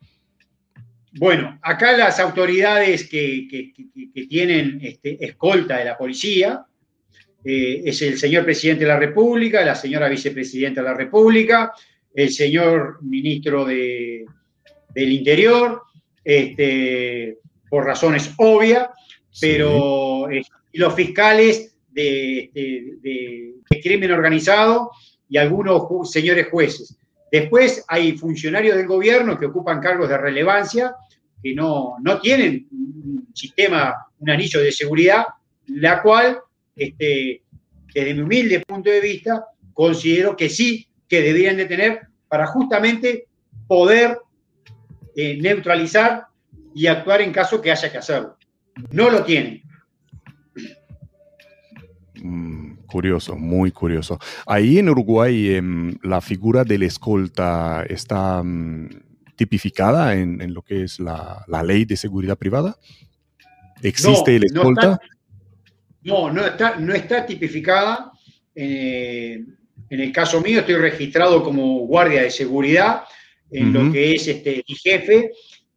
Bueno, 1.13 1.57
acá 1.63 1.97
las 1.97 2.19
autoridades 2.19 3.09
que, 3.09 3.73
tienen 4.29 4.79
este, 4.81 5.23
escolta 5.25 5.77
de 5.77 5.85
la 5.85 5.97
policía 5.97 6.65
eh, 7.43 7.81
es 7.85 8.01
el 8.01 8.17
señor 8.17 8.43
presidente 8.43 8.83
de 8.83 8.89
la 8.89 8.99
República, 8.99 9.65
la 9.65 9.75
señora 9.75 10.07
vicepresidenta 10.07 10.81
de 10.81 10.87
la 10.87 10.93
República, 10.93 11.73
el 12.13 12.29
señor 12.29 13.01
ministro 13.01 13.65
del 13.65 14.27
Interior, 14.95 15.83
este, 16.23 17.39
por 17.69 17.85
razones 17.85 18.33
obvias, 18.37 18.89
pero 19.39 20.29
eh, 20.29 20.43
los 20.73 20.93
fiscales 20.93 21.75
de, 21.91 23.55
crimen 23.81 24.11
organizado 24.11 24.91
y 25.29 25.37
algunos 25.37 25.83
señores 26.11 26.47
jueces. 26.49 26.97
Después 27.31 27.85
hay 27.87 28.17
funcionarios 28.17 28.75
del 28.75 28.87
gobierno 28.87 29.37
que 29.37 29.45
ocupan 29.45 29.79
cargos 29.79 30.09
de 30.09 30.17
relevancia, 30.17 30.95
que 31.41 31.53
no, 31.53 31.97
tienen 32.21 32.67
un 32.71 33.27
sistema, 33.33 33.95
un 34.19 34.29
anillo 34.29 34.59
de 34.61 34.71
seguridad, 34.71 35.25
la 35.67 36.01
cual, 36.01 36.39
este, 36.75 37.43
desde 37.93 38.13
mi 38.13 38.21
humilde 38.21 38.63
punto 38.67 38.89
de 38.89 38.99
vista, 38.99 39.45
considero 39.73 40.35
que 40.35 40.49
sí, 40.49 40.87
que 41.07 41.21
deberían 41.21 41.57
de 41.57 41.65
tener 41.65 42.01
para 42.27 42.47
justamente 42.47 43.27
poder 43.67 44.19
eh, 45.15 45.37
neutralizar 45.39 46.25
y 46.73 46.87
actuar 46.87 47.21
en 47.21 47.31
caso 47.31 47.61
que 47.61 47.71
haya 47.71 47.91
que 47.91 47.97
hacerlo. 47.97 48.38
No 48.91 49.09
lo 49.09 49.23
tienen. 49.23 49.61
Mm, 52.21 52.69
Curioso, 52.89 53.37
muy 53.37 53.71
curioso. 53.71 54.17
Ahí 54.47 54.79
en 54.79 54.89
Uruguay 54.89 55.51
em, 55.53 55.95
la 56.01 56.21
figura 56.21 56.63
del 56.63 56.81
escolta 56.83 57.85
está 57.87 58.41
mm, 58.41 58.89
tipificada 59.35 60.15
en, 60.15 60.53
lo 60.53 60.63
que 60.63 60.83
es 60.83 60.99
la, 60.99 61.45
ley 61.63 61.85
de 61.85 61.95
seguridad 61.95 62.35
privada. 62.35 62.75
¿Existe 63.83 64.35
el 64.35 64.45
escolta? 64.45 64.99
No, 66.01 66.31
no, 66.31 66.45
está, 66.45 66.77
no 66.77 66.95
está 66.95 67.27
tipificada. 67.27 68.11
Eh, 68.55 69.45
en 69.89 69.99
el 69.99 70.11
caso 70.11 70.41
mío 70.41 70.61
estoy 70.61 70.75
registrado 70.75 71.43
como 71.43 71.85
guardia 71.85 72.23
de 72.23 72.31
seguridad 72.31 73.03
en 73.51 73.71
lo 73.71 73.91
que 73.91 74.15
es 74.15 74.27
este, 74.27 74.63
y 74.65 74.75
jefe, 74.75 75.31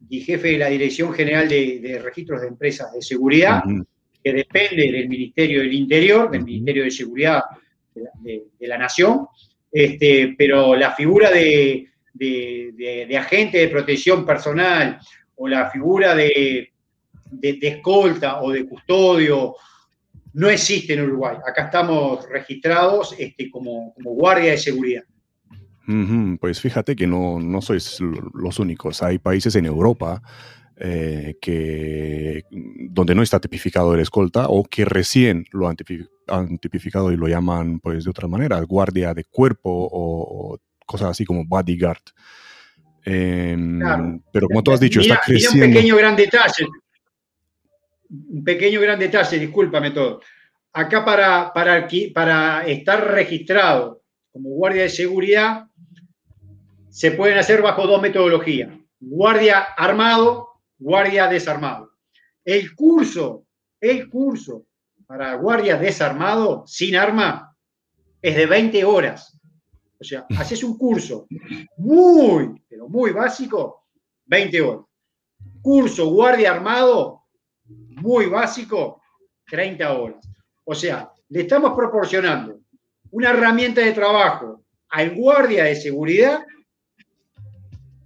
y 0.09 0.21
jefe 0.21 0.49
de 0.49 0.57
la 0.57 0.69
Dirección 0.69 1.13
General 1.13 1.47
de, 1.47 1.99
Registros 2.03 2.41
de 2.41 2.47
Empresas 2.47 2.93
de 2.93 3.01
Seguridad 3.01 3.63
que 4.23 4.33
depende 4.33 4.91
del 4.91 5.09
Ministerio 5.09 5.59
del 5.59 5.73
Interior, 5.73 6.31
del 6.31 6.43
Ministerio 6.43 6.83
de 6.85 6.91
Seguridad 6.91 7.43
de, 7.93 8.43
la 8.61 8.77
Nación, 8.77 9.27
este, 9.71 10.33
pero 10.37 10.75
la 10.75 10.91
figura 10.91 11.29
de, 11.29 11.89
agente 13.17 13.57
de 13.57 13.67
protección 13.67 14.25
personal 14.25 14.99
o 15.35 15.47
la 15.47 15.69
figura 15.69 16.15
de, 16.15 16.71
escolta 17.41 18.41
o 18.41 18.51
de 18.51 18.65
custodio 18.65 19.55
no 20.33 20.49
existe 20.49 20.93
en 20.93 21.01
Uruguay. 21.01 21.37
Acá 21.45 21.65
estamos 21.65 22.27
registrados 22.29 23.15
este, 23.19 23.51
como, 23.51 23.93
guardia 23.97 24.51
de 24.51 24.57
seguridad. 24.57 25.03
Pues 26.39 26.61
fíjate 26.61 26.95
que 26.95 27.07
no, 27.07 27.39
no 27.39 27.61
sois 27.61 27.99
los 27.99 28.59
únicos. 28.59 29.03
Hay 29.03 29.19
países 29.19 29.55
en 29.55 29.65
Europa 29.65 30.21
eh, 30.77 31.37
que, 31.39 32.45
donde 32.49 33.13
no 33.13 33.21
está 33.21 33.39
tipificado 33.39 33.93
el 33.93 33.99
escolta 33.99 34.47
o 34.47 34.63
que 34.63 34.85
recién 34.85 35.45
lo 35.51 35.67
han, 35.67 35.75
tipificado 35.75 37.11
y 37.11 37.17
lo 37.17 37.27
llaman 37.27 37.79
pues 37.79 38.05
de 38.05 38.09
otra 38.09 38.27
manera, 38.27 38.59
guardia 38.61 39.13
de 39.13 39.23
cuerpo 39.25 39.69
o, 39.69 40.57
cosas 40.85 41.11
así 41.11 41.25
como 41.25 41.45
bodyguard. 41.45 42.01
Em, 43.05 44.19
pero 44.31 44.47
como 44.47 44.63
tú 44.63 44.71
has 44.71 44.79
dicho, 44.79 45.01
está 45.01 45.21
creciendo. 45.23 45.65
un 45.65 45.73
pequeño 45.73 45.97
gran 45.97 46.15
detalle. 46.15 46.67
Un 48.09 48.43
pequeño 48.43 48.81
gran 48.81 48.99
detalle, 48.99 49.39
discúlpame 49.39 49.91
todo. 49.91 50.21
Acá 50.71 51.05
para, 51.05 51.51
para, 51.53 51.87
para 52.13 52.65
estar 52.65 53.11
registrado 53.11 54.01
como 54.31 54.49
guardia 54.49 54.83
de 54.83 54.89
seguridad, 54.89 55.67
se 56.93 57.09
pueden 57.09 57.39
hacer 57.39 57.63
bajo 57.63 57.87
dos 57.87 57.99
metodologías. 57.99 58.69
Guardia 58.99 59.61
armado 59.61 60.49
guardia 60.77 61.27
desarmado. 61.27 61.91
El 62.45 62.75
curso, 62.75 63.47
el 63.81 64.07
curso 64.09 64.67
para 65.07 65.33
guardia 65.35 65.75
desarmado 65.77 66.63
sin 66.67 66.95
arma 66.95 67.57
es 68.21 68.35
de 68.35 68.45
20 68.45 68.85
horas. 68.85 69.39
O 69.99 70.03
sea, 70.03 70.27
haces 70.37 70.63
un 70.63 70.77
curso 70.77 71.25
muy, 71.77 72.61
pero 72.69 72.87
muy 72.87 73.09
básico, 73.09 73.87
20 74.25 74.61
horas. 74.61 74.85
Curso 75.63 76.05
guardia 76.11 76.51
armado, 76.51 77.23
muy 77.65 78.27
básico, 78.27 79.01
30 79.47 79.93
horas. 79.93 80.29
O 80.63 80.75
sea, 80.75 81.11
le 81.29 81.41
estamos 81.41 81.73
proporcionando 81.75 82.59
una 83.09 83.31
herramienta 83.31 83.81
de 83.81 83.93
trabajo 83.93 84.63
al 84.89 85.15
guardia 85.15 85.63
de 85.63 85.75
seguridad, 85.75 86.45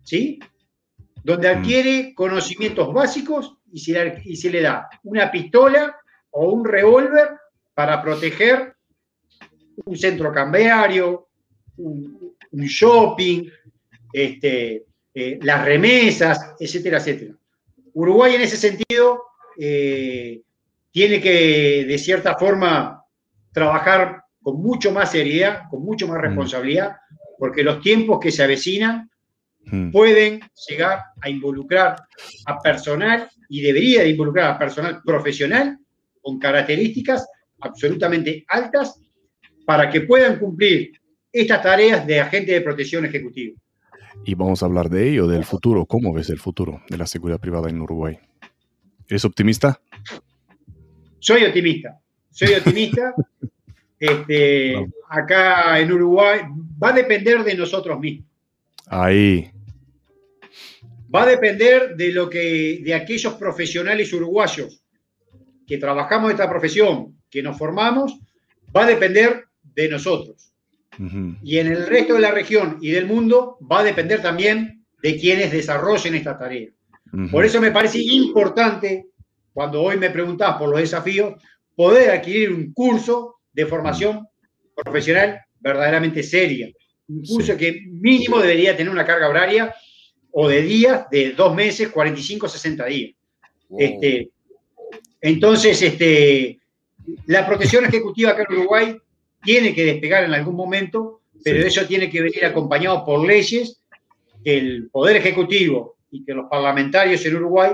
¿sí? 0.07 0.39
Donde 1.21 1.53
mm. 1.53 1.57
adquiere 1.57 2.13
conocimientos 2.15 2.93
básicos 2.93 3.57
y 3.71 3.79
se, 3.79 4.21
y 4.23 4.37
se 4.37 4.49
le 4.49 4.61
da 4.61 4.87
una 5.03 5.29
pistola 5.29 5.97
o 6.31 6.49
un 6.53 6.63
revólver 6.63 7.31
para 7.73 8.01
proteger 8.01 8.73
un 9.83 9.97
centro 9.97 10.31
cambiario, 10.31 11.27
un, 11.77 12.33
shopping, 12.51 13.49
este, 14.13 14.85
eh, 15.13 15.39
las 15.41 15.65
remesas, 15.65 16.55
etcétera, 16.57 16.99
etcétera. 16.99 17.33
Uruguay 17.93 18.35
en 18.35 18.41
ese 18.41 18.55
sentido 18.55 19.23
eh, 19.59 20.41
tiene 20.89 21.19
que, 21.19 21.85
de 21.85 21.97
cierta 21.97 22.37
forma, 22.37 23.03
trabajar 23.51 24.23
con 24.41 24.61
mucho 24.61 24.91
más 24.91 25.11
seriedad, 25.11 25.63
con 25.69 25.83
mucho 25.83 26.07
más 26.07 26.17
mm. 26.19 26.21
responsabilidad, 26.21 26.95
porque 27.37 27.61
los 27.61 27.81
tiempos 27.81 28.19
que 28.21 28.31
se 28.31 28.43
avecinan 28.43 29.11
mm. 29.71 29.91
pueden 29.91 30.39
llegar 30.67 30.99
a 31.21 31.29
involucrar 31.29 31.95
a 32.45 32.59
personal 32.59 33.29
y 33.49 33.61
debería 33.61 34.01
de 34.01 34.09
involucrar 34.09 34.51
a 34.51 34.59
personal 34.59 35.01
profesional 35.03 35.77
con 36.21 36.39
características 36.39 37.27
absolutamente 37.59 38.45
altas 38.47 38.99
para 39.65 39.89
que 39.89 40.01
puedan 40.01 40.39
cumplir 40.39 40.91
estas 41.31 41.61
tareas 41.61 42.05
de 42.05 42.19
agente 42.19 42.51
de 42.53 42.61
protección 42.61 43.05
ejecutivo. 43.05 43.57
Y 44.25 44.35
vamos 44.35 44.63
a 44.63 44.65
hablar 44.65 44.89
de 44.89 45.09
ello, 45.09 45.27
del 45.27 45.45
futuro. 45.45 45.85
¿Cómo 45.85 46.13
ves 46.13 46.29
el 46.29 46.39
futuro 46.39 46.81
de 46.89 46.97
la 46.97 47.05
seguridad 47.05 47.39
privada 47.39 47.69
en 47.69 47.81
Uruguay? 47.81 48.17
¿Eres 49.07 49.25
optimista? 49.25 49.79
Soy 51.19 51.43
optimista, 51.45 51.99
soy 52.31 52.53
optimista. 52.55 53.13
este, 53.99 54.75
acá 55.09 55.79
en 55.79 55.91
Uruguay 55.91 56.41
va 56.81 56.89
a 56.89 56.93
depender 56.93 57.43
de 57.43 57.55
nosotros 57.55 57.99
mismos. 57.99 58.27
Ahí. 58.87 59.51
Va 61.13 61.23
a 61.23 61.27
depender 61.27 61.95
de 61.95 62.11
lo 62.11 62.29
que 62.29 62.81
de 62.83 62.93
aquellos 62.93 63.33
profesionales 63.35 64.11
uruguayos 64.13 64.83
que 65.65 65.77
trabajamos 65.77 66.31
esta 66.31 66.49
profesión, 66.49 67.17
que 67.29 67.43
nos 67.43 67.57
formamos, 67.57 68.17
va 68.75 68.83
a 68.83 68.87
depender 68.87 69.45
de 69.75 69.89
nosotros. 69.89 70.53
Y 71.43 71.59
en 71.59 71.67
el 71.67 71.85
resto 71.85 72.15
de 72.15 72.21
la 72.21 72.31
región 72.31 72.77
y 72.81 72.89
del 72.91 73.05
mundo 73.05 73.57
va 73.71 73.81
a 73.81 73.83
depender 73.83 74.21
también 74.21 74.83
de 75.03 75.17
quienes 75.17 75.51
desarrollen 75.51 76.15
esta 76.15 76.37
tarea. 76.37 76.69
Por 77.31 77.45
eso 77.45 77.61
me 77.61 77.71
parece 77.71 77.99
importante, 77.99 79.07
cuando 79.53 79.81
hoy 79.81 79.97
me 79.97 80.09
preguntás 80.09 80.57
por 80.57 80.69
los 80.69 80.79
desafíos, 80.79 81.35
poder 81.75 82.09
adquirir 82.09 82.51
un 82.51 82.73
curso 82.73 83.35
de 83.53 83.65
formación 83.65 84.27
profesional 84.75 85.39
verdaderamente 85.59 86.23
seria. 86.23 86.67
Un 87.07 87.23
curso 87.23 87.55
que 87.55 87.83
mínimo 87.87 88.39
debería 88.39 88.75
tener 88.75 88.91
una 88.91 89.05
carga 89.05 89.29
horaria 89.29 89.73
o 90.39 90.47
de 90.47 90.61
días 90.61 91.09
de 91.09 91.31
dos 91.31 91.55
meses, 91.55 91.89
45, 91.89 92.47
60 92.47 92.85
días. 92.85 93.15
Este, 93.75 94.29
entonces, 95.19 95.81
este, 95.81 96.59
la 97.25 97.43
protección 97.47 97.85
ejecutiva 97.85 98.31
acá 98.31 98.45
en 98.47 98.55
Uruguay 98.55 98.97
tiene 99.41 99.73
que 99.73 99.83
despegar 99.83 100.25
en 100.25 100.35
algún 100.35 100.55
momento, 100.55 101.21
pero 101.43 101.65
eso 101.65 101.87
tiene 101.87 102.07
que 102.07 102.21
venir 102.21 102.45
acompañado 102.45 103.03
por 103.03 103.25
leyes 103.25 103.81
que 104.43 104.59
el 104.59 104.89
Poder 104.91 105.15
Ejecutivo 105.15 105.97
y 106.11 106.23
que 106.23 106.35
los 106.35 106.47
parlamentarios 106.47 107.25
en 107.25 107.35
Uruguay, 107.37 107.71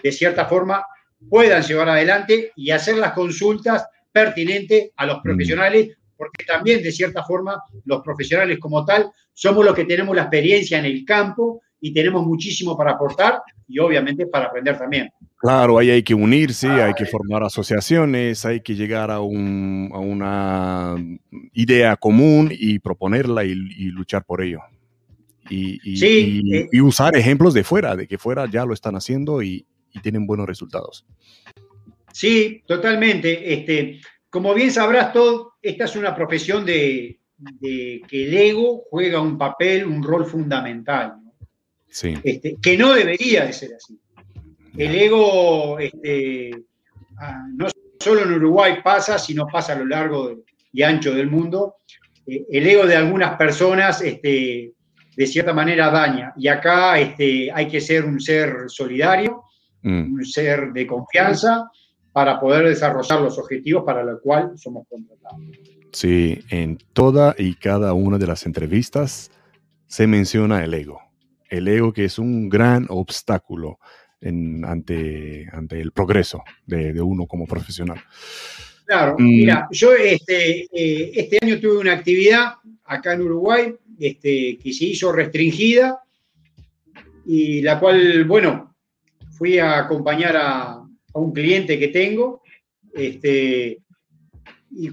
de 0.00 0.12
cierta 0.12 0.44
forma, 0.44 0.84
puedan 1.28 1.60
llevar 1.64 1.88
adelante 1.88 2.52
y 2.54 2.70
hacer 2.70 2.98
las 2.98 3.14
consultas 3.14 3.84
pertinentes 4.12 4.92
a 4.94 5.06
los 5.06 5.18
mm. 5.18 5.22
profesionales, 5.22 5.96
porque 6.16 6.44
también, 6.44 6.84
de 6.84 6.92
cierta 6.92 7.24
forma, 7.24 7.60
los 7.84 8.00
profesionales 8.02 8.60
como 8.60 8.84
tal 8.84 9.10
somos 9.32 9.64
los 9.64 9.74
que 9.74 9.86
tenemos 9.86 10.14
la 10.14 10.22
experiencia 10.22 10.78
en 10.78 10.84
el 10.84 11.04
campo 11.04 11.62
y 11.80 11.92
tenemos 11.92 12.26
muchísimo 12.26 12.76
para 12.76 12.92
aportar 12.92 13.42
y 13.66 13.78
obviamente 13.78 14.26
para 14.26 14.46
aprender 14.46 14.78
también. 14.78 15.10
Claro, 15.40 15.78
ahí 15.78 15.88
hay 15.88 16.02
que 16.02 16.12
unirse, 16.12 16.68
hay 16.68 16.92
que 16.92 17.06
formar 17.06 17.42
asociaciones, 17.42 18.44
hay 18.44 18.60
que 18.60 18.74
llegar 18.74 19.10
a, 19.10 19.20
una 19.20 20.96
idea 21.54 21.96
común 21.96 22.50
y 22.52 22.78
proponerla 22.78 23.44
y, 23.44 23.54
luchar 23.54 24.24
por 24.26 24.42
ello. 24.42 24.60
Y, 25.48 25.80
eh. 26.04 26.68
y, 26.70 26.80
usar 26.80 27.16
ejemplos 27.16 27.54
de 27.54 27.64
fuera, 27.64 27.96
de 27.96 28.06
que 28.06 28.18
fuera 28.18 28.48
ya 28.50 28.66
lo 28.66 28.74
están 28.74 28.96
haciendo 28.96 29.42
y, 29.42 29.66
tienen 30.02 30.26
buenos 30.26 30.46
resultados. 30.46 31.04
Sí, 32.12 32.62
totalmente. 32.66 33.52
Este, 33.52 34.00
como 34.28 34.54
bien 34.54 34.70
sabrás, 34.70 35.12
todo, 35.12 35.54
esta 35.62 35.84
es 35.84 35.96
una 35.96 36.14
profesión 36.14 36.64
de, 36.64 37.18
que 37.60 38.02
el 38.12 38.36
ego 38.36 38.84
juega 38.90 39.20
un 39.20 39.38
papel, 39.38 39.86
un 39.86 40.02
rol 40.02 40.26
fundamental. 40.26 41.14
Sí. 41.90 42.14
Este, 42.22 42.56
que 42.62 42.76
no 42.76 42.94
debería 42.94 43.44
de 43.46 43.52
ser 43.52 43.74
así. 43.74 43.98
El 44.76 44.94
ego, 44.94 45.78
este, 45.78 46.50
ah, 47.18 47.46
no 47.52 47.68
solo 47.98 48.22
en 48.22 48.32
Uruguay 48.32 48.78
pasa, 48.82 49.18
sino 49.18 49.46
pasa 49.46 49.72
a 49.72 49.78
lo 49.78 49.86
largo 49.86 50.42
y 50.72 50.82
ancho 50.82 51.14
del 51.14 51.30
mundo. 51.30 51.76
Eh, 52.26 52.44
el 52.50 52.66
ego 52.66 52.86
de 52.86 52.96
algunas 52.96 53.36
personas, 53.36 54.00
este, 54.02 54.72
de 55.16 55.26
cierta 55.26 55.52
manera, 55.52 55.90
daña. 55.90 56.32
Y 56.36 56.48
acá 56.48 56.98
este, 56.98 57.50
hay 57.52 57.68
que 57.68 57.80
ser 57.80 58.04
un 58.04 58.20
ser 58.20 58.64
solidario, 58.68 59.44
mm. 59.82 60.14
un 60.14 60.24
ser 60.24 60.72
de 60.72 60.86
confianza 60.86 61.70
para 62.12 62.40
poder 62.40 62.66
desarrollar 62.66 63.20
los 63.20 63.38
objetivos 63.38 63.84
para 63.84 64.02
los 64.02 64.20
cuales 64.20 64.60
somos 64.60 64.86
contratados. 64.88 65.40
Sí, 65.92 66.40
en 66.50 66.78
toda 66.92 67.34
y 67.36 67.54
cada 67.54 67.92
una 67.92 68.18
de 68.18 68.26
las 68.26 68.46
entrevistas 68.46 69.30
se 69.86 70.06
menciona 70.06 70.64
el 70.64 70.72
ego. 70.74 71.09
El 71.50 71.68
ego 71.68 71.92
que 71.92 72.04
es 72.04 72.18
un 72.18 72.48
gran 72.48 72.86
obstáculo 72.88 73.78
ante, 74.22 75.48
ante 75.52 75.80
el 75.80 75.92
progreso 75.92 76.42
de, 76.66 77.00
uno 77.00 77.26
como 77.26 77.46
profesional. 77.46 78.00
Claro, 78.86 79.16
mm. 79.18 79.22
mira, 79.22 79.68
yo 79.70 79.92
este, 79.94 80.62
eh, 80.72 81.12
este 81.14 81.38
año 81.42 81.60
tuve 81.60 81.78
una 81.78 81.92
actividad 81.92 82.54
acá 82.84 83.12
en 83.14 83.22
Uruguay 83.22 83.74
este, 83.98 84.58
que 84.58 84.72
se 84.72 84.86
hizo 84.86 85.12
restringida 85.12 86.02
y 87.26 87.60
la 87.62 87.78
cual, 87.78 88.24
bueno, 88.24 88.74
fui 89.30 89.58
a 89.58 89.78
acompañar 89.78 90.36
a, 90.36 90.76
un 91.12 91.32
cliente 91.32 91.78
que 91.78 91.88
tengo. 91.88 92.42
Este, 92.94 93.82
y 94.70 94.90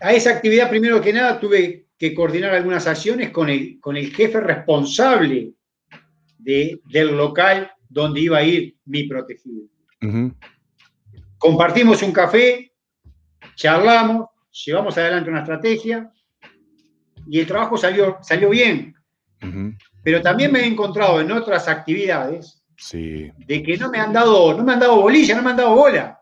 a 0.00 0.12
esa 0.12 0.30
actividad, 0.30 0.68
primero 0.68 1.00
que 1.00 1.12
nada, 1.12 1.38
tuve 1.38 1.85
que 1.98 2.14
coordinar 2.14 2.54
algunas 2.54 2.86
acciones 2.86 3.30
con 3.30 3.48
el, 3.48 3.80
con 3.80 3.96
el 3.96 4.14
jefe 4.14 4.40
responsable 4.40 5.52
de, 6.38 6.80
del 6.84 7.16
local 7.16 7.70
donde 7.88 8.20
iba 8.20 8.38
a 8.38 8.42
ir 8.42 8.76
mi 8.84 9.04
protegido. 9.04 9.64
Compartimos 11.38 12.02
un 12.02 12.12
café, 12.12 12.72
charlamos, 13.54 14.28
llevamos 14.64 14.96
adelante 14.98 15.30
una 15.30 15.40
estrategia 15.40 16.10
y 17.28 17.40
el 17.40 17.46
trabajo 17.46 17.76
salió, 17.76 18.18
salió 18.22 18.50
bien. 18.50 18.94
Pero 20.02 20.22
también 20.22 20.52
me 20.52 20.60
he 20.60 20.66
encontrado 20.66 21.20
en 21.20 21.30
otras 21.32 21.68
actividades 21.68 22.62
de 22.92 23.62
que 23.62 23.76
no 23.78 23.90
me 23.90 23.98
han 23.98 24.12
dado, 24.12 24.54
no 24.54 24.62
me 24.62 24.72
han 24.72 24.80
dado 24.80 25.00
bolilla, 25.00 25.34
no 25.36 25.42
me 25.42 25.50
han 25.50 25.56
dado 25.56 25.74
bola. 25.74 26.20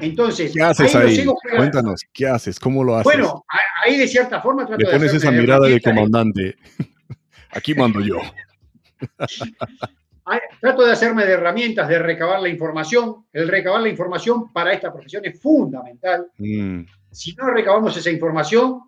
Entonces, 0.00 0.52
¿qué 0.54 0.62
haces 0.62 0.94
ahí? 0.94 1.26
Cuéntanos, 1.56 2.00
¿qué 2.12 2.26
haces? 2.26 2.58
¿Cómo 2.58 2.82
lo 2.82 2.94
haces? 2.94 3.04
Bueno, 3.04 3.44
ahí 3.84 3.98
de 3.98 4.08
cierta 4.08 4.40
forma 4.40 4.66
trato 4.66 4.84
Le 4.84 4.90
pones 4.90 5.14
esa 5.14 5.30
mirada 5.30 5.66
de 5.66 5.80
comandante. 5.80 6.56
Aquí 7.50 7.74
mando 7.74 8.00
yo. 8.00 8.20
trato 10.60 10.84
de 10.84 10.92
hacerme 10.92 11.24
de 11.24 11.32
herramientas 11.32 11.88
de 11.88 11.98
recabar 11.98 12.40
la 12.40 12.48
información. 12.48 13.26
El 13.32 13.48
recabar 13.48 13.80
la 13.80 13.88
información 13.88 14.52
para 14.52 14.72
esta 14.72 14.92
profesión 14.92 15.24
es 15.24 15.40
fundamental. 15.40 16.26
Mm. 16.38 16.82
Si 17.10 17.34
no 17.34 17.48
recabamos 17.50 17.96
esa 17.96 18.10
información, 18.10 18.80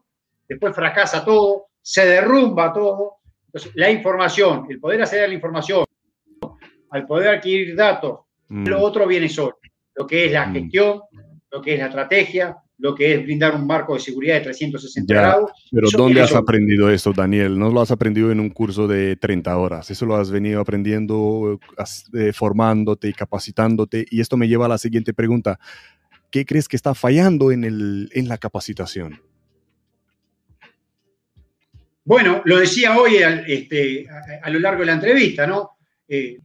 después 0.49 0.75
fracasa 0.75 1.25
todo, 1.25 1.67
se 1.81 2.07
derrumba 2.07 2.73
todo. 2.73 3.19
Entonces, 3.47 3.73
la 3.75 3.91
información, 3.91 4.67
el 4.69 4.81
poder 4.81 5.03
acceder 5.03 5.25
a 5.27 5.29
la 5.29 5.35
información, 5.35 5.85
al 6.91 7.07
poder 7.07 7.37
adquirir 7.37 7.77
datos, 7.77 8.21
mm. 8.49 8.67
lo 8.67 8.81
otro 8.81 9.07
viene 9.07 9.29
solo. 9.29 9.59
Lo 9.95 10.07
que 10.07 10.27
es 10.27 10.33
la 10.33 10.47
mm. 10.47 10.53
gestión, 10.55 11.03
lo 11.51 11.63
que 11.63 11.75
es 11.75 11.79
la 11.79 11.87
estrategia, 11.87 12.57
lo 12.79 12.95
que 12.95 13.15
es 13.15 13.23
brindar 13.23 13.55
un 13.55 13.67
marco 13.67 13.95
de 13.95 14.01
seguridad 14.01 14.35
de 14.35 14.41
360 14.43 15.15
grados. 15.15 15.51
Pero 15.71 15.89
¿dónde 15.91 16.21
has 16.21 16.35
aprendido 16.35 16.91
eso, 16.91 17.13
Daniel? 17.13 17.59
No 17.59 17.71
lo 17.71 17.81
has 17.81 17.91
aprendido 17.91 18.31
en 18.31 18.41
un 18.41 18.51
curso 18.51 18.87
de 18.87 19.17
30 19.17 19.57
horas, 19.57 19.91
eso 19.91 20.07
lo 20.07 20.17
has 20.17 20.31
venido 20.31 20.61
aprendiendo, 20.61 21.59
eh, 22.15 22.33
formándote 22.33 23.09
y 23.09 23.13
capacitándote. 23.13 24.07
Y 24.11 24.21
esto 24.21 24.37
me 24.37 24.49
lleva 24.49 24.67
a 24.67 24.71
la 24.71 24.79
siguiente 24.79 25.15
pregunta. 25.15 25.59
¿Qué 26.31 26.45
crees 26.45 26.69
que 26.69 26.77
está 26.77 26.95
fallando 26.95 27.51
en, 27.53 27.65
el, 27.65 28.11
en 28.13 28.29
la 28.29 28.39
capacitación? 28.39 29.21
bueno, 32.07 32.41
lo 32.45 32.59
decía 32.59 32.97
hoy 32.97 33.17
este, 33.49 34.07
a, 34.41 34.49
lo 34.49 34.61
largo 34.61 34.81
de 34.81 34.87
la 34.87 34.93
entrevista, 34.93 35.45
¿no? 35.45 35.73
Eh, 36.07 36.39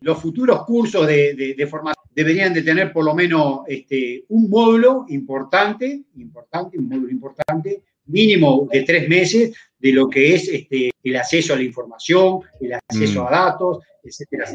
los 0.00 0.22
futuros 0.22 0.64
cursos 0.64 1.04
de, 1.08 1.66
formación 1.68 1.95
deberían 2.16 2.54
de 2.54 2.62
tener 2.62 2.94
por 2.94 3.04
lo 3.04 3.14
menos 3.14 3.60
este, 3.68 4.24
un 4.28 4.48
módulo 4.48 5.04
importante, 5.10 6.04
importante, 6.16 6.78
un 6.78 6.88
módulo 6.88 7.10
importante, 7.10 7.82
mínimo 8.06 8.66
de 8.72 8.82
tres 8.84 9.06
meses, 9.06 9.54
de 9.78 9.92
lo 9.92 10.08
que 10.08 10.34
es 10.34 10.48
este, 10.48 10.90
el 11.02 11.16
acceso 11.16 11.52
a 11.52 11.56
la 11.56 11.62
información, 11.62 12.40
el 12.58 12.72
acceso 12.72 13.22
mm. 13.22 13.26
a 13.26 13.30
datos, 13.30 13.84
etcétera, 14.02 14.46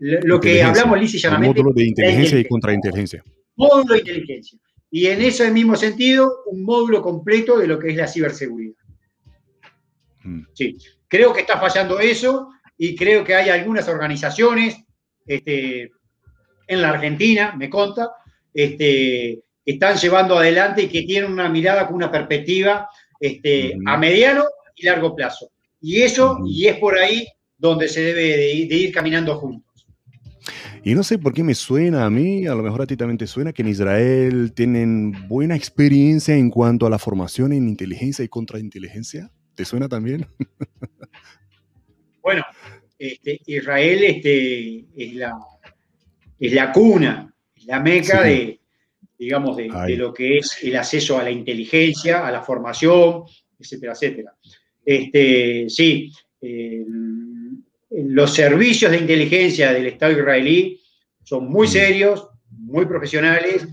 lo 0.00 0.40
que 0.40 0.62
hablamos 0.62 0.98
lisa 0.98 1.18
y 1.18 1.20
llanamente. 1.20 1.60
Módulo 1.60 1.74
de 1.74 1.86
inteligencia 1.86 2.38
y 2.38 2.44
contrainteligencia. 2.46 3.22
Módulo 3.56 3.92
de 3.92 3.98
inteligencia. 3.98 4.58
Y 4.90 5.08
en 5.08 5.20
ese 5.20 5.50
mismo 5.50 5.76
sentido, 5.76 6.32
un 6.46 6.62
módulo 6.62 7.02
completo 7.02 7.58
de 7.58 7.66
lo 7.66 7.78
que 7.78 7.90
es 7.90 7.96
la 7.96 8.08
ciberseguridad. 8.08 8.76
Mm. 10.24 10.40
Sí, 10.54 10.78
creo 11.06 11.34
que 11.34 11.42
está 11.42 11.60
fallando 11.60 12.00
eso 12.00 12.48
y 12.78 12.96
creo 12.96 13.24
que 13.24 13.34
hay 13.34 13.50
algunas 13.50 13.86
organizaciones 13.88 14.78
este, 15.26 15.90
en 16.68 16.82
la 16.82 16.90
Argentina, 16.90 17.54
me 17.56 17.68
conta, 17.68 18.10
este, 18.54 19.40
están 19.64 19.96
llevando 19.96 20.38
adelante 20.38 20.82
y 20.82 20.88
que 20.88 21.02
tienen 21.02 21.32
una 21.32 21.48
mirada 21.48 21.86
con 21.86 21.96
una 21.96 22.10
perspectiva 22.10 22.88
este, 23.18 23.76
a 23.86 23.96
mediano 23.96 24.44
y 24.76 24.86
largo 24.86 25.14
plazo. 25.16 25.50
Y 25.80 26.02
eso, 26.02 26.38
y 26.46 26.66
es 26.66 26.76
por 26.78 26.98
ahí 26.98 27.26
donde 27.56 27.88
se 27.88 28.00
debe 28.02 28.36
de 28.36 28.52
ir, 28.52 28.92
caminando 28.92 29.36
juntos. 29.36 29.64
Y 30.84 30.94
no 30.94 31.02
sé 31.02 31.18
por 31.18 31.34
qué 31.34 31.42
me 31.42 31.54
suena 31.54 32.04
a 32.04 32.10
mí, 32.10 32.46
a 32.46 32.54
lo 32.54 32.62
mejor 32.62 32.82
a 32.82 32.86
ti 32.86 32.96
también 32.96 33.18
te 33.18 33.26
suena, 33.26 33.52
que 33.52 33.62
en 33.62 33.68
Israel 33.68 34.52
tienen 34.54 35.28
buena 35.28 35.56
experiencia 35.56 36.36
en 36.36 36.50
cuanto 36.50 36.86
a 36.86 36.90
la 36.90 36.98
formación 36.98 37.52
en 37.52 37.68
inteligencia 37.68 38.24
y 38.24 38.28
contrainteligencia. 38.28 39.30
¿Te 39.54 39.64
suena 39.64 39.88
también? 39.88 40.26
Bueno, 42.20 42.44
este, 42.98 43.40
Israel 43.46 44.04
este, 44.04 44.84
es, 44.96 45.14
la, 45.14 45.34
es 46.38 46.52
la 46.52 46.72
cuna, 46.72 47.32
es 47.54 47.64
la 47.66 47.80
meca 47.80 48.22
de, 48.22 48.60
digamos, 49.18 49.56
de, 49.56 49.68
lo 49.96 50.14
que 50.14 50.38
es 50.38 50.58
el 50.62 50.76
acceso 50.76 51.18
a 51.18 51.24
la 51.24 51.30
inteligencia, 51.30 52.26
a 52.26 52.30
la 52.30 52.42
formación, 52.42 53.24
etcétera, 53.58 53.92
etcétera. 53.92 54.34
Este, 54.84 55.68
sí, 55.68 56.12
los 57.90 58.34
servicios 58.34 58.90
de 58.90 58.98
inteligencia 58.98 59.72
del 59.72 59.86
Estado 59.86 60.12
israelí 60.12 60.80
son 61.24 61.48
muy 61.48 61.66
mm. 61.66 61.70
serios, 61.70 62.28
muy 62.50 62.86
profesionales, 62.86 63.66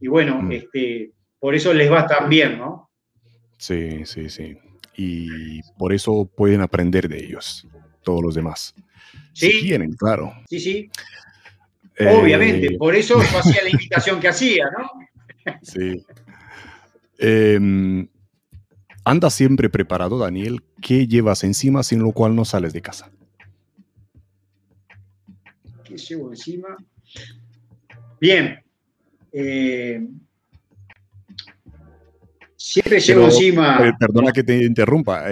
y 0.00 0.08
bueno, 0.08 0.40
mm. 0.40 0.52
este, 0.52 1.12
por 1.38 1.54
eso 1.54 1.74
les 1.74 1.90
va 1.90 2.06
tan 2.06 2.28
bien, 2.28 2.58
¿no? 2.58 2.90
Sí, 3.58 4.04
sí, 4.04 4.28
sí. 4.28 4.56
Y 4.96 5.60
por 5.76 5.92
eso 5.92 6.30
pueden 6.36 6.60
aprender 6.60 7.08
de 7.08 7.24
ellos, 7.24 7.66
todos 8.02 8.22
los 8.22 8.34
demás. 8.34 8.74
Sí. 9.32 9.50
Si 9.50 9.60
quieren, 9.62 9.92
claro. 9.94 10.32
Sí, 10.48 10.60
sí. 10.60 10.90
Eh, 11.96 12.08
Obviamente, 12.08 12.76
por 12.76 12.94
eso 12.94 13.22
yo 13.22 13.38
hacía 13.38 13.62
la 13.62 13.70
invitación 13.70 14.20
que 14.20 14.28
hacía, 14.28 14.66
¿no? 14.76 15.54
Sí. 15.62 16.04
Em, 17.18 18.08
anda 19.04 19.30
siempre 19.30 19.68
preparado, 19.68 20.18
Daniel. 20.18 20.62
¿Qué 20.80 21.06
llevas 21.06 21.44
encima 21.44 21.82
sin 21.82 22.00
lo 22.00 22.12
cual 22.12 22.34
no 22.34 22.44
sales 22.44 22.72
de 22.72 22.82
casa? 22.82 23.10
¿Qué 25.84 25.96
llevo 25.96 26.30
encima? 26.30 26.76
Bien. 28.20 28.60
Eh, 29.32 30.04
siempre 32.56 32.98
llevo 32.98 33.26
encima. 33.26 33.86
Eh, 33.86 33.92
perdona 33.98 34.32
que 34.32 34.42
te 34.42 34.64
interrumpa. 34.64 35.26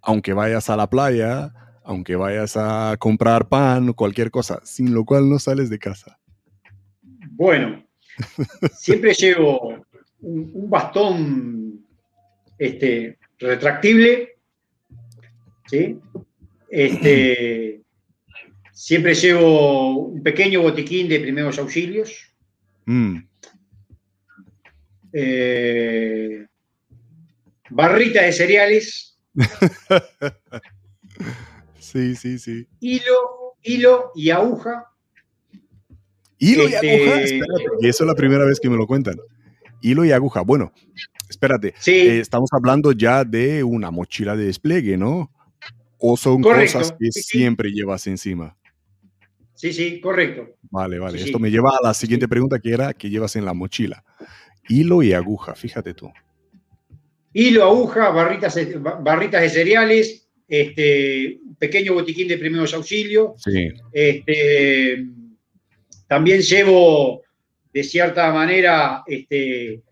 aunque 0.00 0.32
vayas 0.32 0.70
a 0.70 0.76
la 0.76 0.88
playa, 0.88 1.52
aunque 1.88 2.16
vayas 2.16 2.54
a 2.58 2.96
comprar 2.98 3.48
pan 3.48 3.88
o 3.88 3.94
cualquier 3.94 4.30
cosa, 4.30 4.60
sin 4.62 4.92
lo 4.92 5.06
cual 5.06 5.30
no 5.30 5.38
sales 5.38 5.70
de 5.70 5.78
casa. 5.78 6.18
Bueno, 7.30 7.82
siempre 8.76 9.14
llevo 9.14 9.86
un, 10.20 10.68
bastón 10.68 11.86
este, 12.58 13.16
retractible, 13.38 14.36
¿sí? 15.66 15.98
Este, 16.70 17.80
siempre 18.72 19.14
llevo 19.14 20.08
un 20.08 20.22
pequeño 20.22 20.60
botiquín 20.60 21.08
de 21.08 21.20
primeros 21.20 21.58
auxilios. 21.58 22.34
Mm. 22.84 23.16
Eh, 25.14 26.46
barrita 27.70 28.24
de 28.24 28.32
cereales. 28.32 29.18
Sí, 31.90 32.16
sí, 32.16 32.38
sí. 32.38 32.66
Hilo, 32.80 33.54
hilo 33.62 34.12
y 34.14 34.28
aguja. 34.28 34.92
Hilo 36.36 36.68
y 36.68 36.74
este, 36.74 36.96
aguja, 36.96 37.22
espérate, 37.22 37.64
y 37.80 37.88
eso 37.88 38.04
es 38.04 38.08
la 38.08 38.14
primera 38.14 38.44
vez 38.44 38.60
que 38.60 38.68
me 38.68 38.76
lo 38.76 38.86
cuentan. 38.86 39.16
Hilo 39.80 40.04
y 40.04 40.12
aguja. 40.12 40.42
Bueno, 40.42 40.70
espérate. 41.30 41.72
Sí. 41.78 41.92
Eh, 41.92 42.20
estamos 42.20 42.50
hablando 42.52 42.92
ya 42.92 43.24
de 43.24 43.64
una 43.64 43.90
mochila 43.90 44.36
de 44.36 44.44
despliegue, 44.44 44.98
¿no? 44.98 45.32
O 45.98 46.18
son 46.18 46.42
cosas 46.42 46.94
que 46.98 47.10
siempre 47.10 47.70
llevas 47.70 48.06
encima. 48.06 48.54
Sí, 49.54 49.72
sí, 49.72 49.98
correcto. 50.02 50.56
Vale, 50.70 50.98
vale. 50.98 51.22
Esto 51.22 51.38
me 51.38 51.50
lleva 51.50 51.70
a 51.70 51.86
la 51.86 51.94
siguiente 51.94 52.28
pregunta 52.28 52.58
que 52.58 52.70
era 52.70 52.92
que 52.92 53.08
llevas 53.08 53.34
en 53.34 53.46
la 53.46 53.54
mochila. 53.54 54.04
Hilo 54.68 55.02
y 55.02 55.14
aguja, 55.14 55.54
fíjate 55.54 55.94
tú. 55.94 56.12
Hilo, 57.32 57.64
aguja, 57.64 58.10
barritas, 58.10 58.58
barritas 59.00 59.40
de 59.40 59.48
cereales, 59.48 60.27
este, 60.48 61.38
pequeño 61.58 61.94
botiquín 61.94 62.26
de 62.26 62.38
primeros 62.38 62.72
auxilios. 62.74 63.42
Este, 63.92 65.04
también 66.06 66.40
llevo, 66.40 67.22
de 67.72 67.84
cierta 67.84 68.32
manera, 68.32 69.02
este, 69.06 69.82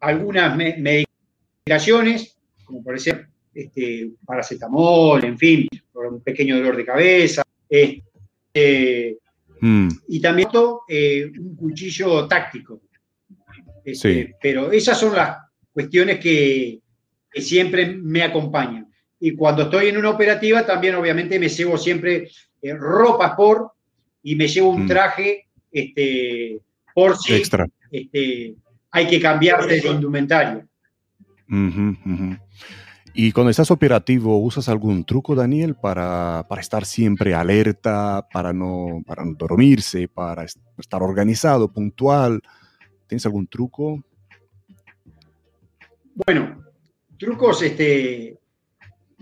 algunas 0.00 0.56
medicaciones, 0.56 2.36
como 2.64 2.82
por 2.82 2.96
ejemplo 2.96 3.26
este, 3.54 4.10
paracetamol, 4.24 5.24
en 5.24 5.38
fin, 5.38 5.68
por 5.92 6.06
un 6.06 6.20
pequeño 6.20 6.56
dolor 6.56 6.76
de 6.76 6.84
cabeza. 6.84 7.42
Este, 7.68 9.18
mm. 9.60 9.88
Y 10.08 10.20
también 10.20 10.48
eh, 10.88 11.30
un 11.38 11.56
cuchillo 11.56 12.26
táctico. 12.26 12.82
Este, 13.84 14.34
pero 14.40 14.72
esas 14.72 14.98
son 14.98 15.14
las 15.14 15.38
cuestiones 15.72 16.18
que 16.18 16.80
siempre 17.34 17.86
me 17.86 18.22
acompañan. 18.22 18.92
Y 19.26 19.34
cuando 19.34 19.62
estoy 19.62 19.88
en 19.88 19.96
una 19.96 20.10
operativa, 20.10 20.64
también 20.64 20.94
obviamente 20.94 21.36
me 21.40 21.48
llevo 21.48 21.76
siempre 21.76 22.30
eh, 22.62 22.74
ropa 22.74 23.34
por 23.34 23.72
y 24.22 24.36
me 24.36 24.46
llevo 24.46 24.70
un 24.70 24.84
mm. 24.84 24.86
traje 24.86 25.48
este, 25.72 26.60
por 26.94 27.18
si 27.18 27.34
Extra. 27.34 27.66
Este, 27.90 28.54
hay 28.92 29.06
que 29.08 29.20
cambiar 29.20 29.66
de 29.66 29.78
indumentario. 29.78 30.68
Y 33.14 33.32
cuando 33.32 33.50
estás 33.50 33.72
operativo, 33.72 34.38
¿usas 34.38 34.68
algún 34.68 35.04
truco, 35.04 35.34
Daniel, 35.34 35.74
para, 35.74 36.46
para, 36.48 36.60
estar 36.60 36.84
siempre 36.84 37.34
alerta, 37.34 38.28
para 38.32 38.52
no, 38.52 39.02
para 39.04 39.24
no 39.24 39.34
dormirse, 39.34 40.06
para 40.06 40.44
estar 40.44 41.02
organizado, 41.02 41.72
puntual? 41.72 42.40
¿Tienes 43.08 43.26
algún 43.26 43.48
truco? 43.48 44.04
Bueno, 46.14 46.62
trucos, 47.18 47.60
este, 47.62 48.38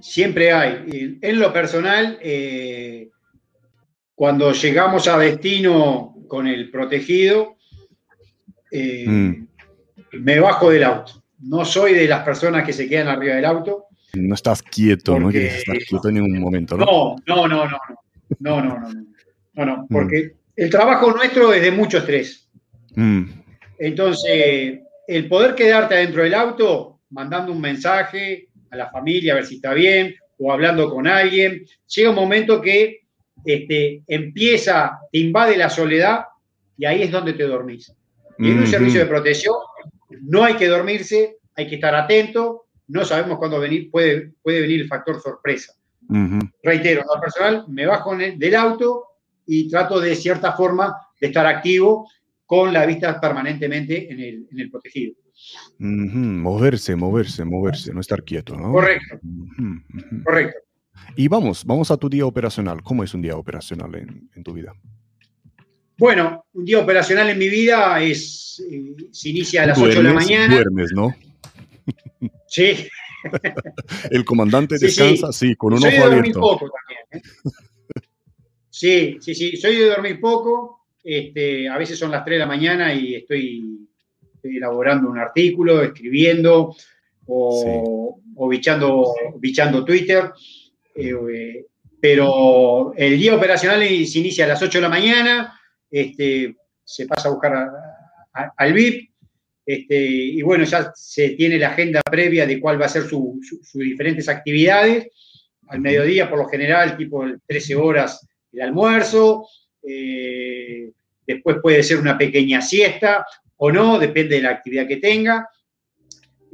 Siempre 0.00 0.52
hay. 0.52 1.18
En 1.20 1.38
lo 1.38 1.52
personal, 1.52 2.18
eh, 2.20 3.10
cuando 4.14 4.52
llegamos 4.52 5.08
a 5.08 5.18
destino 5.18 6.16
con 6.28 6.46
el 6.46 6.70
protegido, 6.70 7.56
eh, 8.70 9.04
mm. 9.06 9.48
me 10.20 10.40
bajo 10.40 10.70
del 10.70 10.84
auto. 10.84 11.24
No 11.40 11.64
soy 11.64 11.94
de 11.94 12.08
las 12.08 12.22
personas 12.24 12.64
que 12.64 12.72
se 12.72 12.88
quedan 12.88 13.08
arriba 13.08 13.36
del 13.36 13.44
auto. 13.44 13.86
No 14.14 14.34
estás 14.34 14.62
quieto, 14.62 15.18
no 15.18 15.30
quieres 15.30 15.56
estar 15.56 15.76
quieto 15.78 16.08
en 16.08 16.14
ningún 16.14 16.40
momento, 16.40 16.76
¿no? 16.76 16.86
No, 16.86 17.16
no, 17.26 17.48
no, 17.48 17.68
no. 17.68 17.78
No, 18.38 18.62
no, 18.62 18.78
no. 18.78 18.88
No, 19.54 19.64
no, 19.64 19.86
porque 19.88 20.32
el 20.56 20.70
trabajo 20.70 21.12
nuestro 21.12 21.52
es 21.52 21.62
de 21.62 21.70
mucho 21.70 21.98
estrés. 21.98 22.48
Mm. 22.96 23.22
Entonces, 23.78 24.80
el 25.06 25.28
poder 25.28 25.54
quedarte 25.54 25.94
adentro 25.94 26.22
del 26.22 26.34
auto 26.34 27.00
mandando 27.10 27.52
un 27.52 27.60
mensaje, 27.60 28.48
a 28.74 28.76
la 28.76 28.90
familia 28.90 29.32
a 29.32 29.36
ver 29.36 29.46
si 29.46 29.56
está 29.56 29.72
bien 29.72 30.14
o 30.38 30.52
hablando 30.52 30.90
con 30.90 31.06
alguien. 31.06 31.64
Llega 31.86 32.10
un 32.10 32.16
momento 32.16 32.60
que 32.60 33.00
este, 33.44 34.02
empieza, 34.06 34.98
te 35.10 35.18
invade 35.18 35.56
la 35.56 35.70
soledad 35.70 36.24
y 36.76 36.84
ahí 36.84 37.02
es 37.02 37.10
donde 37.10 37.32
te 37.32 37.44
dormís. 37.44 37.92
Y 38.38 38.50
en 38.50 38.58
un 38.58 38.66
servicio 38.66 39.00
de 39.00 39.06
protección 39.06 39.54
no 40.22 40.44
hay 40.44 40.54
que 40.54 40.66
dormirse, 40.66 41.36
hay 41.54 41.68
que 41.68 41.76
estar 41.76 41.94
atento, 41.94 42.66
no 42.88 43.04
sabemos 43.04 43.38
cuándo 43.38 43.60
venir, 43.60 43.90
puede, 43.90 44.32
puede 44.42 44.60
venir 44.60 44.80
el 44.80 44.88
factor 44.88 45.20
sorpresa. 45.20 45.72
Reitero, 46.62 47.00
en 47.00 47.06
lo 47.06 47.20
personal, 47.20 47.64
me 47.68 47.86
bajo 47.86 48.14
del 48.16 48.54
auto 48.56 49.04
y 49.46 49.68
trato 49.70 50.00
de 50.00 50.14
cierta 50.14 50.52
forma 50.52 50.94
de 51.20 51.28
estar 51.28 51.46
activo 51.46 52.08
con 52.46 52.72
la 52.72 52.84
vista 52.84 53.18
permanentemente 53.20 54.10
en 54.12 54.46
el, 54.50 54.70
protegido. 54.70 55.14
Moverse, 55.78 56.96
moverse, 56.96 57.44
moverse, 57.44 57.92
no 57.92 58.00
estar 58.00 58.22
quieto, 58.22 58.56
¿no? 58.56 58.72
Correcto. 58.72 59.18
Correcto. 60.24 60.58
Y 61.16 61.28
vamos, 61.28 61.64
vamos 61.64 61.90
a 61.90 61.96
tu 61.96 62.08
día 62.08 62.26
operacional. 62.26 62.82
¿Cómo 62.82 63.04
es 63.04 63.14
un 63.14 63.22
día 63.22 63.36
operacional 63.36 63.94
en, 63.94 64.42
tu 64.42 64.52
vida? 64.52 64.74
Bueno, 65.96 66.44
un 66.52 66.64
día 66.64 66.78
operacional 66.78 67.30
en 67.30 67.38
mi 67.38 67.48
vida 67.48 68.00
es, 68.00 68.62
eh, 68.70 68.94
se 69.12 69.28
inicia 69.28 69.62
a 69.62 69.66
las 69.66 69.78
8 69.78 69.98
de 69.98 70.02
la 70.02 70.12
mañana. 70.12 70.54
Duermes, 70.54 70.90
¿no? 70.94 71.14
Sí. 72.48 72.88
El 74.10 74.24
comandante 74.24 74.76
descansa, 74.78 75.32
sí, 75.32 75.54
con 75.56 75.74
un 75.74 75.80
Soy 75.80 75.94
ojo 75.94 76.08
de 76.08 76.14
dormir 76.16 76.34
poco 76.34 76.70
también. 76.70 77.00
¿eh? 77.12 77.22
Sí, 78.70 79.18
sí, 79.20 79.34
sí. 79.34 79.56
Soy 79.56 79.76
de 79.76 79.86
dormir 79.86 80.20
poco. 80.20 80.86
Este, 81.02 81.68
a 81.68 81.78
veces 81.78 81.98
son 81.98 82.10
las 82.10 82.24
3 82.24 82.36
de 82.36 82.38
la 82.40 82.46
mañana 82.46 82.94
y 82.94 83.14
estoy, 83.14 83.88
elaborando 84.44 85.10
un 85.10 85.18
artículo, 85.18 85.82
escribiendo 85.82 86.74
o, 87.26 88.20
bichando, 88.48 89.84
Twitter. 89.84 90.32
Eh, 90.94 91.66
pero 92.00 92.92
el 92.96 93.18
día 93.18 93.34
operacional 93.34 93.80
se 93.80 94.18
inicia 94.18 94.44
a 94.44 94.48
las 94.48 94.62
8 94.62 94.78
de 94.78 94.82
la 94.82 94.88
mañana, 94.88 95.60
este, 95.90 96.56
se 96.84 97.06
pasa 97.06 97.28
a 97.28 97.32
buscar 97.32 97.70
al 98.56 98.72
VIP, 98.72 99.10
este, 99.64 99.96
y 99.96 100.42
bueno, 100.42 100.64
ya 100.64 100.92
se 100.94 101.30
tiene 101.30 101.58
la 101.58 101.68
agenda 101.68 102.02
previa 102.02 102.46
de 102.46 102.60
cuál 102.60 102.80
va 102.80 102.86
a 102.86 102.90
ser 102.90 103.04
sus 103.04 103.72
diferentes 103.72 104.28
actividades. 104.28 105.08
Al 105.68 105.80
mediodía, 105.80 106.28
por 106.28 106.38
lo 106.38 106.46
general, 106.46 106.96
tipo 106.96 107.24
13 107.46 107.74
horas 107.76 108.26
el 108.52 108.60
almuerzo, 108.60 109.48
eh, 109.82 110.90
después 111.26 111.56
puede 111.62 111.82
ser 111.82 111.98
una 111.98 112.16
pequeña 112.16 112.60
siesta 112.60 113.26
o 113.56 113.70
no, 113.70 113.98
depende 113.98 114.36
de 114.36 114.42
la 114.42 114.50
actividad 114.50 114.86
que 114.86 114.96
tenga. 114.96 115.48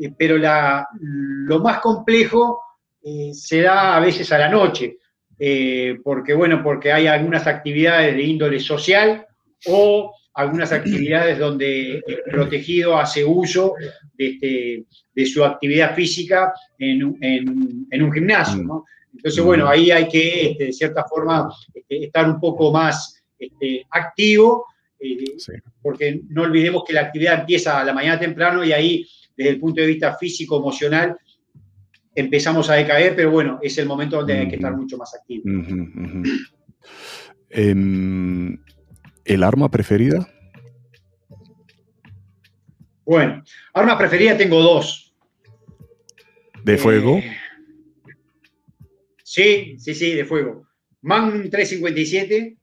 Eh, 0.01 0.13
pero 0.17 0.37
lo 0.39 1.61
más 1.61 1.81
complejo 1.81 2.61
eh, 3.03 3.31
se 3.35 3.63
da 3.63 3.97
a 3.97 4.01
veces 4.01 4.31
a 4.33 4.39
la 4.39 4.49
noche, 4.49 4.97
porque 6.05 6.35
bueno, 6.35 6.63
porque 6.63 6.93
hay 6.93 7.07
algunas 7.07 7.47
actividades 7.47 8.15
de 8.15 8.23
índole 8.23 8.61
social 8.61 9.27
o 9.67 10.15
algunas 10.35 10.71
actividades 10.71 11.39
donde 11.39 12.03
el 12.07 12.23
protegido 12.31 12.99
hace 12.99 13.25
uso 13.25 13.75
de, 14.13 14.85
este, 15.15 15.27
su 15.27 15.43
actividad 15.43 15.95
física 15.95 16.53
en, 16.79 17.03
un 17.03 18.13
gimnasio. 18.13 18.63
¿no? 18.63 18.85
Entonces, 19.15 19.43
bueno, 19.43 19.67
ahí 19.67 19.91
hay 19.91 20.09
que, 20.09 20.51
este, 20.51 20.65
de 20.67 20.73
cierta 20.75 21.05
forma, 21.05 21.51
este, 21.73 22.05
estar 22.05 22.29
un 22.29 22.39
poco 22.39 22.71
más 22.71 23.25
activo, 23.91 24.67
eh, 25.01 25.25
porque 25.83 26.21
no 26.29 26.43
olvidemos 26.43 26.85
que 26.87 26.93
la 26.93 27.03
actividad 27.03 27.41
empieza 27.41 27.81
a 27.81 27.85
la 27.85 27.93
mañana 27.93 28.19
temprano 28.19 28.65
y 28.65 28.73
ahí, 28.73 29.07
desde 29.37 29.51
el 29.51 29.61
punto 29.61 29.81
de 29.81 29.87
vista 29.87 30.17
físico, 30.17 30.59
emocional, 30.59 31.17
empezamos 32.15 32.69
a 32.69 32.75
decaer, 32.75 33.17
pero 33.17 33.31
bueno, 33.31 33.59
es 33.63 33.79
el 33.79 33.87
momento 33.87 34.17
donde 34.19 34.39
hay 34.39 34.49
que 34.49 34.57
estar 34.57 34.77
mucho 34.77 34.97
más 34.99 35.15
activo. 35.15 35.45
¿El 39.25 39.43
arma 39.43 39.71
preferida? 39.71 40.29
Bueno, 43.05 43.43
arma 43.73 43.99
preferida 43.99 44.37
tengo 44.37 44.63
dos. 44.63 45.13
¿De 46.63 46.77
fuego? 46.77 47.17
Eh, 47.19 47.37
sí, 49.25 49.77
sí, 49.79 49.95
sí, 49.95 50.15
de 50.15 50.25
fuego. 50.25 50.67
Magnum 51.03 51.49
357 51.49 52.60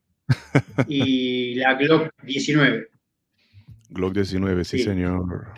y 0.86 1.54
la 1.54 1.74
Glock 1.74 2.10
19. 2.22 2.88
Glock 3.90 4.14
19, 4.14 4.64
sí, 4.64 4.78
señor. 4.80 5.54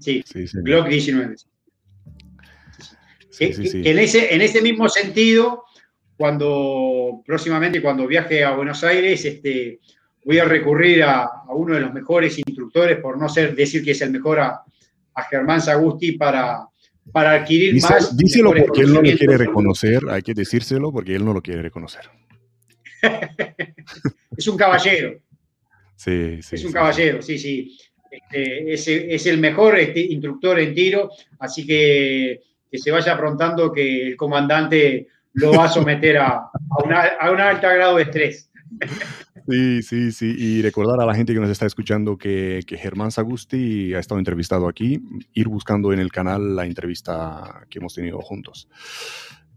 Sí, 0.00 0.24
Glock 0.54 0.88
19. 0.88 1.36
en, 3.40 3.98
ese, 3.98 4.34
en 4.34 4.40
ese 4.40 4.62
mismo 4.62 4.88
sentido, 4.88 5.64
cuando 6.16 7.22
próximamente, 7.24 7.80
cuando 7.82 8.06
viaje 8.06 8.44
a 8.44 8.54
Buenos 8.54 8.82
Aires, 8.84 9.24
este, 9.24 9.80
voy 10.24 10.38
a 10.38 10.44
recurrir 10.44 11.04
a, 11.04 11.30
uno 11.48 11.74
de 11.74 11.80
los 11.80 11.92
mejores 11.92 12.38
instructores, 12.38 12.98
por 12.98 13.18
no 13.18 13.28
ser 13.28 13.54
decir 13.54 13.84
que 13.84 13.92
es 13.92 14.02
el 14.02 14.10
mejor, 14.10 14.40
a, 14.40 14.62
Germán 15.30 15.62
Sagusti 15.62 16.12
para, 16.12 16.66
para 17.10 17.32
adquirir 17.32 17.80
más. 17.80 18.14
Díselo 18.14 18.52
porque 18.52 18.82
él 18.82 18.92
no 18.92 19.00
lo 19.00 19.16
quiere 19.16 19.38
reconocer, 19.38 20.02
hay 20.10 20.20
que 20.20 20.34
decírselo 20.34 20.92
porque 20.92 21.14
él 21.14 21.24
no 21.24 21.32
lo 21.32 21.40
quiere 21.40 21.62
reconocer. 21.62 22.02
es 24.36 24.46
un 24.48 24.56
caballero. 24.56 25.20
Sí, 25.96 26.42
sí. 26.42 26.56
Es 26.56 26.64
un 26.64 26.72
caballero, 26.72 27.22
sí, 27.22 27.38
sí. 27.38 27.78
Este, 28.10 29.14
es, 29.14 29.26
el 29.26 29.38
mejor 29.38 29.78
este, 29.78 30.00
instructor 30.00 30.58
en 30.58 30.74
tiro, 30.74 31.10
así 31.38 31.66
que 31.66 32.40
que 32.70 32.78
se 32.78 32.90
vaya 32.90 33.12
aprontando 33.12 33.72
que 33.72 34.08
el 34.08 34.16
comandante 34.16 35.08
lo 35.34 35.52
va 35.52 35.64
a 35.64 35.68
someter 35.68 36.18
a, 36.18 36.50
a, 37.20 37.30
un 37.30 37.40
alto 37.40 37.68
grado 37.68 37.96
de 37.96 38.02
estrés. 38.02 38.50
Sí, 39.48 39.80
sí, 39.80 40.10
sí. 40.10 40.34
Y 40.36 40.60
recordar 40.60 41.00
a 41.00 41.06
la 41.06 41.14
gente 41.14 41.32
que 41.32 41.38
nos 41.38 41.50
está 41.50 41.66
escuchando 41.66 42.18
que, 42.18 42.62
que, 42.66 42.76
Germán 42.76 43.12
Sagusti 43.12 43.94
ha 43.94 44.00
estado 44.00 44.18
entrevistado 44.18 44.66
aquí, 44.66 45.00
ir 45.34 45.46
buscando 45.46 45.92
en 45.92 46.00
el 46.00 46.10
canal 46.10 46.56
la 46.56 46.66
entrevista 46.66 47.64
que 47.70 47.78
hemos 47.78 47.94
tenido 47.94 48.18
juntos. 48.22 48.68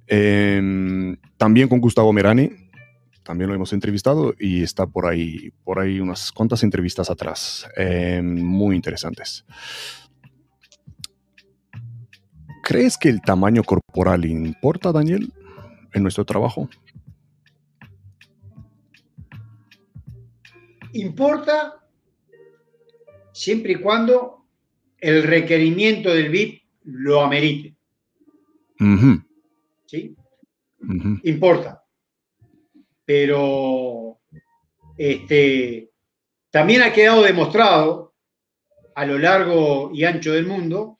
Em, 0.05 1.17
también 1.37 1.67
con 1.67 1.81
Gustavo 1.81 2.13
Merani, 2.13 2.51
también 3.29 3.47
lo 3.47 3.55
hemos 3.55 3.73
entrevistado 3.73 4.33
y 4.39 4.63
está 4.63 4.87
por 4.87 5.05
ahí, 5.05 5.51
por 5.63 5.77
ahí 5.77 5.99
unas 5.99 6.31
cuantas 6.31 6.63
entrevistas 6.63 7.11
atrás, 7.11 7.67
em, 7.75 8.41
muy 8.41 8.75
interesantes. 8.75 9.45
¿Crees 12.63 12.97
que 12.97 13.07
el 13.07 13.21
tamaño 13.21 13.63
corporal 13.63 14.25
importa, 14.25 14.91
Daniel? 14.91 15.31
en 15.93 16.01
nuestro 16.01 16.25
trabajo? 16.25 16.67
Importa 20.93 21.85
siempre 23.31 23.73
y 23.73 23.75
cuando 23.75 24.47
el 24.97 25.21
requerimiento 25.21 26.09
del 26.09 26.31
BIP 26.31 26.63
lo 26.83 27.21
amerite. 27.21 27.75
¿Sí? 29.85 30.15
Importa. 31.25 31.78
Pero 33.09 34.19
este, 34.95 35.89
también 36.51 36.83
ha 36.83 36.93
quedado 36.93 37.23
demostrado 37.23 38.13
a 38.93 39.03
lo 39.03 39.17
largo 39.17 39.89
y 39.91 40.03
ancho 40.03 40.31
del 40.31 40.45
mundo 40.45 40.99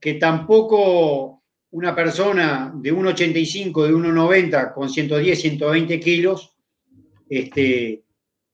que 0.00 0.14
tampoco 0.14 1.42
una 1.72 1.92
persona 1.92 2.72
de 2.76 2.94
1,85, 2.94 3.84
de 3.84 3.92
1,90 3.92 4.72
con 4.74 4.88
110, 4.88 5.40
120 5.40 5.98
kilos, 5.98 6.54
este, 7.28 8.04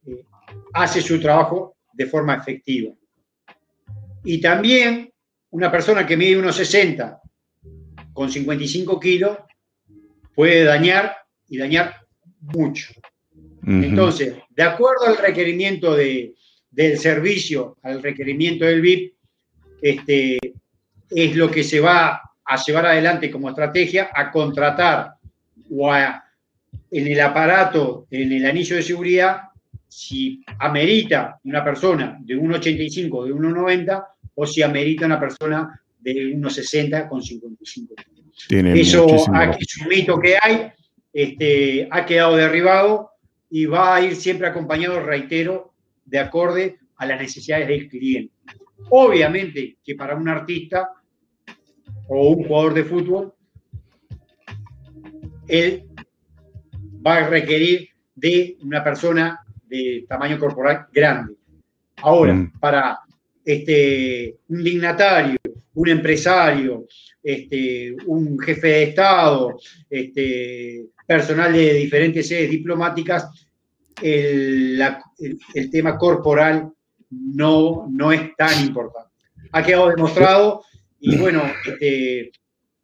eh, 0.06 0.24
hace 0.72 1.02
su 1.02 1.20
trabajo 1.20 1.76
de 1.92 2.06
forma 2.06 2.36
efectiva. 2.36 2.94
Y 4.24 4.40
también 4.40 5.12
una 5.50 5.70
persona 5.70 6.06
que 6.06 6.16
mide 6.16 6.38
1,60 6.38 7.20
con 8.14 8.30
55 8.30 8.98
kilos 8.98 9.36
puede 10.34 10.64
dañar 10.64 11.14
y 11.46 11.58
dañar 11.58 11.99
mucho. 12.40 12.92
Entonces, 13.66 14.36
de 14.48 14.62
acuerdo 14.62 15.06
al 15.06 15.18
requerimiento 15.18 15.94
del 15.94 16.98
servicio, 16.98 17.76
al 17.82 18.02
requerimiento 18.02 18.64
del 18.64 18.80
VIP, 18.80 19.14
este, 19.82 20.38
es 21.10 21.36
lo 21.36 21.50
que 21.50 21.62
se 21.62 21.80
va 21.80 22.20
a 22.44 22.64
llevar 22.64 22.86
adelante 22.86 23.30
como 23.30 23.48
estrategia, 23.48 24.10
a 24.14 24.30
contratar 24.30 25.14
o 25.70 25.92
a, 25.92 26.24
en 26.90 27.06
el 27.06 27.20
aparato, 27.20 28.06
en 28.10 28.32
el 28.32 28.46
anillo 28.46 28.76
de 28.76 28.82
seguridad, 28.82 29.42
si 29.88 30.42
amerita 30.58 31.38
una 31.44 31.64
persona 31.64 32.16
de 32.20 32.36
1,85, 32.36 33.24
de 33.24 33.34
1,90 33.34 34.06
o 34.34 34.46
si 34.46 34.62
amerita 34.62 35.06
una 35.06 35.20
persona 35.20 35.80
de 35.98 36.34
1,60 36.36 37.08
con 37.08 37.22
55. 37.22 37.94
Tiene 38.48 38.80
Eso 38.80 39.06
es 39.14 39.28
un 39.28 39.88
mito 39.88 40.18
que 40.18 40.36
hay, 40.40 40.72
este, 41.12 41.88
ha 41.90 42.06
quedado 42.06 42.36
derribado 42.36 43.10
y 43.48 43.66
va 43.66 43.96
a 43.96 44.02
ir 44.02 44.16
siempre 44.16 44.46
acompañado, 44.46 45.00
reitero, 45.00 45.74
de 46.04 46.18
acorde 46.18 46.78
a 46.96 47.06
las 47.06 47.20
necesidades 47.20 47.68
del 47.68 47.88
cliente. 47.88 48.34
Obviamente 48.90 49.78
que 49.84 49.94
para 49.94 50.16
un 50.16 50.28
artista 50.28 50.90
o 52.08 52.30
un 52.30 52.44
jugador 52.44 52.74
de 52.74 52.84
fútbol, 52.84 53.34
él 55.46 55.84
va 57.04 57.16
a 57.16 57.28
requerir 57.28 57.88
de 58.14 58.56
una 58.62 58.82
persona 58.84 59.40
de 59.66 60.04
tamaño 60.08 60.38
corporal 60.38 60.86
grande. 60.92 61.34
Ahora, 61.96 62.34
mm. 62.34 62.52
para 62.58 63.00
este, 63.44 64.36
un 64.48 64.62
dignatario, 64.62 65.38
un 65.74 65.88
empresario, 65.88 66.86
este, 67.22 67.94
un 68.06 68.38
jefe 68.38 68.68
de 68.68 68.82
Estado, 68.84 69.58
este, 69.88 70.86
personal 71.06 71.52
de 71.52 71.74
diferentes 71.74 72.26
sedes 72.26 72.50
diplomáticas, 72.50 73.28
el, 74.02 74.80
tema 75.70 75.98
corporal 75.98 76.70
no, 77.10 77.86
no 77.90 78.12
es 78.12 78.34
tan 78.36 78.66
importante. 78.66 79.10
Ha 79.52 79.62
quedado 79.62 79.90
demostrado 79.90 80.62
y 81.00 81.16
bueno, 81.16 81.42
este, 81.66 82.30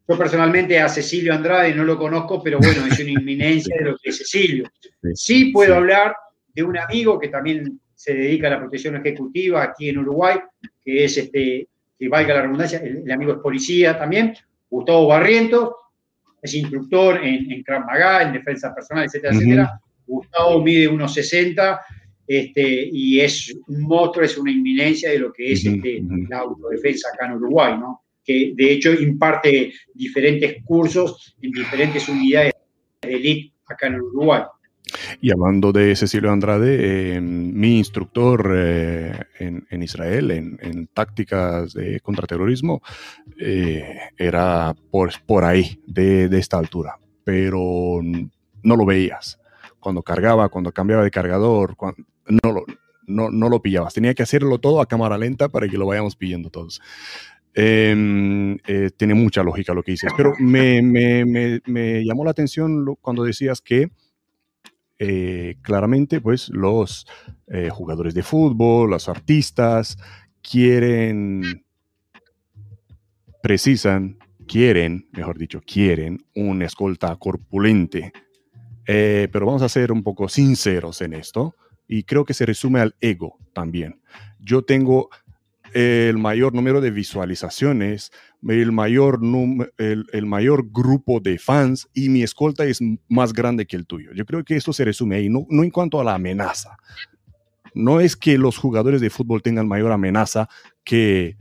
yo 0.08 0.18
personalmente 0.18 0.78
a 0.78 0.88
Cecilio 0.88 1.34
Andrade 1.34 1.74
no 1.74 1.84
lo 1.84 1.98
conozco, 1.98 2.42
pero 2.42 2.58
bueno, 2.58 2.86
es 2.86 2.98
una 3.00 3.10
inminencia 3.10 3.76
de 3.78 3.84
lo 3.84 3.96
que 3.98 4.10
es 4.10 4.18
Cecilio. 4.18 4.70
Sí 5.14 5.46
puedo 5.46 5.74
hablar 5.74 6.14
de 6.54 6.62
un 6.62 6.78
amigo 6.78 7.18
que 7.18 7.28
también 7.28 7.80
se 7.94 8.14
dedica 8.14 8.46
a 8.46 8.50
la 8.50 8.60
protección 8.60 8.96
ejecutiva 8.96 9.62
aquí 9.62 9.88
en 9.88 9.98
Uruguay, 9.98 10.38
que 10.84 11.04
es 11.04 11.16
este, 11.16 11.68
que 11.98 12.08
valga 12.08 12.34
la 12.34 12.42
redundancia, 12.42 12.78
el, 12.78 13.10
amigo 13.10 13.32
es 13.32 13.38
policía 13.38 13.98
también, 13.98 14.34
Gustavo 14.68 15.06
Barrientos, 15.06 15.70
es 16.42 16.54
instructor 16.54 17.24
en, 17.24 17.50
en 17.50 17.62
Krav 17.62 17.86
Maga, 17.86 18.22
en 18.22 18.32
defensa 18.32 18.74
personal, 18.74 19.04
etcétera, 19.04 19.34
etcétera. 19.34 19.80
Gustavo 20.06 20.62
mide 20.62 20.86
unos 20.86 21.14
60 21.14 21.80
este, 22.26 22.88
y 22.92 23.20
es 23.20 23.54
un 23.68 23.82
monstruo, 23.82 24.24
es 24.24 24.36
una 24.36 24.50
inminencia 24.50 25.10
de 25.10 25.18
lo 25.18 25.32
que 25.32 25.52
es 25.52 25.64
este, 25.64 26.02
la 26.28 26.38
autodefensa 26.38 27.08
acá 27.12 27.26
en 27.26 27.32
Uruguay, 27.32 27.76
¿no? 27.78 28.02
que 28.24 28.52
de 28.56 28.72
hecho 28.72 28.92
imparte 28.92 29.72
diferentes 29.94 30.56
cursos 30.64 31.36
en 31.40 31.52
diferentes 31.52 32.08
unidades 32.08 32.54
de 33.00 33.14
élite 33.14 33.52
acá 33.68 33.86
en 33.86 34.00
Uruguay. 34.00 34.42
Y 35.20 35.30
hablando 35.30 35.72
de 35.72 35.94
Cecilio 35.96 36.30
Andrade, 36.30 37.16
eh, 37.16 37.20
mi 37.20 37.78
instructor 37.78 38.52
eh, 38.54 39.18
en, 39.38 39.82
Israel 39.82 40.30
en, 40.30 40.88
tácticas 40.92 41.72
de 41.72 42.00
contraterrorismo 42.00 42.82
eh, 43.38 43.98
era 44.16 44.74
por, 44.90 45.12
por 45.26 45.44
ahí, 45.44 45.80
de, 45.86 46.26
esta 46.36 46.58
altura, 46.58 46.98
pero 47.24 48.00
no 48.62 48.76
lo 48.76 48.84
veías. 48.84 49.38
Cuando 49.80 50.02
cargaba, 50.02 50.48
cuando 50.48 50.72
cambiaba 50.72 51.04
de 51.04 51.10
cargador, 51.10 51.76
no, 52.28 52.52
lo, 52.52 52.64
no, 53.06 53.30
no 53.30 53.48
lo 53.48 53.62
pillabas. 53.62 53.94
Tenía 53.94 54.14
que 54.14 54.22
hacerlo 54.22 54.58
todo 54.58 54.80
a 54.80 54.86
cámara 54.86 55.16
lenta 55.16 55.48
para 55.48 55.68
que 55.68 55.78
lo 55.78 55.86
vayamos 55.86 56.16
pillando 56.16 56.50
todos. 56.50 56.80
Em, 57.54 58.58
tiene 58.98 59.14
mucha 59.14 59.42
lógica 59.42 59.72
lo 59.72 59.82
que 59.82 59.92
dices, 59.92 60.12
pero 60.14 60.34
me, 60.38 60.82
me, 60.82 61.24
me 61.64 62.04
llamó 62.04 62.22
la 62.22 62.32
atención 62.32 62.84
cuando 63.00 63.24
decías 63.24 63.62
que 63.62 63.90
eh, 64.98 65.56
claramente, 65.62 66.20
pues 66.20 66.48
los 66.48 67.06
eh, 67.48 67.68
jugadores 67.70 68.14
de 68.14 68.22
fútbol, 68.22 68.90
los 68.90 69.08
artistas, 69.08 69.98
quieren, 70.42 71.64
precisan, 73.42 74.18
quieren, 74.46 75.08
mejor 75.12 75.38
dicho, 75.38 75.60
quieren 75.66 76.24
una 76.34 76.66
escolta 76.66 77.14
corpulente. 77.16 78.12
Eh, 78.86 79.28
pero 79.32 79.46
vamos 79.46 79.62
a 79.62 79.68
ser 79.68 79.92
un 79.92 80.02
poco 80.02 80.28
sinceros 80.28 81.00
en 81.00 81.12
esto 81.12 81.56
y 81.88 82.04
creo 82.04 82.24
que 82.24 82.34
se 82.34 82.46
resume 82.46 82.80
al 82.80 82.94
ego 83.00 83.38
también. 83.52 84.00
Yo 84.38 84.62
tengo 84.62 85.10
el 85.76 86.16
mayor 86.16 86.54
número 86.54 86.80
de 86.80 86.90
visualizaciones, 86.90 88.10
el 88.48 88.72
mayor, 88.72 89.20
el, 89.76 90.26
mayor 90.26 90.70
grupo 90.70 91.20
de 91.20 91.38
fans 91.38 91.86
y 91.92 92.08
mi 92.08 92.22
escolta 92.22 92.64
es 92.64 92.80
más 93.08 93.34
grande 93.34 93.66
que 93.66 93.76
el 93.76 93.86
tuyo. 93.86 94.10
Yo 94.14 94.24
creo 94.24 94.42
que 94.42 94.56
esto 94.56 94.72
se 94.72 94.86
resume 94.86 95.16
ahí, 95.16 95.28
no, 95.28 95.46
no 95.50 95.64
en 95.64 95.70
cuanto 95.70 96.00
a 96.00 96.04
la 96.04 96.14
amenaza. 96.14 96.78
No 97.74 98.00
es 98.00 98.16
que 98.16 98.38
los 98.38 98.56
jugadores 98.56 99.02
de 99.02 99.10
fútbol 99.10 99.42
tengan 99.42 99.68
mayor 99.68 99.92
amenaza 99.92 100.48
que 100.82 101.36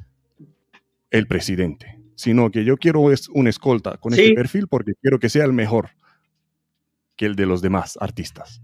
el 1.12 1.28
presidente, 1.28 1.98
sino 2.16 2.52
que 2.52 2.66
yo 2.66 2.76
quiero 2.76 3.06
una 3.34 3.50
escolta 3.50 3.96
con 3.96 4.14
este 4.14 4.34
perfil 4.34 4.68
porque 4.68 4.96
quiero 5.02 5.18
que 5.18 5.30
sea 5.30 5.46
el 5.46 5.54
mejor 5.54 5.92
que 7.16 7.26
el 7.26 7.38
de 7.38 7.46
los 7.46 7.62
demás 7.62 7.98
artistas. 8.02 8.62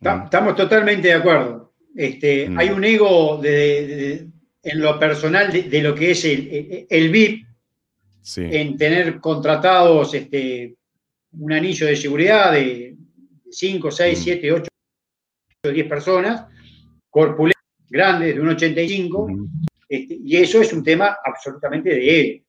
Estamos 0.00 0.54
totalmente 0.54 1.08
de 1.08 1.14
acuerdo. 1.14 1.71
Este, 1.94 2.48
mm. 2.48 2.58
Hay 2.58 2.68
un 2.70 2.84
ego 2.84 3.40
en 3.44 4.80
lo 4.80 4.98
personal 4.98 5.52
de, 5.52 5.82
lo 5.82 5.94
que 5.94 6.12
es 6.12 6.24
el, 6.24 7.10
VIP, 7.10 7.46
en 8.36 8.76
tener 8.76 9.20
contratados 9.20 10.14
este, 10.14 10.76
un 11.32 11.52
anillo 11.52 11.86
de 11.86 11.96
seguridad 11.96 12.52
de 12.52 12.96
5, 13.50 13.90
6, 13.90 14.20
7, 14.22 14.52
8, 14.52 14.68
10 15.72 15.88
personas, 15.88 16.46
corpulentos, 17.10 17.62
grandes, 17.88 18.34
de 18.34 18.40
un 18.40 18.48
85, 18.48 19.28
este, 19.88 20.18
y 20.24 20.36
eso 20.36 20.60
es 20.60 20.72
un 20.72 20.82
tema 20.82 21.18
absolutamente 21.24 21.90
de 21.90 22.20
ego. 22.20 22.44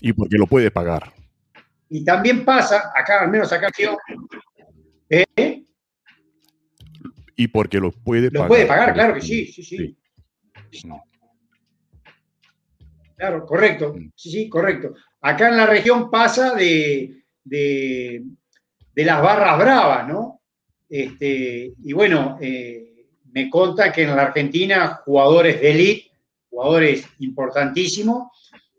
Y 0.00 0.12
porque 0.12 0.36
lo 0.36 0.46
puede 0.46 0.70
pagar. 0.70 1.12
Y 1.88 2.04
también 2.04 2.44
pasa, 2.44 2.92
acá, 2.94 3.22
al 3.22 3.30
menos 3.30 3.52
acá, 3.52 3.68
¿eh? 5.08 5.62
Y 7.36 7.48
porque 7.48 7.78
lo 7.78 7.92
puede 7.92 8.30
pagar. 8.30 8.44
Lo 8.44 8.48
puede 8.48 8.66
pagar, 8.66 8.94
claro 8.94 9.14
que 9.14 9.20
sí, 9.20 9.46
sí, 9.46 9.62
sí. 9.62 9.96
Claro, 13.16 13.46
correcto. 13.46 13.94
Mm. 13.94 14.12
Sí, 14.14 14.30
sí, 14.30 14.48
correcto. 14.48 14.94
Acá 15.20 15.48
en 15.48 15.56
la 15.56 15.66
región 15.66 16.10
pasa 16.10 16.54
de, 16.54 17.22
de, 17.44 18.24
las 18.94 19.22
barras 19.22 19.58
bravas, 19.58 20.08
¿no? 20.08 20.42
Este, 20.88 21.72
y 21.82 21.92
bueno, 21.92 22.38
eh, 22.40 23.08
me 23.32 23.50
conta 23.50 23.92
que 23.92 24.02
en 24.02 24.14
la 24.14 24.22
Argentina 24.22 25.02
jugadores 25.04 25.60
de 25.60 25.70
élite, 25.70 26.10
jugadores 26.48 27.06
importantísimos, 27.18 28.28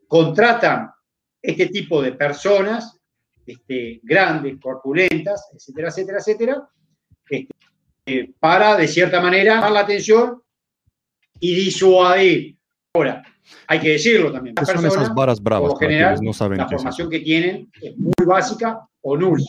contratan 0.07 0.89
este 1.41 1.67
tipo 1.67 2.01
de 2.01 2.13
personas, 2.13 2.99
este, 3.45 3.99
grandes, 4.03 4.57
corpulentas, 4.61 5.49
etcétera, 5.53 5.89
etcétera, 5.89 6.17
etcétera, 6.19 6.69
eh, 8.07 8.31
para, 8.39 8.77
de 8.77 8.87
cierta 8.87 9.19
manera, 9.19 9.55
llamar 9.55 9.71
la 9.71 9.81
atención 9.81 10.41
y 11.41 11.55
disuadir. 11.55 12.57
Ahora, 12.93 13.21
hay 13.67 13.79
que 13.81 13.89
decirlo 13.89 14.31
también. 14.31 14.55
Las 14.55 14.67
son 14.69 14.85
esas 14.85 15.13
varas 15.13 15.43
bravas? 15.43 15.71
Por 15.71 15.79
general, 15.79 16.17
no 16.21 16.31
saben 16.31 16.57
la 16.57 16.69
formación 16.69 17.09
que 17.09 17.19
tienen 17.19 17.69
es 17.81 17.97
muy 17.97 18.25
básica 18.25 18.79
o 19.01 19.17
nula. 19.17 19.43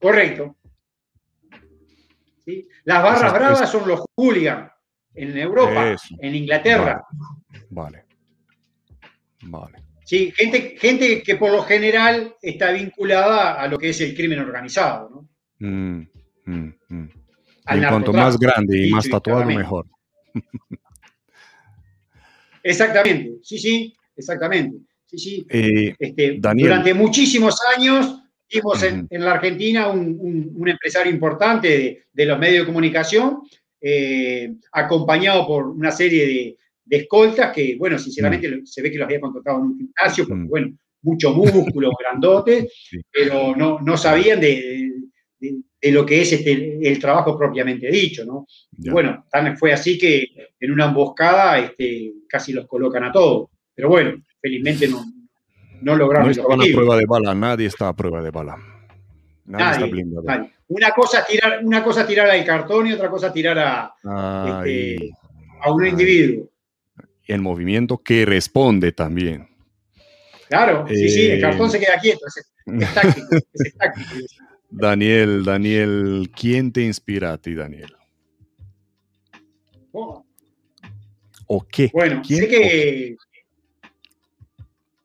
Correcto. 0.00 0.56
Las 2.84 3.02
barras 3.02 3.32
bravas 3.32 3.70
son 3.70 3.88
los 3.88 4.04
hooligans 4.16 4.70
en 5.14 5.38
Europa, 5.38 5.96
en 6.20 6.34
Inglaterra. 6.34 7.04
Vale. 7.70 8.04
Vale. 9.42 9.82
Sí, 10.04 10.32
gente, 10.36 10.76
gente 10.78 11.22
que 11.22 11.36
por 11.36 11.52
lo 11.52 11.62
general 11.62 12.34
está 12.42 12.72
vinculada 12.72 13.54
a 13.54 13.68
lo 13.68 13.78
que 13.78 13.90
es 13.90 14.00
el 14.00 14.14
crimen 14.14 14.40
organizado, 14.40 15.10
¿no? 15.10 15.28
Mm, 15.58 16.02
mm, 16.44 16.72
mm. 16.88 17.08
Y 17.74 17.80
cuanto 17.86 18.12
más 18.12 18.38
grande 18.38 18.86
y 18.86 18.90
más 18.90 19.08
tatuado, 19.08 19.44
mejor. 19.44 19.86
Exactamente, 22.62 23.38
sí, 23.42 23.58
sí, 23.58 23.94
exactamente. 24.16 24.78
Sí, 25.06 25.18
sí. 25.18 25.46
Eh, 25.48 25.94
este, 25.98 26.38
durante 26.40 26.92
muchísimos 26.94 27.60
años 27.76 28.24
vimos 28.52 28.82
en, 28.82 29.06
la 29.10 29.32
Argentina 29.34 29.88
un, 29.88 30.68
empresario 30.68 31.12
importante 31.12 32.06
de, 32.12 32.26
los 32.26 32.38
medios 32.38 32.62
de 32.62 32.66
comunicación, 32.66 33.42
eh, 33.80 34.52
acompañado 34.72 35.46
por 35.46 35.68
una 35.68 35.92
serie 35.92 36.26
de, 36.26 36.58
escoltas 36.98 37.52
que, 37.52 37.76
bueno, 37.76 37.98
sinceramente 37.98 38.62
se 38.64 38.82
ve 38.82 38.90
que 38.90 38.98
los 38.98 39.06
había 39.06 39.20
contratado 39.20 39.58
en 39.58 39.64
un 39.64 39.78
gimnasio, 39.78 40.26
porque, 40.26 40.44
bueno, 40.48 40.76
mucho 41.02 41.32
músculo, 41.32 41.90
grandote, 42.00 42.68
pero 43.12 43.54
no, 43.56 43.78
no 43.80 43.96
sabían 43.96 44.40
de, 44.40 44.48
de, 44.48 44.85
lo 45.82 46.06
que 46.06 46.22
es 46.22 46.32
este, 46.32 46.78
el 46.88 46.98
trabajo 46.98 47.36
propiamente 47.36 47.90
dicho, 47.90 48.24
¿no? 48.24 48.46
Bueno, 48.90 49.26
también 49.30 49.56
fue 49.56 49.72
así 49.72 49.98
que 49.98 50.26
en 50.58 50.70
una 50.70 50.86
emboscada 50.86 51.58
este, 51.58 52.12
casi 52.28 52.52
los 52.52 52.66
colocan 52.66 53.04
a 53.04 53.12
todos. 53.12 53.48
Pero 53.74 53.88
bueno, 53.88 54.22
felizmente 54.40 54.88
no, 54.88 55.04
no 55.82 55.96
lograron. 55.96 56.26
No 56.26 56.30
estaban 56.32 56.60
a 56.60 56.64
prueba 56.64 56.96
de 56.96 57.06
bala, 57.06 57.34
nadie 57.34 57.66
está 57.66 57.88
a 57.88 57.96
prueba 57.96 58.22
de 58.22 58.30
bala. 58.30 58.56
Nadie, 59.44 59.72
está 59.74 59.86
blindado. 59.86 60.24
Una 60.68 60.90
cosa, 60.90 61.20
es 61.20 61.26
tirar, 61.28 61.64
una 61.64 61.84
cosa 61.84 62.06
tirar 62.06 62.28
al 62.28 62.44
cartón 62.44 62.88
y 62.88 62.92
otra 62.92 63.08
cosa 63.08 63.32
tirar 63.32 63.58
a, 63.58 64.62
este, 64.64 65.12
a 65.60 65.70
un 65.70 65.86
individuo. 65.86 66.48
El 67.24 67.40
movimiento 67.40 67.98
que 67.98 68.24
responde 68.24 68.92
también. 68.92 69.48
Claro, 70.48 70.86
sí, 70.88 71.08
sí, 71.08 71.30
el 71.30 71.40
cartón 71.40 71.70
se 71.70 71.80
queda 71.80 71.98
quieto, 72.00 72.20
es, 72.26 72.94
táctico, 72.94 73.26
es 73.52 73.76
táctico. 73.76 74.10
Daniel, 74.70 75.44
Daniel, 75.44 76.30
¿quién 76.34 76.72
te 76.72 76.82
inspira 76.82 77.32
a 77.32 77.38
ti, 77.38 77.54
Daniel? 77.54 77.94
¿O 81.46 81.66
qué? 81.66 81.90
Bueno, 81.92 82.22
sé 82.24 82.48
que 82.48 83.16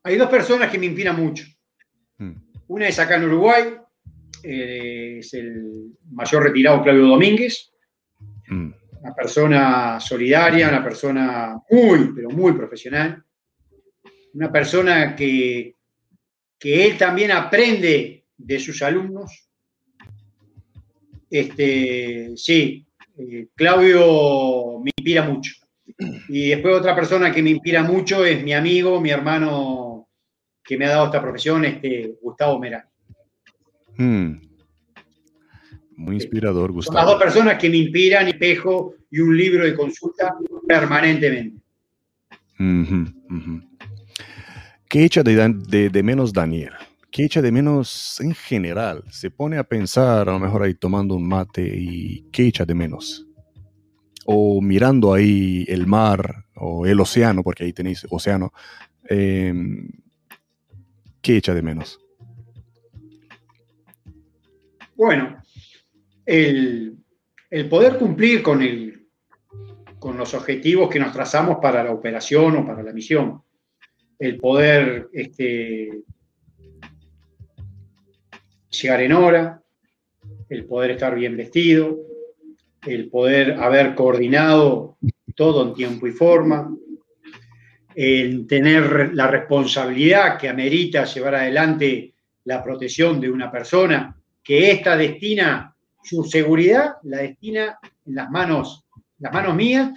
hay 0.02 0.16
dos 0.16 0.28
personas 0.28 0.70
que 0.70 0.78
me 0.78 0.86
inspiran 0.86 1.16
mucho. 1.16 1.44
Hmm. 2.18 2.34
Una 2.68 2.88
es 2.88 2.98
acá 2.98 3.16
en 3.16 3.24
Uruguay, 3.24 3.74
eh, 4.42 5.18
es 5.20 5.34
el 5.34 5.92
mayor 6.10 6.44
retirado 6.44 6.82
Claudio 6.82 7.06
Domínguez, 7.06 7.72
hmm. 8.48 8.70
una 9.00 9.14
persona 9.14 10.00
solidaria, 10.00 10.68
una 10.68 10.82
persona 10.82 11.56
muy, 11.70 12.12
pero 12.14 12.30
muy 12.30 12.52
profesional, 12.52 13.22
una 14.34 14.50
persona 14.50 15.14
que, 15.14 15.76
que 16.58 16.86
él 16.86 16.98
también 16.98 17.30
aprende 17.30 18.26
de 18.36 18.58
sus 18.58 18.82
alumnos. 18.82 19.48
Este, 21.32 22.36
sí, 22.36 22.86
eh, 23.16 23.48
Claudio 23.54 24.80
me 24.84 24.90
inspira 24.94 25.22
mucho. 25.22 25.54
Y 26.28 26.50
después 26.50 26.76
otra 26.76 26.94
persona 26.94 27.32
que 27.32 27.42
me 27.42 27.48
inspira 27.48 27.82
mucho 27.82 28.24
es 28.26 28.44
mi 28.44 28.52
amigo, 28.52 29.00
mi 29.00 29.08
hermano 29.08 30.08
que 30.62 30.76
me 30.76 30.84
ha 30.84 30.90
dado 30.90 31.06
esta 31.06 31.22
profesión, 31.22 31.64
este, 31.64 32.16
Gustavo 32.20 32.58
Merán. 32.58 32.84
Hmm. 33.96 34.42
Muy 35.96 36.16
inspirador, 36.16 36.70
Gustavo. 36.70 36.98
Son 36.98 37.06
las 37.06 37.14
dos 37.14 37.22
personas 37.22 37.58
que 37.58 37.70
me 37.70 37.78
inspiran, 37.78 38.28
espejo 38.28 38.94
y 39.10 39.20
un 39.20 39.34
libro 39.34 39.64
de 39.64 39.74
consulta 39.74 40.34
permanentemente. 40.68 41.62
¿Qué 44.86 45.04
echa 45.04 45.22
de, 45.22 45.88
de, 45.90 46.02
menos 46.02 46.30
Daniel? 46.30 46.72
¿Qué 47.12 47.26
echa 47.26 47.42
de 47.42 47.52
menos 47.52 48.18
en 48.22 48.34
general? 48.34 49.04
Se 49.10 49.30
pone 49.30 49.58
a 49.58 49.64
pensar, 49.64 50.30
a 50.30 50.32
lo 50.32 50.38
mejor 50.38 50.62
ahí 50.62 50.72
tomando 50.72 51.14
un 51.14 51.28
mate, 51.28 51.62
y 51.62 52.22
¿qué 52.32 52.46
echa 52.46 52.64
de 52.64 52.74
menos? 52.74 53.28
O 54.24 54.62
mirando 54.62 55.12
ahí 55.12 55.66
el 55.68 55.86
mar 55.86 56.46
o 56.54 56.86
el 56.86 56.98
océano, 56.98 57.42
porque 57.42 57.64
ahí 57.64 57.74
tenéis 57.74 58.06
océano. 58.08 58.50
Em, 59.04 59.90
¿Qué 61.20 61.36
echa 61.36 61.52
de 61.52 61.60
menos? 61.60 62.00
Bueno, 64.96 65.36
el, 66.24 66.96
poder 67.68 67.98
cumplir 67.98 68.42
con, 68.42 68.62
el, 68.62 69.06
con 69.98 70.16
los 70.16 70.32
objetivos 70.32 70.88
que 70.88 70.98
nos 70.98 71.12
trazamos 71.12 71.58
para 71.60 71.84
la 71.84 71.90
operación 71.90 72.56
o 72.56 72.66
para 72.66 72.82
la 72.82 72.92
misión 72.94 73.42
el 74.22 74.38
poder 74.38 75.08
este, 75.12 76.04
llegar 78.72 79.02
en 79.02 79.12
hora, 79.12 79.62
el 80.48 80.64
poder 80.64 80.92
estar 80.92 81.14
bien 81.14 81.36
vestido, 81.36 81.98
el 82.86 83.08
poder 83.08 83.52
haber 83.52 83.94
coordinado 83.94 84.96
todo 85.36 85.68
en 85.68 85.74
tiempo 85.74 86.06
y 86.06 86.12
forma, 86.12 86.74
el 87.94 88.46
tener 88.46 89.14
la 89.14 89.26
responsabilidad 89.26 90.38
que 90.38 90.48
amerita 90.48 91.04
llevar 91.04 91.34
adelante 91.36 92.14
la 92.44 92.62
protección 92.62 93.20
de 93.20 93.30
una 93.30 93.50
persona, 93.50 94.16
que 94.42 94.72
esta 94.72 94.96
destina 94.96 95.74
su 96.02 96.24
seguridad, 96.24 96.94
la 97.04 97.18
destina 97.18 97.78
en 98.04 98.14
las 98.14 98.30
manos, 98.30 98.84
las 99.20 99.32
manos 99.32 99.54
mías 99.54 99.90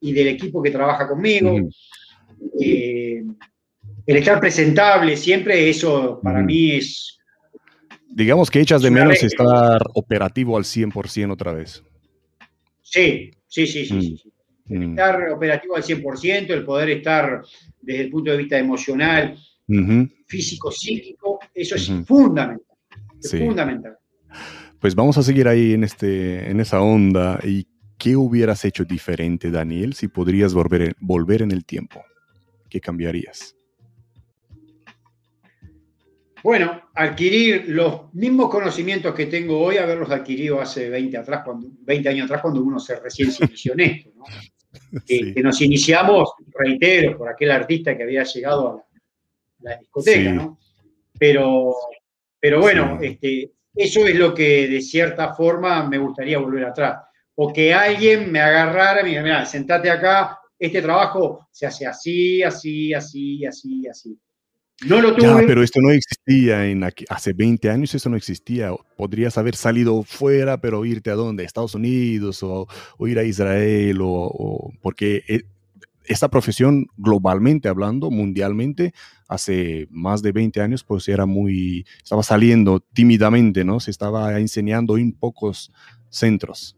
y 0.00 0.12
del 0.12 0.28
equipo 0.28 0.62
que 0.62 0.70
trabaja 0.70 1.06
conmigo. 1.06 1.58
El 2.58 3.36
estar 4.06 4.40
presentable 4.40 5.16
siempre, 5.16 5.68
eso 5.68 6.20
para 6.22 6.42
mí 6.42 6.72
es... 6.72 7.19
Digamos 8.12 8.50
que 8.50 8.60
echas 8.60 8.82
de 8.82 8.90
menos 8.90 9.22
estar 9.22 9.82
operativo 9.94 10.56
al 10.56 10.64
100% 10.64 11.32
otra 11.32 11.52
vez. 11.52 11.82
Sí, 12.82 13.30
sí, 13.46 13.66
sí, 13.66 13.86
sí. 13.86 14.22
Mm. 14.66 14.76
Mm. 14.76 14.90
Estar 14.90 15.30
operativo 15.30 15.76
al 15.76 15.82
100%, 15.82 16.50
el 16.50 16.64
poder 16.64 16.90
estar 16.90 17.42
desde 17.80 18.02
el 18.02 18.10
punto 18.10 18.30
de 18.30 18.36
vista 18.36 18.58
emocional, 18.58 19.36
físico, 20.26 20.70
psíquico, 20.70 21.38
eso 21.54 21.74
es 21.76 21.92
fundamental. 22.06 22.66
Es 23.22 23.36
fundamental. 23.38 23.96
Pues 24.80 24.94
vamos 24.94 25.18
a 25.18 25.22
seguir 25.22 25.46
ahí 25.46 25.74
en, 25.74 25.84
este, 25.84 26.50
en 26.50 26.58
esa 26.58 26.80
onda. 26.80 27.38
¿Y 27.44 27.66
qué 27.98 28.16
hubieras 28.16 28.64
hecho 28.64 28.84
diferente, 28.84 29.50
Daniel, 29.50 29.92
si 29.94 30.08
podrías 30.08 30.54
volver, 30.54 30.96
volver 31.00 31.42
en 31.42 31.50
el 31.50 31.64
tiempo? 31.64 32.02
¿Qué 32.68 32.80
cambiarías? 32.80 33.56
Bueno, 36.42 36.90
adquirir 36.94 37.64
los 37.68 38.12
mismos 38.14 38.50
conocimientos 38.50 39.14
que 39.14 39.26
tengo 39.26 39.60
hoy, 39.60 39.76
haberlos 39.76 40.10
adquirido 40.10 40.60
hace 40.60 40.88
20, 40.88 41.16
atrás, 41.18 41.42
cuando, 41.44 41.68
20 41.82 42.08
años 42.08 42.24
atrás, 42.24 42.42
cuando 42.42 42.62
uno 42.62 42.78
se 42.78 42.98
recién 42.98 43.30
se 43.30 43.44
inició 43.44 43.72
en 43.74 43.80
esto. 43.80 44.10
¿no? 44.14 44.24
Que, 45.06 45.34
nos 45.42 45.60
iniciamos, 45.62 46.32
reitero, 46.52 47.18
por 47.18 47.28
aquel 47.28 47.50
artista 47.50 47.96
que 47.96 48.04
había 48.04 48.22
llegado 48.22 48.68
a 48.68 48.84
la, 49.62 49.76
discoteca, 49.76 50.30
¿no? 50.30 50.58
Pero, 51.18 51.74
pero 52.38 52.60
bueno, 52.60 52.98
este, 53.02 53.50
eso 53.74 54.06
es 54.06 54.14
lo 54.14 54.32
que 54.32 54.68
de 54.68 54.80
cierta 54.80 55.34
forma 55.34 55.88
me 55.88 55.98
gustaría 55.98 56.38
volver 56.38 56.66
atrás. 56.66 57.02
O 57.34 57.52
que 57.52 57.74
alguien 57.74 58.30
me 58.30 58.40
agarrara 58.40 59.00
y 59.00 59.02
me 59.02 59.08
dijera, 59.08 59.24
mira, 59.24 59.46
sentate 59.46 59.90
acá, 59.90 60.38
este 60.58 60.82
trabajo 60.82 61.48
se 61.50 61.66
hace 61.66 61.86
así, 61.86 62.42
así, 62.42 62.94
así, 62.94 63.44
así, 63.44 63.88
así. 63.88 64.18
No 64.86 65.00
lo 65.00 65.14
tuve. 65.14 65.46
pero 65.46 65.62
esto 65.62 65.80
no 65.80 65.90
existía 65.90 66.66
en 66.66 66.82
hace 67.08 67.32
20 67.34 67.68
años, 67.68 67.94
eso 67.94 68.08
no 68.08 68.16
existía. 68.16 68.72
Podrías 68.96 69.36
haber 69.36 69.54
salido 69.54 70.02
fuera, 70.02 70.60
pero 70.60 70.84
irte 70.84 71.10
a 71.10 71.14
dónde? 71.14 71.44
Estados 71.44 71.74
Unidos 71.74 72.42
o, 72.42 72.66
ir 73.00 73.18
a 73.18 73.24
Israel, 73.24 73.98
o, 74.00 74.72
porque 74.80 75.22
e, 75.28 75.42
esta 76.06 76.28
profesión, 76.28 76.86
globalmente 76.96 77.68
hablando, 77.68 78.10
mundialmente, 78.10 78.94
hace 79.28 79.86
más 79.90 80.22
de 80.22 80.32
20 80.32 80.60
años, 80.60 80.82
pues 80.82 81.08
era 81.08 81.26
muy, 81.26 81.86
estaba 82.02 82.22
saliendo 82.22 82.80
tímidamente, 82.80 83.64
¿no? 83.64 83.80
Se 83.80 83.90
estaba 83.90 84.38
enseñando 84.40 84.96
en 84.96 85.12
pocos 85.12 85.70
centros. 86.08 86.76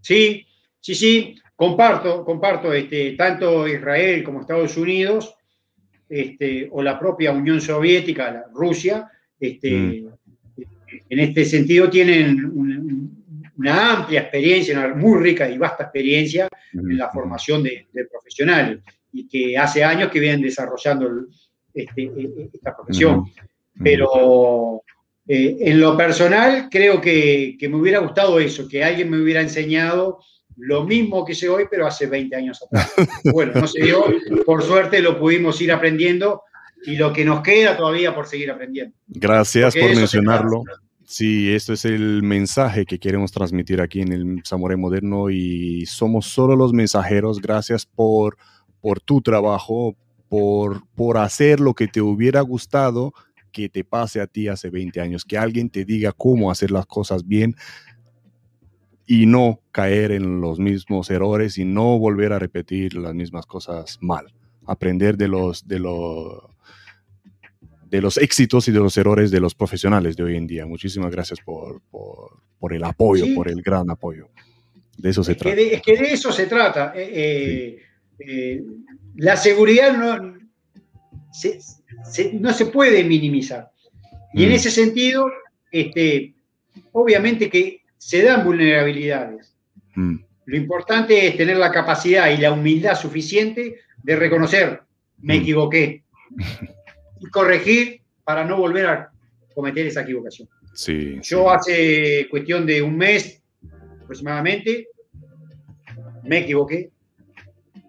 Sí, 0.00 0.46
sí, 0.80 0.94
sí, 0.94 1.36
comparto, 1.54 2.24
comparto, 2.24 2.72
este, 2.72 3.12
tanto 3.12 3.68
Israel 3.68 4.24
como 4.24 4.40
Estados 4.40 4.76
Unidos 4.78 5.36
este, 6.10 6.68
o 6.72 6.82
la 6.82 6.98
propia 6.98 7.30
Unión 7.30 7.60
Soviética, 7.60 8.32
la 8.32 8.44
Rusia, 8.52 9.08
este, 9.38 9.70
mm. 9.70 10.08
en 11.08 11.18
este 11.20 11.44
sentido 11.44 11.88
tienen 11.88 12.50
una, 13.56 13.92
amplia 13.92 14.22
experiencia, 14.22 14.76
una 14.76 14.94
muy 14.94 15.22
rica 15.22 15.48
y 15.48 15.56
vasta 15.56 15.84
experiencia 15.84 16.48
en 16.72 16.98
la 16.98 17.10
formación 17.10 17.62
de, 17.62 17.86
profesionales 18.10 18.80
y 19.12 19.28
que 19.28 19.56
hace 19.56 19.84
años 19.84 20.10
que 20.10 20.18
vienen 20.18 20.42
desarrollando 20.42 21.26
este, 21.72 22.02
e, 22.02 22.06
e, 22.06 22.50
esta 22.52 22.74
profesión. 22.74 23.26
Pero 23.82 24.82
eh, 25.28 25.56
en 25.60 25.78
lo 25.78 25.96
personal 25.96 26.68
creo 26.68 27.00
que, 27.00 27.56
que 27.56 27.68
me 27.68 27.76
hubiera 27.76 28.00
gustado 28.00 28.40
eso, 28.40 28.66
que 28.66 28.82
alguien 28.82 29.10
me 29.10 29.20
hubiera 29.20 29.40
enseñado 29.40 30.20
lo 30.60 30.84
mismo 30.84 31.24
que 31.24 31.34
sé 31.34 31.48
hoy, 31.48 31.64
pero 31.70 31.86
hace 31.86 32.06
20 32.06 32.36
años 32.36 32.62
atrás. 32.62 32.92
Bueno, 33.32 33.52
no 33.54 33.66
se 33.66 33.82
dio, 33.82 34.04
por 34.44 34.62
suerte 34.62 35.00
lo 35.00 35.18
pudimos 35.18 35.60
ir 35.60 35.72
aprendiendo 35.72 36.42
y 36.84 36.96
lo 36.96 37.12
que 37.12 37.24
nos 37.24 37.42
queda 37.42 37.76
todavía 37.76 38.14
por 38.14 38.26
seguir 38.26 38.50
aprendiendo. 38.50 38.96
Gracias 39.08 39.74
por 39.74 39.94
mencionarlo. 39.94 40.64
Sí, 41.04 41.52
esto 41.52 41.72
es 41.72 41.84
el 41.84 42.22
mensaje 42.22 42.86
que 42.86 42.98
queremos 42.98 43.32
transmitir 43.32 43.80
aquí 43.80 44.00
en 44.00 44.12
el 44.12 44.40
Samurai 44.44 44.76
Moderno 44.76 45.28
y 45.28 45.84
somos 45.86 46.26
solo 46.26 46.54
los 46.54 46.72
mensajeros. 46.72 47.40
Gracias 47.40 47.84
por, 47.84 48.36
por 48.80 49.00
tu 49.00 49.20
trabajo, 49.20 49.96
por, 50.28 50.86
por 50.94 51.18
hacer 51.18 51.58
lo 51.58 51.74
que 51.74 51.88
te 51.88 52.00
hubiera 52.00 52.40
gustado 52.42 53.12
que 53.50 53.68
te 53.68 53.84
pase 53.84 54.20
a 54.20 54.26
ti 54.26 54.48
hace 54.48 54.70
20 54.70 55.00
años, 55.00 55.24
que 55.24 55.36
alguien 55.36 55.70
te 55.70 55.84
diga 55.84 56.12
cómo 56.12 56.50
hacer 56.50 56.70
las 56.70 56.86
cosas 56.86 57.26
bien 57.26 57.56
y 59.10 59.26
no 59.26 59.60
caer 59.72 60.12
en 60.12 60.40
los 60.40 60.60
mismos 60.60 61.10
errores 61.10 61.58
y 61.58 61.64
no 61.64 61.98
volver 61.98 62.32
a 62.32 62.38
repetir 62.38 62.94
las 62.94 63.12
mismas 63.12 63.44
cosas 63.44 63.98
mal. 64.00 64.32
Aprender 64.66 65.16
de 65.16 65.26
los, 65.26 65.66
de 65.66 65.80
los, 65.80 66.44
de 67.88 68.00
los 68.00 68.18
éxitos 68.18 68.68
y 68.68 68.70
de 68.70 68.78
los 68.78 68.96
errores 68.96 69.32
de 69.32 69.40
los 69.40 69.56
profesionales 69.56 70.14
de 70.14 70.22
hoy 70.22 70.36
en 70.36 70.46
día. 70.46 70.64
Muchísimas 70.64 71.10
gracias 71.10 71.40
por, 71.40 71.82
por, 71.90 72.72
el 72.72 72.84
apoyo, 72.84 73.34
por 73.34 73.48
el 73.48 73.62
gran 73.62 73.90
apoyo. 73.90 74.28
De 74.96 75.10
eso 75.10 75.24
se 75.24 75.34
trata. 75.34 75.60
es 75.60 75.82
que 75.82 75.96
de 75.96 76.12
eso 76.12 76.30
se 76.30 76.46
trata. 76.46 76.92
Eh, 76.94 77.10
eh, 77.12 77.78
eh, 78.20 78.62
la 79.16 79.36
seguridad 79.36 79.96
no 79.96 80.38
se, 81.32 81.58
no 82.34 82.52
se 82.52 82.66
puede 82.66 83.02
minimizar. 83.02 83.72
Y 84.34 84.44
en 84.44 84.50
mm. 84.50 84.52
ese 84.52 84.70
sentido, 84.70 85.26
este, 85.72 86.32
obviamente 86.92 87.50
que 87.50 87.79
se 88.00 88.22
dan 88.22 88.44
vulnerabilidades. 88.44 89.54
Mm. 89.94 90.16
Lo 90.46 90.56
importante 90.56 91.28
es 91.28 91.36
tener 91.36 91.58
la 91.58 91.70
capacidad 91.70 92.30
y 92.30 92.38
la 92.38 92.50
humildad 92.50 92.94
suficiente 92.94 93.76
de 94.02 94.16
reconocer, 94.16 94.82
me 95.18 95.36
mm. 95.36 95.40
equivoqué, 95.42 96.04
y 97.20 97.26
corregir 97.26 98.00
para 98.24 98.44
no 98.44 98.56
volver 98.56 98.86
a 98.86 99.12
cometer 99.54 99.86
esa 99.86 100.00
equivocación. 100.00 100.48
Yo 101.20 101.50
hace 101.50 102.26
cuestión 102.30 102.64
de 102.64 102.80
un 102.80 102.96
mes 102.96 103.42
aproximadamente 104.02 104.88
me 106.24 106.38
equivoqué 106.38 106.90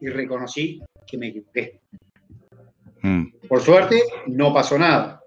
y 0.02 0.10
reconocí 0.10 0.82
que 1.08 1.18
me 1.18 1.28
equivoqué. 1.28 1.80
Mm. 3.02 3.28
Por 3.48 3.62
suerte 3.62 4.04
no 4.28 4.54
pasó 4.54 4.78
nada, 4.78 5.24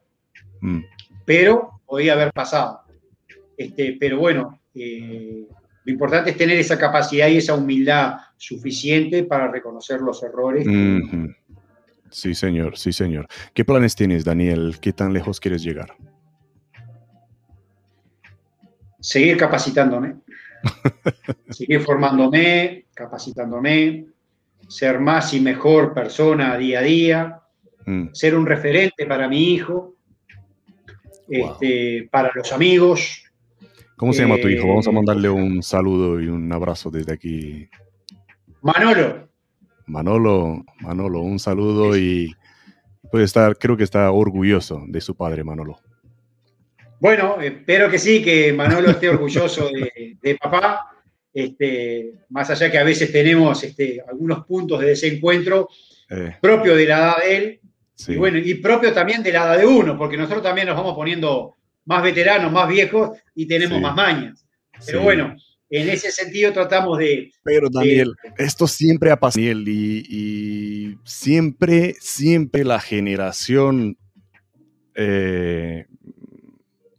pero 1.25 1.81
podía 1.87 2.13
haber 2.13 2.33
pasado. 2.33 2.83
Este, 3.57 3.97
pero 3.99 4.19
bueno, 4.19 4.61
eh, 4.75 5.47
lo 5.85 5.93
importante 5.93 6.31
es 6.31 6.37
tener 6.37 6.59
esa 6.59 6.79
capacidad 6.79 7.29
y 7.29 7.39
esa 7.39 7.55
humildad 7.55 8.17
suficiente 8.37 9.25
para 9.25 9.51
reconocer 9.51 10.01
los 10.01 10.23
errores. 10.23 10.67
Sí, 12.11 12.35
señor, 12.35 12.77
sí, 12.79 12.93
señor. 12.93 13.27
¿Qué 13.53 13.65
planes 13.65 13.95
tienes, 13.95 14.25
Daniel? 14.25 14.77
¿Qué 14.81 14.93
tan 14.93 15.13
lejos 15.13 15.41
quieres 15.41 15.63
llegar? 15.63 15.95
seguir 19.05 19.37
capacitándome, 19.37 20.17
seguir 21.51 21.81
formándome, 21.83 22.87
capacitándome, 22.95 24.07
ser 24.67 24.99
más 24.99 25.35
y 25.35 25.41
mejor 25.41 25.93
persona 25.93 26.57
día 26.57 26.79
a 26.79 26.83
día, 26.83 27.41
mm. 27.85 28.15
ser 28.15 28.35
un 28.35 28.47
referente 28.47 29.05
para 29.05 29.29
mi 29.29 29.53
hijo, 29.53 29.97
este, 31.29 32.09
para 32.11 32.33
los 32.35 32.51
amigos. 32.53 33.24
¿Cómo 33.97 34.13
se 34.13 34.23
llama 34.23 34.41
tu 34.41 34.49
hijo? 34.49 34.67
Vamos 34.67 34.87
a 34.87 34.91
eh, 34.91 34.95
mandarle 34.95 35.29
un 35.29 35.63
saludo 35.63 36.21
y 36.21 36.27
un 36.27 36.53
abrazo 36.53 36.91
desde 36.91 37.13
aquí. 37.13 37.69
Manolo. 38.61 39.29
Manolo, 39.87 40.65
Manolo, 40.81 41.21
un 41.21 41.39
saludo 41.39 41.97
y 41.97 42.35
puede 43.11 43.25
estar, 43.25 43.57
creo 43.59 43.77
que 43.77 43.85
está 43.85 44.11
orgulloso 44.11 44.83
de 44.89 45.01
su 45.01 45.15
padre, 45.15 45.45
Manolo. 45.45 45.79
Bueno, 46.99 47.41
espero 47.41 47.91
que 47.91 47.99
sí, 47.99 48.23
que 48.23 48.53
Manolo 48.53 48.91
esté 48.91 49.09
orgulloso 49.11 49.69
de, 49.69 50.39
papá. 50.41 50.91
Este, 51.33 52.13
más 52.31 52.49
allá 52.51 52.71
que 52.71 52.79
a 52.79 52.85
veces 52.85 53.13
tenemos 53.13 53.63
este, 53.65 54.01
algunos 54.09 54.47
puntos 54.47 54.81
de 54.81 54.87
desencuentro 54.87 55.69
eh. 56.09 56.37
propio 56.41 56.77
de 56.77 56.87
la 56.87 56.99
edad 56.99 57.17
de 57.19 57.37
él, 57.37 57.61
y 58.09 58.17
bueno, 58.17 58.39
y 58.39 58.55
propio 58.55 58.93
también 58.93 59.23
de 59.23 59.33
la 59.33 59.45
edad 59.45 59.59
de 59.59 59.67
uno, 59.67 59.97
porque 59.99 60.17
nosotros 60.17 60.43
también 60.43 60.67
nos 60.67 60.77
vamos 60.77 60.95
poniendo 60.95 61.57
más 61.85 62.03
veteranos, 62.03 62.53
más 62.53 62.69
viejos 62.69 63.19
y 63.35 63.47
tenemos 63.47 63.81
más 63.81 63.95
mañas. 63.95 64.47
Pero 64.87 65.03
bueno, 65.03 65.35
en 65.71 65.89
ese 65.89 66.11
sentido 66.11 66.53
tratamos 66.53 66.99
de... 66.99 67.33
Pero 67.43 67.69
Daniel, 67.71 68.15
esto 68.39 68.67
siempre 68.67 69.11
ha 69.11 69.19
pasado, 69.19 69.47
Daniel, 69.47 69.69
y, 69.69 70.99
siempre, 71.05 71.95
siempre 72.01 72.65
la 72.65 72.81
generación 72.81 73.97
eh, 74.95 75.87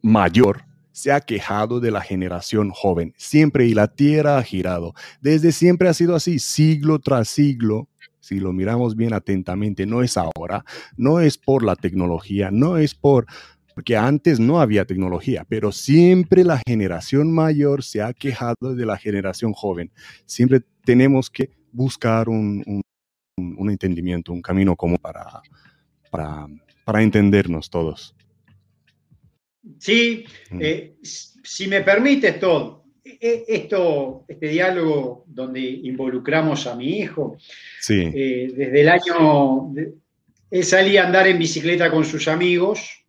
mayor 0.02 0.64
se 0.92 1.12
ha 1.12 1.20
quejado 1.20 1.82
de 1.82 1.92
la 1.92 2.00
generación 2.00 2.70
joven, 2.70 3.14
siempre, 3.18 3.66
y 3.66 3.74
la 3.74 3.90
tierra 3.90 4.38
ha 4.38 4.44
girado. 4.44 4.94
Desde 5.20 5.52
siempre 5.52 5.90
ha 5.90 5.94
sido 5.94 6.16
así, 6.16 6.40
siglo 6.40 7.00
tras 7.00 7.28
siglo, 7.28 7.90
si 8.22 8.40
lo 8.40 8.54
miramos 8.54 8.96
bien 8.96 9.14
atentamente, 9.14 9.86
no 9.86 10.04
es 10.04 10.16
ahora, 10.18 10.64
no 10.96 11.20
es 11.20 11.38
por 11.38 11.64
la 11.64 11.76
tecnología, 11.76 12.50
no 12.50 12.78
es 12.78 12.96
por, 12.96 13.26
porque 13.76 13.98
antes 13.98 14.40
no 14.40 14.62
había 14.62 14.86
tecnología, 14.86 15.46
pero 15.48 15.74
siempre 15.74 16.46
la 16.46 16.62
generación 16.66 17.30
mayor 17.32 17.84
se 17.84 18.02
ha 18.02 18.14
quejado 18.14 18.74
de 18.74 18.86
la 18.86 18.98
generación 18.98 19.52
joven. 19.52 19.92
Siempre 20.26 20.62
tenemos 20.86 21.30
que 21.30 21.50
buscar 21.74 22.30
un, 22.30 22.82
entendimiento, 23.70 24.32
un 24.32 24.42
camino 24.42 24.78
común 24.78 24.98
para, 24.98 25.42
para, 26.10 27.04
entendernos 27.04 27.70
todos. 27.70 28.16
Sí, 29.78 30.24
mm. 30.52 30.60
eh, 30.62 30.96
si 31.02 31.68
me 31.68 31.82
permites 31.82 32.40
todo, 32.40 32.86
e, 33.04 33.44
esto, 33.46 34.24
este 34.30 34.48
diálogo 34.48 35.26
donde 35.28 35.60
involucramos 35.60 36.66
a 36.66 36.76
mi 36.76 37.00
hijo, 37.00 37.36
sí. 37.82 38.10
Eh, 38.16 38.54
desde 38.56 38.82
el 38.82 38.88
año, 38.88 39.74
él 40.50 40.64
salía 40.64 41.04
a 41.04 41.08
andar 41.08 41.28
en 41.28 41.38
bicicleta 41.38 41.92
con 41.92 42.06
sus 42.06 42.30
amigos 42.30 43.05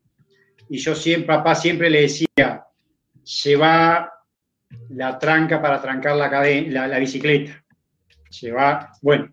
y 0.68 0.78
yo 0.78 0.94
siempre, 0.94 1.26
papá 1.26 1.54
siempre 1.54 1.90
le 1.90 2.02
decía, 2.02 2.66
lleva 3.42 4.12
la 4.90 5.18
tranca 5.18 5.60
para 5.60 5.80
trancar 5.80 6.16
la, 6.16 6.88
la, 6.88 6.98
bicicleta. 6.98 7.64
Lleva, 8.40 8.92
bueno, 9.02 9.32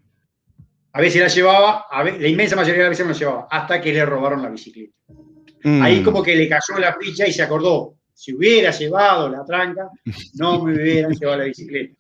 a 0.91 1.01
veces 1.01 1.21
la 1.21 1.27
llevaba, 1.27 1.85
la 1.91 2.27
inmensa 2.27 2.55
mayoría 2.55 2.83
de 2.83 2.89
las 2.89 2.97
veces 2.97 3.05
no 3.05 3.13
la 3.13 3.19
llevaba, 3.19 3.47
hasta 3.49 3.81
que 3.81 3.93
le 3.93 4.05
robaron 4.05 4.41
la 4.41 4.49
bicicleta. 4.49 4.93
Ahí 5.63 6.01
mm. 6.01 6.03
como 6.03 6.21
que 6.21 6.35
le 6.35 6.47
cayó 6.47 6.77
la 6.77 6.95
ficha 6.99 7.27
y 7.27 7.33
se 7.33 7.41
acordó, 7.41 7.95
si 8.13 8.33
hubiera 8.33 8.71
llevado 8.71 9.29
la 9.29 9.43
tranca, 9.43 9.89
no 10.35 10.63
me 10.63 10.73
hubieran 10.73 11.13
llevado 11.13 11.39
la 11.39 11.45
bicicleta. 11.45 11.95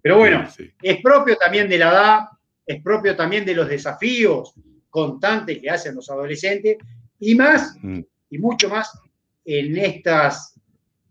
Pero 0.00 0.18
bueno, 0.18 0.48
es 0.82 1.02
propio 1.02 1.36
también 1.36 1.68
de 1.68 1.78
la 1.78 1.90
edad, 1.90 2.20
es 2.64 2.82
propio 2.82 3.16
también 3.16 3.44
de 3.44 3.54
los 3.54 3.68
desafíos 3.68 4.54
constantes 4.88 5.58
que 5.58 5.70
hacen 5.70 5.94
los 5.94 6.08
adolescentes 6.10 6.78
y 7.18 7.34
más, 7.34 7.76
mm. 7.80 8.00
Y 8.30 8.38
mucho 8.38 8.68
más 8.68 8.98
en 9.44 9.76
estas, 9.76 10.54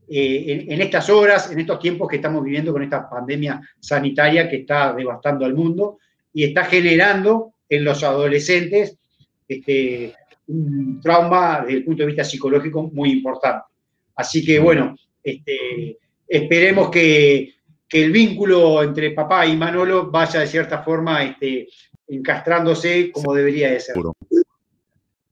eh, 0.08 0.66
en, 0.70 0.82
estas 0.82 1.10
horas, 1.10 1.52
en 1.52 1.60
estos 1.60 1.80
tiempos 1.80 2.08
que 2.08 2.16
estamos 2.16 2.44
viviendo 2.44 2.72
con 2.72 2.82
esta 2.82 3.10
pandemia 3.10 3.62
sanitaria 3.80 4.50
que 4.50 4.58
está 4.58 4.94
devastando 4.94 5.46
al 5.46 5.54
mundo 5.54 6.00
y 6.34 6.46
está 6.46 6.66
generando 6.66 7.54
en 7.68 7.84
los 7.84 8.04
adolescentes 8.04 8.98
este, 9.48 10.14
un 10.48 11.00
trauma 11.02 11.62
desde 11.62 11.78
el 11.78 11.86
punto 11.86 12.04
de 12.04 12.08
vista 12.08 12.24
psicológico 12.24 12.90
muy 12.94 13.12
importante. 13.12 13.66
Así 14.16 14.44
que 14.44 14.60
bueno, 14.60 14.96
este, 15.24 15.98
esperemos 16.28 16.90
que, 16.90 17.54
el 17.92 18.12
vínculo 18.12 18.84
entre 18.84 19.10
papá 19.12 19.48
y 19.48 19.58
Manolo 19.58 20.12
vaya 20.12 20.42
de 20.42 20.48
cierta 20.48 20.84
forma 20.84 21.24
este, 21.24 21.68
encastrándose 22.08 23.12
como 23.12 23.34
debería 23.34 23.72
de 23.72 23.80
ser. 23.80 23.96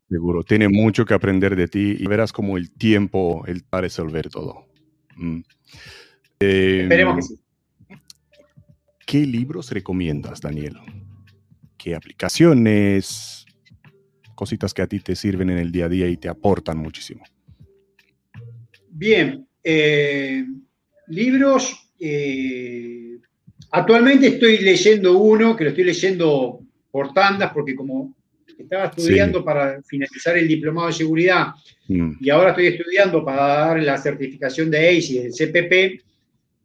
Seguro. 0.09 0.43
Tiene 0.43 0.69
mucho 0.69 1.05
que 1.05 1.13
aprender 1.13 1.55
de 1.55 1.67
ti 1.67 1.97
y 1.99 2.05
verás 2.07 2.31
como 2.31 2.57
el 2.57 2.71
tiempo 2.71 3.43
él 3.45 3.63
va 3.73 3.79
a 3.79 3.81
resolver 3.81 4.29
todo. 4.29 4.67
Mm. 5.15 5.41
esperemos 6.39 7.15
que 7.15 7.21
sí. 7.21 7.41
¿Qué 9.05 9.19
libros 9.25 9.71
recomiendas, 9.71 10.41
Daniel? 10.41 10.77
¿Qué 11.77 11.95
aplicaciones? 11.95 13.45
Cositas 14.35 14.73
que 14.73 14.81
a 14.81 14.88
ti 14.88 14.99
te 14.99 15.15
sirven 15.15 15.49
en 15.49 15.57
el 15.59 15.71
día 15.71 15.85
a 15.85 15.89
día 15.89 16.09
y 16.09 16.17
te 16.17 16.27
aportan 16.27 16.77
muchísimo. 16.77 17.23
Bien, 18.89 19.47
eh, 19.63 20.45
libros. 21.07 21.89
Eh, 21.99 23.17
actualmente 23.71 24.27
estoy 24.27 24.57
leyendo 24.59 25.17
uno, 25.17 25.55
que 25.55 25.63
lo 25.63 25.69
estoy 25.69 25.85
leyendo 25.85 26.59
por 26.91 27.13
tandas, 27.13 27.53
porque 27.53 27.75
como 27.75 28.16
estaba 28.63 28.85
estudiando 28.85 29.43
para 29.43 29.81
finalizar 29.84 30.38
el 30.38 30.47
diplomado 30.47 30.88
de 30.88 30.93
seguridad 30.93 31.53
mm. 31.88 32.13
y 32.19 32.29
ahora 32.29 32.49
estoy 32.49 32.67
estudiando 32.67 33.23
para 33.23 33.45
dar 33.45 33.84
la 33.84 33.97
certificación 33.97 34.71
de 34.71 34.89
ACE 34.89 35.13
y 35.13 35.17
el 35.19 35.31
CPP, 35.31 36.03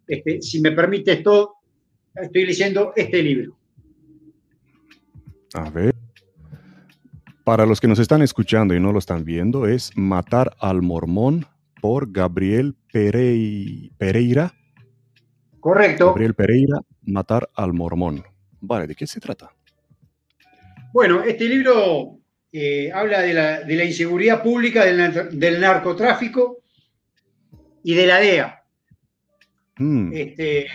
este, 0.06 0.42
si 0.42 0.60
me 0.60 0.72
permite 0.72 1.12
esto, 1.12 1.54
estoy 2.14 2.46
leyendo 2.46 2.92
este 2.96 3.22
libro. 3.22 3.56
A 5.54 5.70
ver. 5.70 5.94
Para 7.44 7.66
los 7.66 7.80
que 7.80 7.88
nos 7.88 7.98
están 7.98 8.22
escuchando 8.22 8.74
y 8.74 8.80
no 8.80 8.92
lo 8.92 8.98
están 8.98 9.24
viendo, 9.24 9.66
es 9.66 9.90
Matar 9.96 10.54
al 10.60 10.80
Mormón 10.80 11.46
por 11.80 12.12
Gabriel 12.12 12.76
Pereira. 12.92 14.54
Correcto. 15.58 16.06
Gabriel 16.08 16.34
Pereira, 16.34 16.78
Matar 17.02 17.50
al 17.54 17.72
Mormón. 17.72 18.22
Vale, 18.60 18.86
¿de 18.86 18.94
qué 18.94 19.08
se 19.08 19.18
trata? 19.18 19.50
Bueno, 20.92 21.22
este 21.24 21.46
libro 21.46 22.18
eh, 22.52 22.90
habla 22.92 23.22
de 23.22 23.32
la, 23.76 23.84
inseguridad 23.84 24.42
pública, 24.42 24.84
del, 24.84 25.60
narcotráfico 25.60 26.58
y 27.82 27.94
de 27.94 28.06
la 28.06 28.20
DEA. 28.20 28.62
Hmm. 29.78 30.12
Este, 30.12 30.66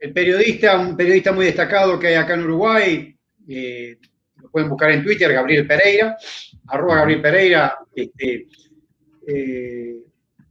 el 0.00 0.12
periodista, 0.12 0.76
un 0.78 0.96
periodista 0.96 1.30
muy 1.30 1.46
destacado 1.46 2.00
que 2.00 2.08
hay 2.08 2.14
acá 2.14 2.34
en 2.34 2.42
Uruguay, 2.42 3.16
eh, 3.48 3.96
lo 4.42 4.50
pueden 4.50 4.68
buscar 4.68 4.90
en 4.90 5.04
Twitter, 5.04 5.32
Gabriel 5.32 5.66
Pereira, 5.68 6.16
arroba 6.66 6.96
Gabriel 6.96 7.22
Pereira, 7.22 7.78
este, 7.94 8.48
eh, 9.28 9.94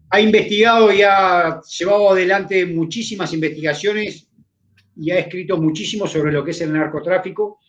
ha 0.10 0.22
investigado 0.22 0.94
y 0.94 1.02
ha 1.02 1.60
llevado 1.62 2.12
adelante 2.12 2.66
muchísimas 2.66 3.34
investigaciones 3.34 4.30
y 4.96 5.12
ha 5.12 5.20
escrito 5.20 5.58
muchísimo 5.58 6.08
sobre 6.08 6.32
lo 6.32 6.46
que 6.46 6.52
es 6.52 6.62
el 6.62 6.72
narcotráfico. 6.72 7.60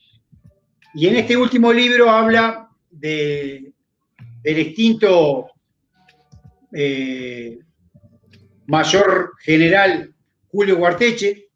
Y 0.95 1.09
en 1.09 1.17
este 1.17 1.37
último 1.37 1.73
libro 1.73 2.09
habla 2.09 2.69
del 2.89 3.73
extinto 4.45 5.51
eh, 6.73 7.59
mayor 8.67 9.33
general 9.41 10.15
Julio 10.49 10.77
Guarteche, 10.77 11.49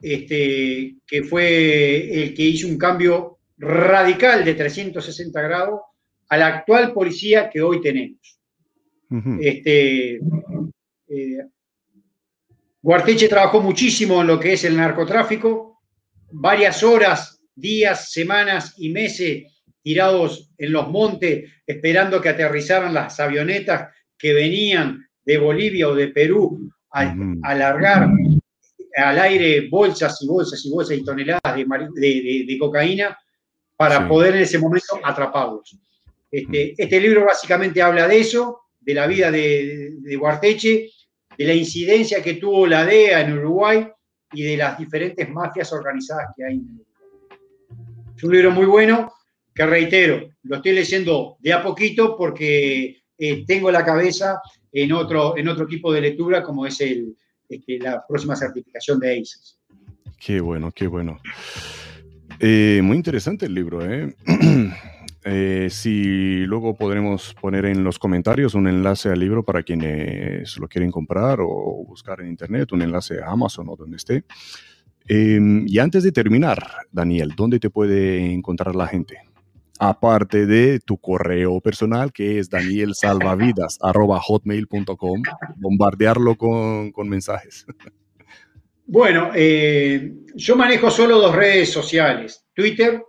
este, 0.00 0.94
que 1.06 1.24
fue 1.24 2.22
el 2.22 2.34
que 2.34 2.42
hizo 2.42 2.68
un 2.68 2.78
cambio 2.78 3.38
radical 3.58 4.44
de 4.44 4.54
360 4.54 5.40
grados 5.42 5.80
a 6.28 6.36
la 6.36 6.46
actual 6.46 6.92
policía 6.92 7.50
que 7.50 7.60
hoy 7.60 7.80
tenemos. 7.80 8.38
Este, 9.40 10.20
eh, 11.08 11.46
Guarteche 12.80 13.28
trabajó 13.28 13.60
muchísimo 13.60 14.22
en 14.22 14.28
lo 14.28 14.40
que 14.40 14.54
es 14.54 14.64
el 14.64 14.76
narcotráfico, 14.76 15.82
varias 16.30 16.82
horas, 16.82 17.41
días, 17.54 18.12
semanas 18.12 18.74
y 18.78 18.90
meses 18.90 19.44
tirados 19.82 20.50
en 20.58 20.72
los 20.72 20.88
montes 20.88 21.50
esperando 21.66 22.20
que 22.20 22.30
aterrizaran 22.30 22.94
las 22.94 23.18
avionetas 23.18 23.92
que 24.16 24.32
venían 24.32 25.06
de 25.24 25.38
Bolivia 25.38 25.88
o 25.88 25.94
de 25.94 26.08
Perú 26.08 26.70
a, 26.90 27.14
alargar 27.42 28.08
al 28.96 29.18
aire 29.18 29.68
bolsas 29.68 30.20
y 30.22 30.26
bolsas 30.26 30.64
y 30.64 30.70
bolsas 30.70 30.98
y 30.98 31.04
toneladas 31.04 31.56
de, 31.94 32.56
cocaína 32.58 33.16
para 33.76 34.06
poder 34.06 34.36
en 34.36 34.42
ese 34.42 34.58
momento 34.58 35.00
atraparlos. 35.02 35.76
Este, 36.30 36.74
este 36.76 37.00
libro 37.00 37.24
básicamente 37.24 37.82
habla 37.82 38.06
de 38.06 38.20
eso, 38.20 38.60
de 38.80 38.94
la 38.94 39.06
vida 39.06 39.30
de, 39.30 39.94
de 39.98 40.16
Guarteche, 40.16 40.88
de 41.36 41.44
la 41.44 41.54
incidencia 41.54 42.22
que 42.22 42.34
tuvo 42.34 42.66
la 42.66 42.84
DEA 42.84 43.22
en 43.22 43.38
Uruguay 43.38 43.88
y 44.32 44.42
de 44.42 44.56
las 44.56 44.78
diferentes 44.78 45.28
mafias 45.28 45.72
organizadas 45.72 46.28
que 46.36 46.44
hay 46.44 46.54
en 46.54 46.64
Uruguay. 46.64 46.91
Es 48.22 48.26
un 48.26 48.34
libro 48.34 48.52
muy 48.52 48.66
bueno 48.66 49.12
que 49.52 49.66
reitero, 49.66 50.28
lo 50.44 50.54
estoy 50.54 50.74
leyendo 50.74 51.38
de 51.40 51.52
a 51.52 51.60
poquito 51.60 52.16
porque 52.16 53.02
eh, 53.18 53.44
tengo 53.44 53.68
la 53.72 53.84
cabeza 53.84 54.40
en 54.70 54.92
otro, 54.92 55.36
en 55.36 55.48
otro 55.48 55.66
tipo 55.66 55.92
de 55.92 56.02
lectura 56.02 56.40
como 56.40 56.64
es 56.64 56.80
este, 56.80 57.78
la 57.80 58.06
próxima 58.06 58.36
certificación 58.36 59.00
de 59.00 59.18
ACES. 59.18 59.58
Qué 60.20 60.40
bueno, 60.40 60.70
qué 60.70 60.86
bueno. 60.86 61.18
Eh, 62.38 62.78
muy 62.84 62.96
interesante 62.96 63.46
el 63.46 63.54
libro, 63.54 63.84
¿eh? 63.84 64.14
Eh, 65.24 65.68
si 65.70 66.44
luego 66.46 66.74
podremos 66.74 67.32
poner 67.40 67.66
en 67.66 67.84
los 67.84 67.96
comentarios 68.00 68.54
un 68.54 68.66
enlace 68.66 69.08
al 69.08 69.20
libro 69.20 69.44
para 69.44 69.62
quienes 69.62 70.58
lo 70.58 70.66
quieren 70.66 70.90
comprar 70.90 71.38
o 71.40 71.84
buscar 71.86 72.20
en 72.22 72.26
internet, 72.26 72.72
un 72.72 72.82
enlace 72.82 73.20
a 73.22 73.30
Amazon 73.30 73.68
o 73.68 73.76
donde 73.76 73.98
esté. 73.98 74.24
Em, 75.08 75.66
y 75.66 75.78
antes 75.78 76.04
de 76.04 76.12
terminar, 76.12 76.62
Daniel, 76.90 77.32
¿dónde 77.36 77.58
te 77.58 77.68
puede 77.70 78.32
encontrar 78.32 78.74
la 78.74 78.86
gente? 78.86 79.18
Aparte 79.78 80.46
de 80.46 80.80
tu 80.80 80.98
correo 80.98 81.60
personal, 81.60 82.12
que 82.12 82.38
es 82.38 82.50
danielsalvavidas.hotmail.com, 82.50 85.22
bombardearlo 85.56 86.36
con, 86.36 86.92
con 86.92 87.08
mensajes. 87.08 87.66
Bueno, 88.84 89.30
eh, 89.34 90.12
yo 90.34 90.54
manejo 90.54 90.90
solo 90.90 91.18
dos 91.18 91.34
redes 91.34 91.70
sociales, 91.70 92.44
Twitter 92.52 93.02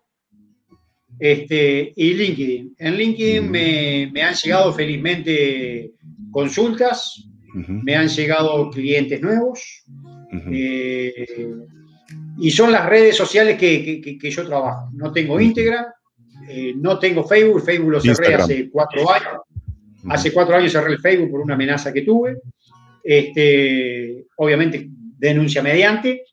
este, 1.20 1.94
y 1.96 2.14
LinkedIn. 2.14 2.76
En 2.78 2.96
LinkedIn 2.96 3.52
me, 3.52 4.22
han 4.22 4.34
llegado 4.34 4.72
felizmente 4.72 5.92
consultas, 6.32 7.28
me 7.54 7.96
han 7.96 8.08
llegado 8.08 8.70
clientes 8.70 9.22
nuevos. 9.22 9.84
Eh, 10.52 11.26
y 12.38 12.52
son 12.52 12.72
las 12.72 12.88
redes 12.88 13.16
sociales 13.16 13.58
que, 13.58 14.18
yo 14.22 14.48
trabajo. 14.48 14.90
No 14.94 15.12
tengo 15.12 15.40
Instagram, 15.40 15.86
eh, 16.48 16.74
no 16.76 17.00
tengo 17.00 17.24
Facebook, 17.24 17.64
Facebook 17.64 17.92
lo 17.92 18.02
cerré 18.02 18.36
hace 18.36 18.70
cuatro 18.70 19.12
años. 19.12 19.42
Hace 20.10 20.34
cuatro 20.34 20.56
años 20.56 20.72
cerré 20.72 20.94
el 20.94 21.00
Facebook 21.00 21.32
por 21.32 21.42
una 21.42 21.56
amenaza 21.56 21.94
que 21.94 22.02
tuve. 22.02 22.38
Este, 23.04 24.26
obviamente, 24.38 24.90
denuncia 25.18 25.64
mediante. 25.64 26.24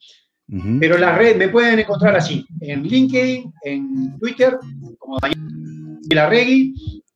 Pero 0.80 0.98
las 0.98 1.16
redes 1.16 1.36
me 1.36 1.48
pueden 1.48 1.78
encontrar 1.78 2.16
así, 2.16 2.44
en 2.60 2.82
LinkedIn, 2.82 3.52
en 3.62 4.18
Twitter, 4.18 4.58
como 4.98 5.16
Daniel 5.20 6.18
Arregui, 6.18 6.74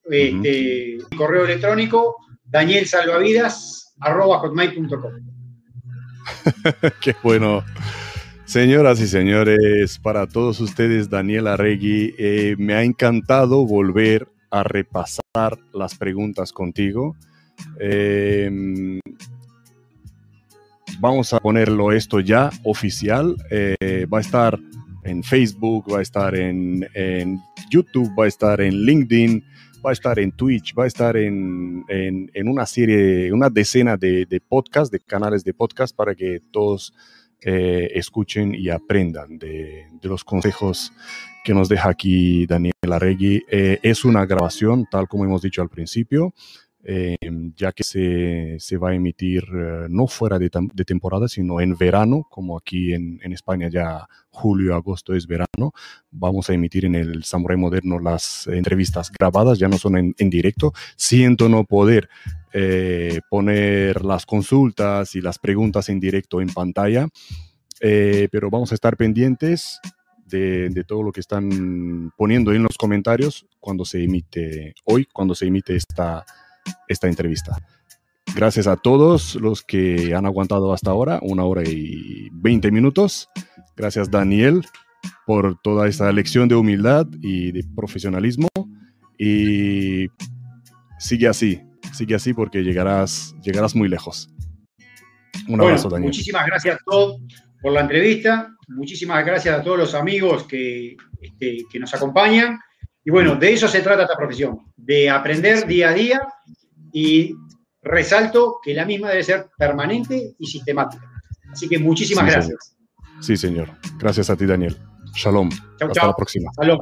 este, 0.08 0.98
correo 1.16 1.44
electrónico 1.44 2.18
danielsalvavidas.com. 2.44 4.54
Qué 7.00 7.16
bueno. 7.24 7.64
Señoras 8.46 9.00
y 9.00 9.06
señores, 9.06 9.98
para 9.98 10.26
todos 10.26 10.60
ustedes, 10.60 11.08
Daniel 11.08 11.46
Arregui, 11.46 12.14
eh, 12.18 12.54
me 12.58 12.74
ha 12.74 12.82
encantado 12.82 13.64
volver 13.64 14.28
a 14.50 14.62
repasar 14.62 15.58
las 15.72 15.96
preguntas 15.96 16.52
contigo. 16.52 17.16
Eh, 17.80 19.00
vamos 21.00 21.32
a 21.32 21.40
ponerlo 21.40 21.90
esto 21.90 22.20
ya 22.20 22.50
oficial. 22.64 23.34
Eh, 23.50 24.06
va 24.12 24.18
a 24.18 24.20
estar 24.20 24.60
en 25.04 25.22
Facebook, 25.22 25.90
va 25.90 26.00
a 26.00 26.02
estar 26.02 26.34
en, 26.34 26.86
YouTube, 27.70 28.12
va 28.16 28.24
a 28.26 28.28
estar 28.28 28.60
en 28.60 28.74
LinkedIn, 28.74 29.42
va 29.84 29.90
a 29.90 29.94
estar 29.94 30.18
en 30.18 30.32
Twitch, 30.32 30.74
va 30.78 30.84
a 30.84 30.86
estar 30.86 31.16
en, 31.16 31.82
una 32.44 32.66
serie, 32.66 33.32
una 33.32 33.48
decena 33.48 33.96
de, 33.96 34.26
de 34.26 34.40
podcasts, 34.40 34.90
de 34.90 35.00
canales 35.00 35.44
de 35.44 35.54
podcast 35.54 35.96
para 35.96 36.14
que 36.14 36.40
todos 36.52 36.92
eh, 37.44 37.90
escuchen 37.94 38.54
y 38.54 38.70
aprendan 38.70 39.38
de, 39.38 39.86
los 40.02 40.24
consejos 40.24 40.92
que 41.44 41.54
nos 41.54 41.68
deja 41.68 41.90
aquí 41.90 42.46
Daniel 42.46 42.74
Arregui. 42.90 43.42
Eh, 43.50 43.78
es 43.82 44.04
una 44.04 44.24
grabación, 44.26 44.86
tal 44.90 45.08
como 45.08 45.24
hemos 45.24 45.42
dicho 45.42 45.62
al 45.62 45.68
principio. 45.68 46.32
Em, 46.86 47.54
ya 47.56 47.72
que 47.72 47.82
se, 47.82 48.76
va 48.76 48.90
a 48.90 48.94
emitir 48.94 49.42
eh, 49.44 49.86
no 49.88 50.06
fuera 50.06 50.38
de, 50.38 50.50
temporada, 50.84 51.28
sino 51.28 51.62
en 51.62 51.78
verano, 51.78 52.26
como 52.28 52.58
aquí 52.58 52.92
en, 52.92 53.20
España 53.32 53.68
ya 53.70 54.06
julio, 54.28 54.74
agosto 54.74 55.14
es 55.14 55.26
verano. 55.26 55.72
Vamos 56.10 56.50
a 56.50 56.52
emitir 56.52 56.84
en 56.84 56.94
el 56.94 57.24
Samurai 57.24 57.56
Moderno 57.56 57.98
las 57.98 58.46
entrevistas 58.48 59.10
grabadas, 59.10 59.58
ya 59.58 59.68
no 59.68 59.78
son 59.78 59.96
en, 59.96 60.30
directo. 60.30 60.74
Siento 60.96 61.48
no 61.48 61.64
poder 61.64 62.10
eh, 62.54 63.20
poner 63.28 64.04
las 64.04 64.24
consultas 64.24 65.14
y 65.14 65.20
las 65.20 65.38
preguntas 65.38 65.90
en 65.90 66.00
directo 66.00 66.40
en 66.40 66.48
pantalla, 66.48 67.08
eh, 67.80 68.28
pero 68.32 68.48
vamos 68.48 68.72
a 68.72 68.76
estar 68.76 68.96
pendientes 68.96 69.80
de, 70.24 70.70
de, 70.70 70.84
todo 70.84 71.02
lo 71.02 71.12
que 71.12 71.20
están 71.20 72.10
poniendo 72.16 72.54
en 72.54 72.62
los 72.62 72.78
comentarios 72.78 73.46
cuando 73.60 73.84
se 73.84 74.02
emite 74.02 74.74
hoy, 74.84 75.06
cuando 75.12 75.34
se 75.34 75.46
emite 75.46 75.76
esta 75.76 76.24
esta 76.88 77.08
entrevista. 77.08 77.56
Gracias 78.34 78.66
a 78.66 78.76
todos 78.76 79.36
los 79.36 79.62
que 79.62 80.14
han 80.14 80.26
aguantado 80.26 80.72
hasta 80.72 80.90
ahora, 80.90 81.20
una 81.22 81.44
hora 81.44 81.62
y 81.64 82.28
20 82.32 82.70
minutos. 82.72 83.28
Gracias 83.76 84.10
Daniel 84.10 84.62
por 85.26 85.60
toda 85.60 85.88
esta 85.88 86.10
lección 86.12 86.48
de 86.48 86.54
humildad 86.54 87.06
y 87.20 87.52
de 87.52 87.64
profesionalismo. 87.76 88.48
Y 89.18 90.08
sigue 90.98 91.28
así, 91.28 91.60
sigue 91.94 92.14
así 92.14 92.34
porque 92.34 92.62
llegarás, 92.62 93.34
llegarás 93.42 93.74
muy 93.74 93.88
lejos. 93.88 94.28
Un 95.48 95.60
abrazo, 95.60 95.88
Daniel. 95.88 96.08
Muchísimas 96.08 96.46
gracias 96.46 96.76
a 96.76 96.78
todos 96.84 97.20
por 97.60 97.72
la 97.72 97.80
entrevista. 97.80 98.54
Muchísimas 98.68 99.24
gracias 99.24 99.58
a 99.58 99.62
todos 99.62 99.78
los 99.78 99.94
amigos 99.94 100.44
que, 100.44 100.96
este, 101.20 101.58
que 101.70 101.78
nos 101.78 101.94
acompañan. 101.94 102.58
Y 103.04 103.10
bueno, 103.10 103.36
de 103.36 103.52
eso 103.52 103.68
se 103.68 103.80
trata 103.80 104.02
esta 104.02 104.16
profesión, 104.16 104.58
de 104.76 105.10
aprender 105.10 105.66
día 105.66 105.90
a 105.90 105.92
día 105.92 106.20
y 106.92 107.34
resalto 107.82 108.58
que 108.62 108.72
la 108.72 108.86
misma 108.86 109.10
debe 109.10 109.22
ser 109.22 109.46
permanente 109.58 110.34
y 110.38 110.46
sistemática. 110.46 111.10
Así 111.52 111.68
que 111.68 111.78
muchísimas 111.78 112.26
gracias. 112.26 112.76
Sí, 113.20 113.36
señor. 113.36 113.68
Gracias 113.98 114.30
a 114.30 114.36
ti, 114.36 114.46
Daniel. 114.46 114.76
Shalom. 115.14 115.50
Hasta 115.80 116.06
la 116.06 116.16
próxima. 116.16 116.50
Shalom. 116.58 116.80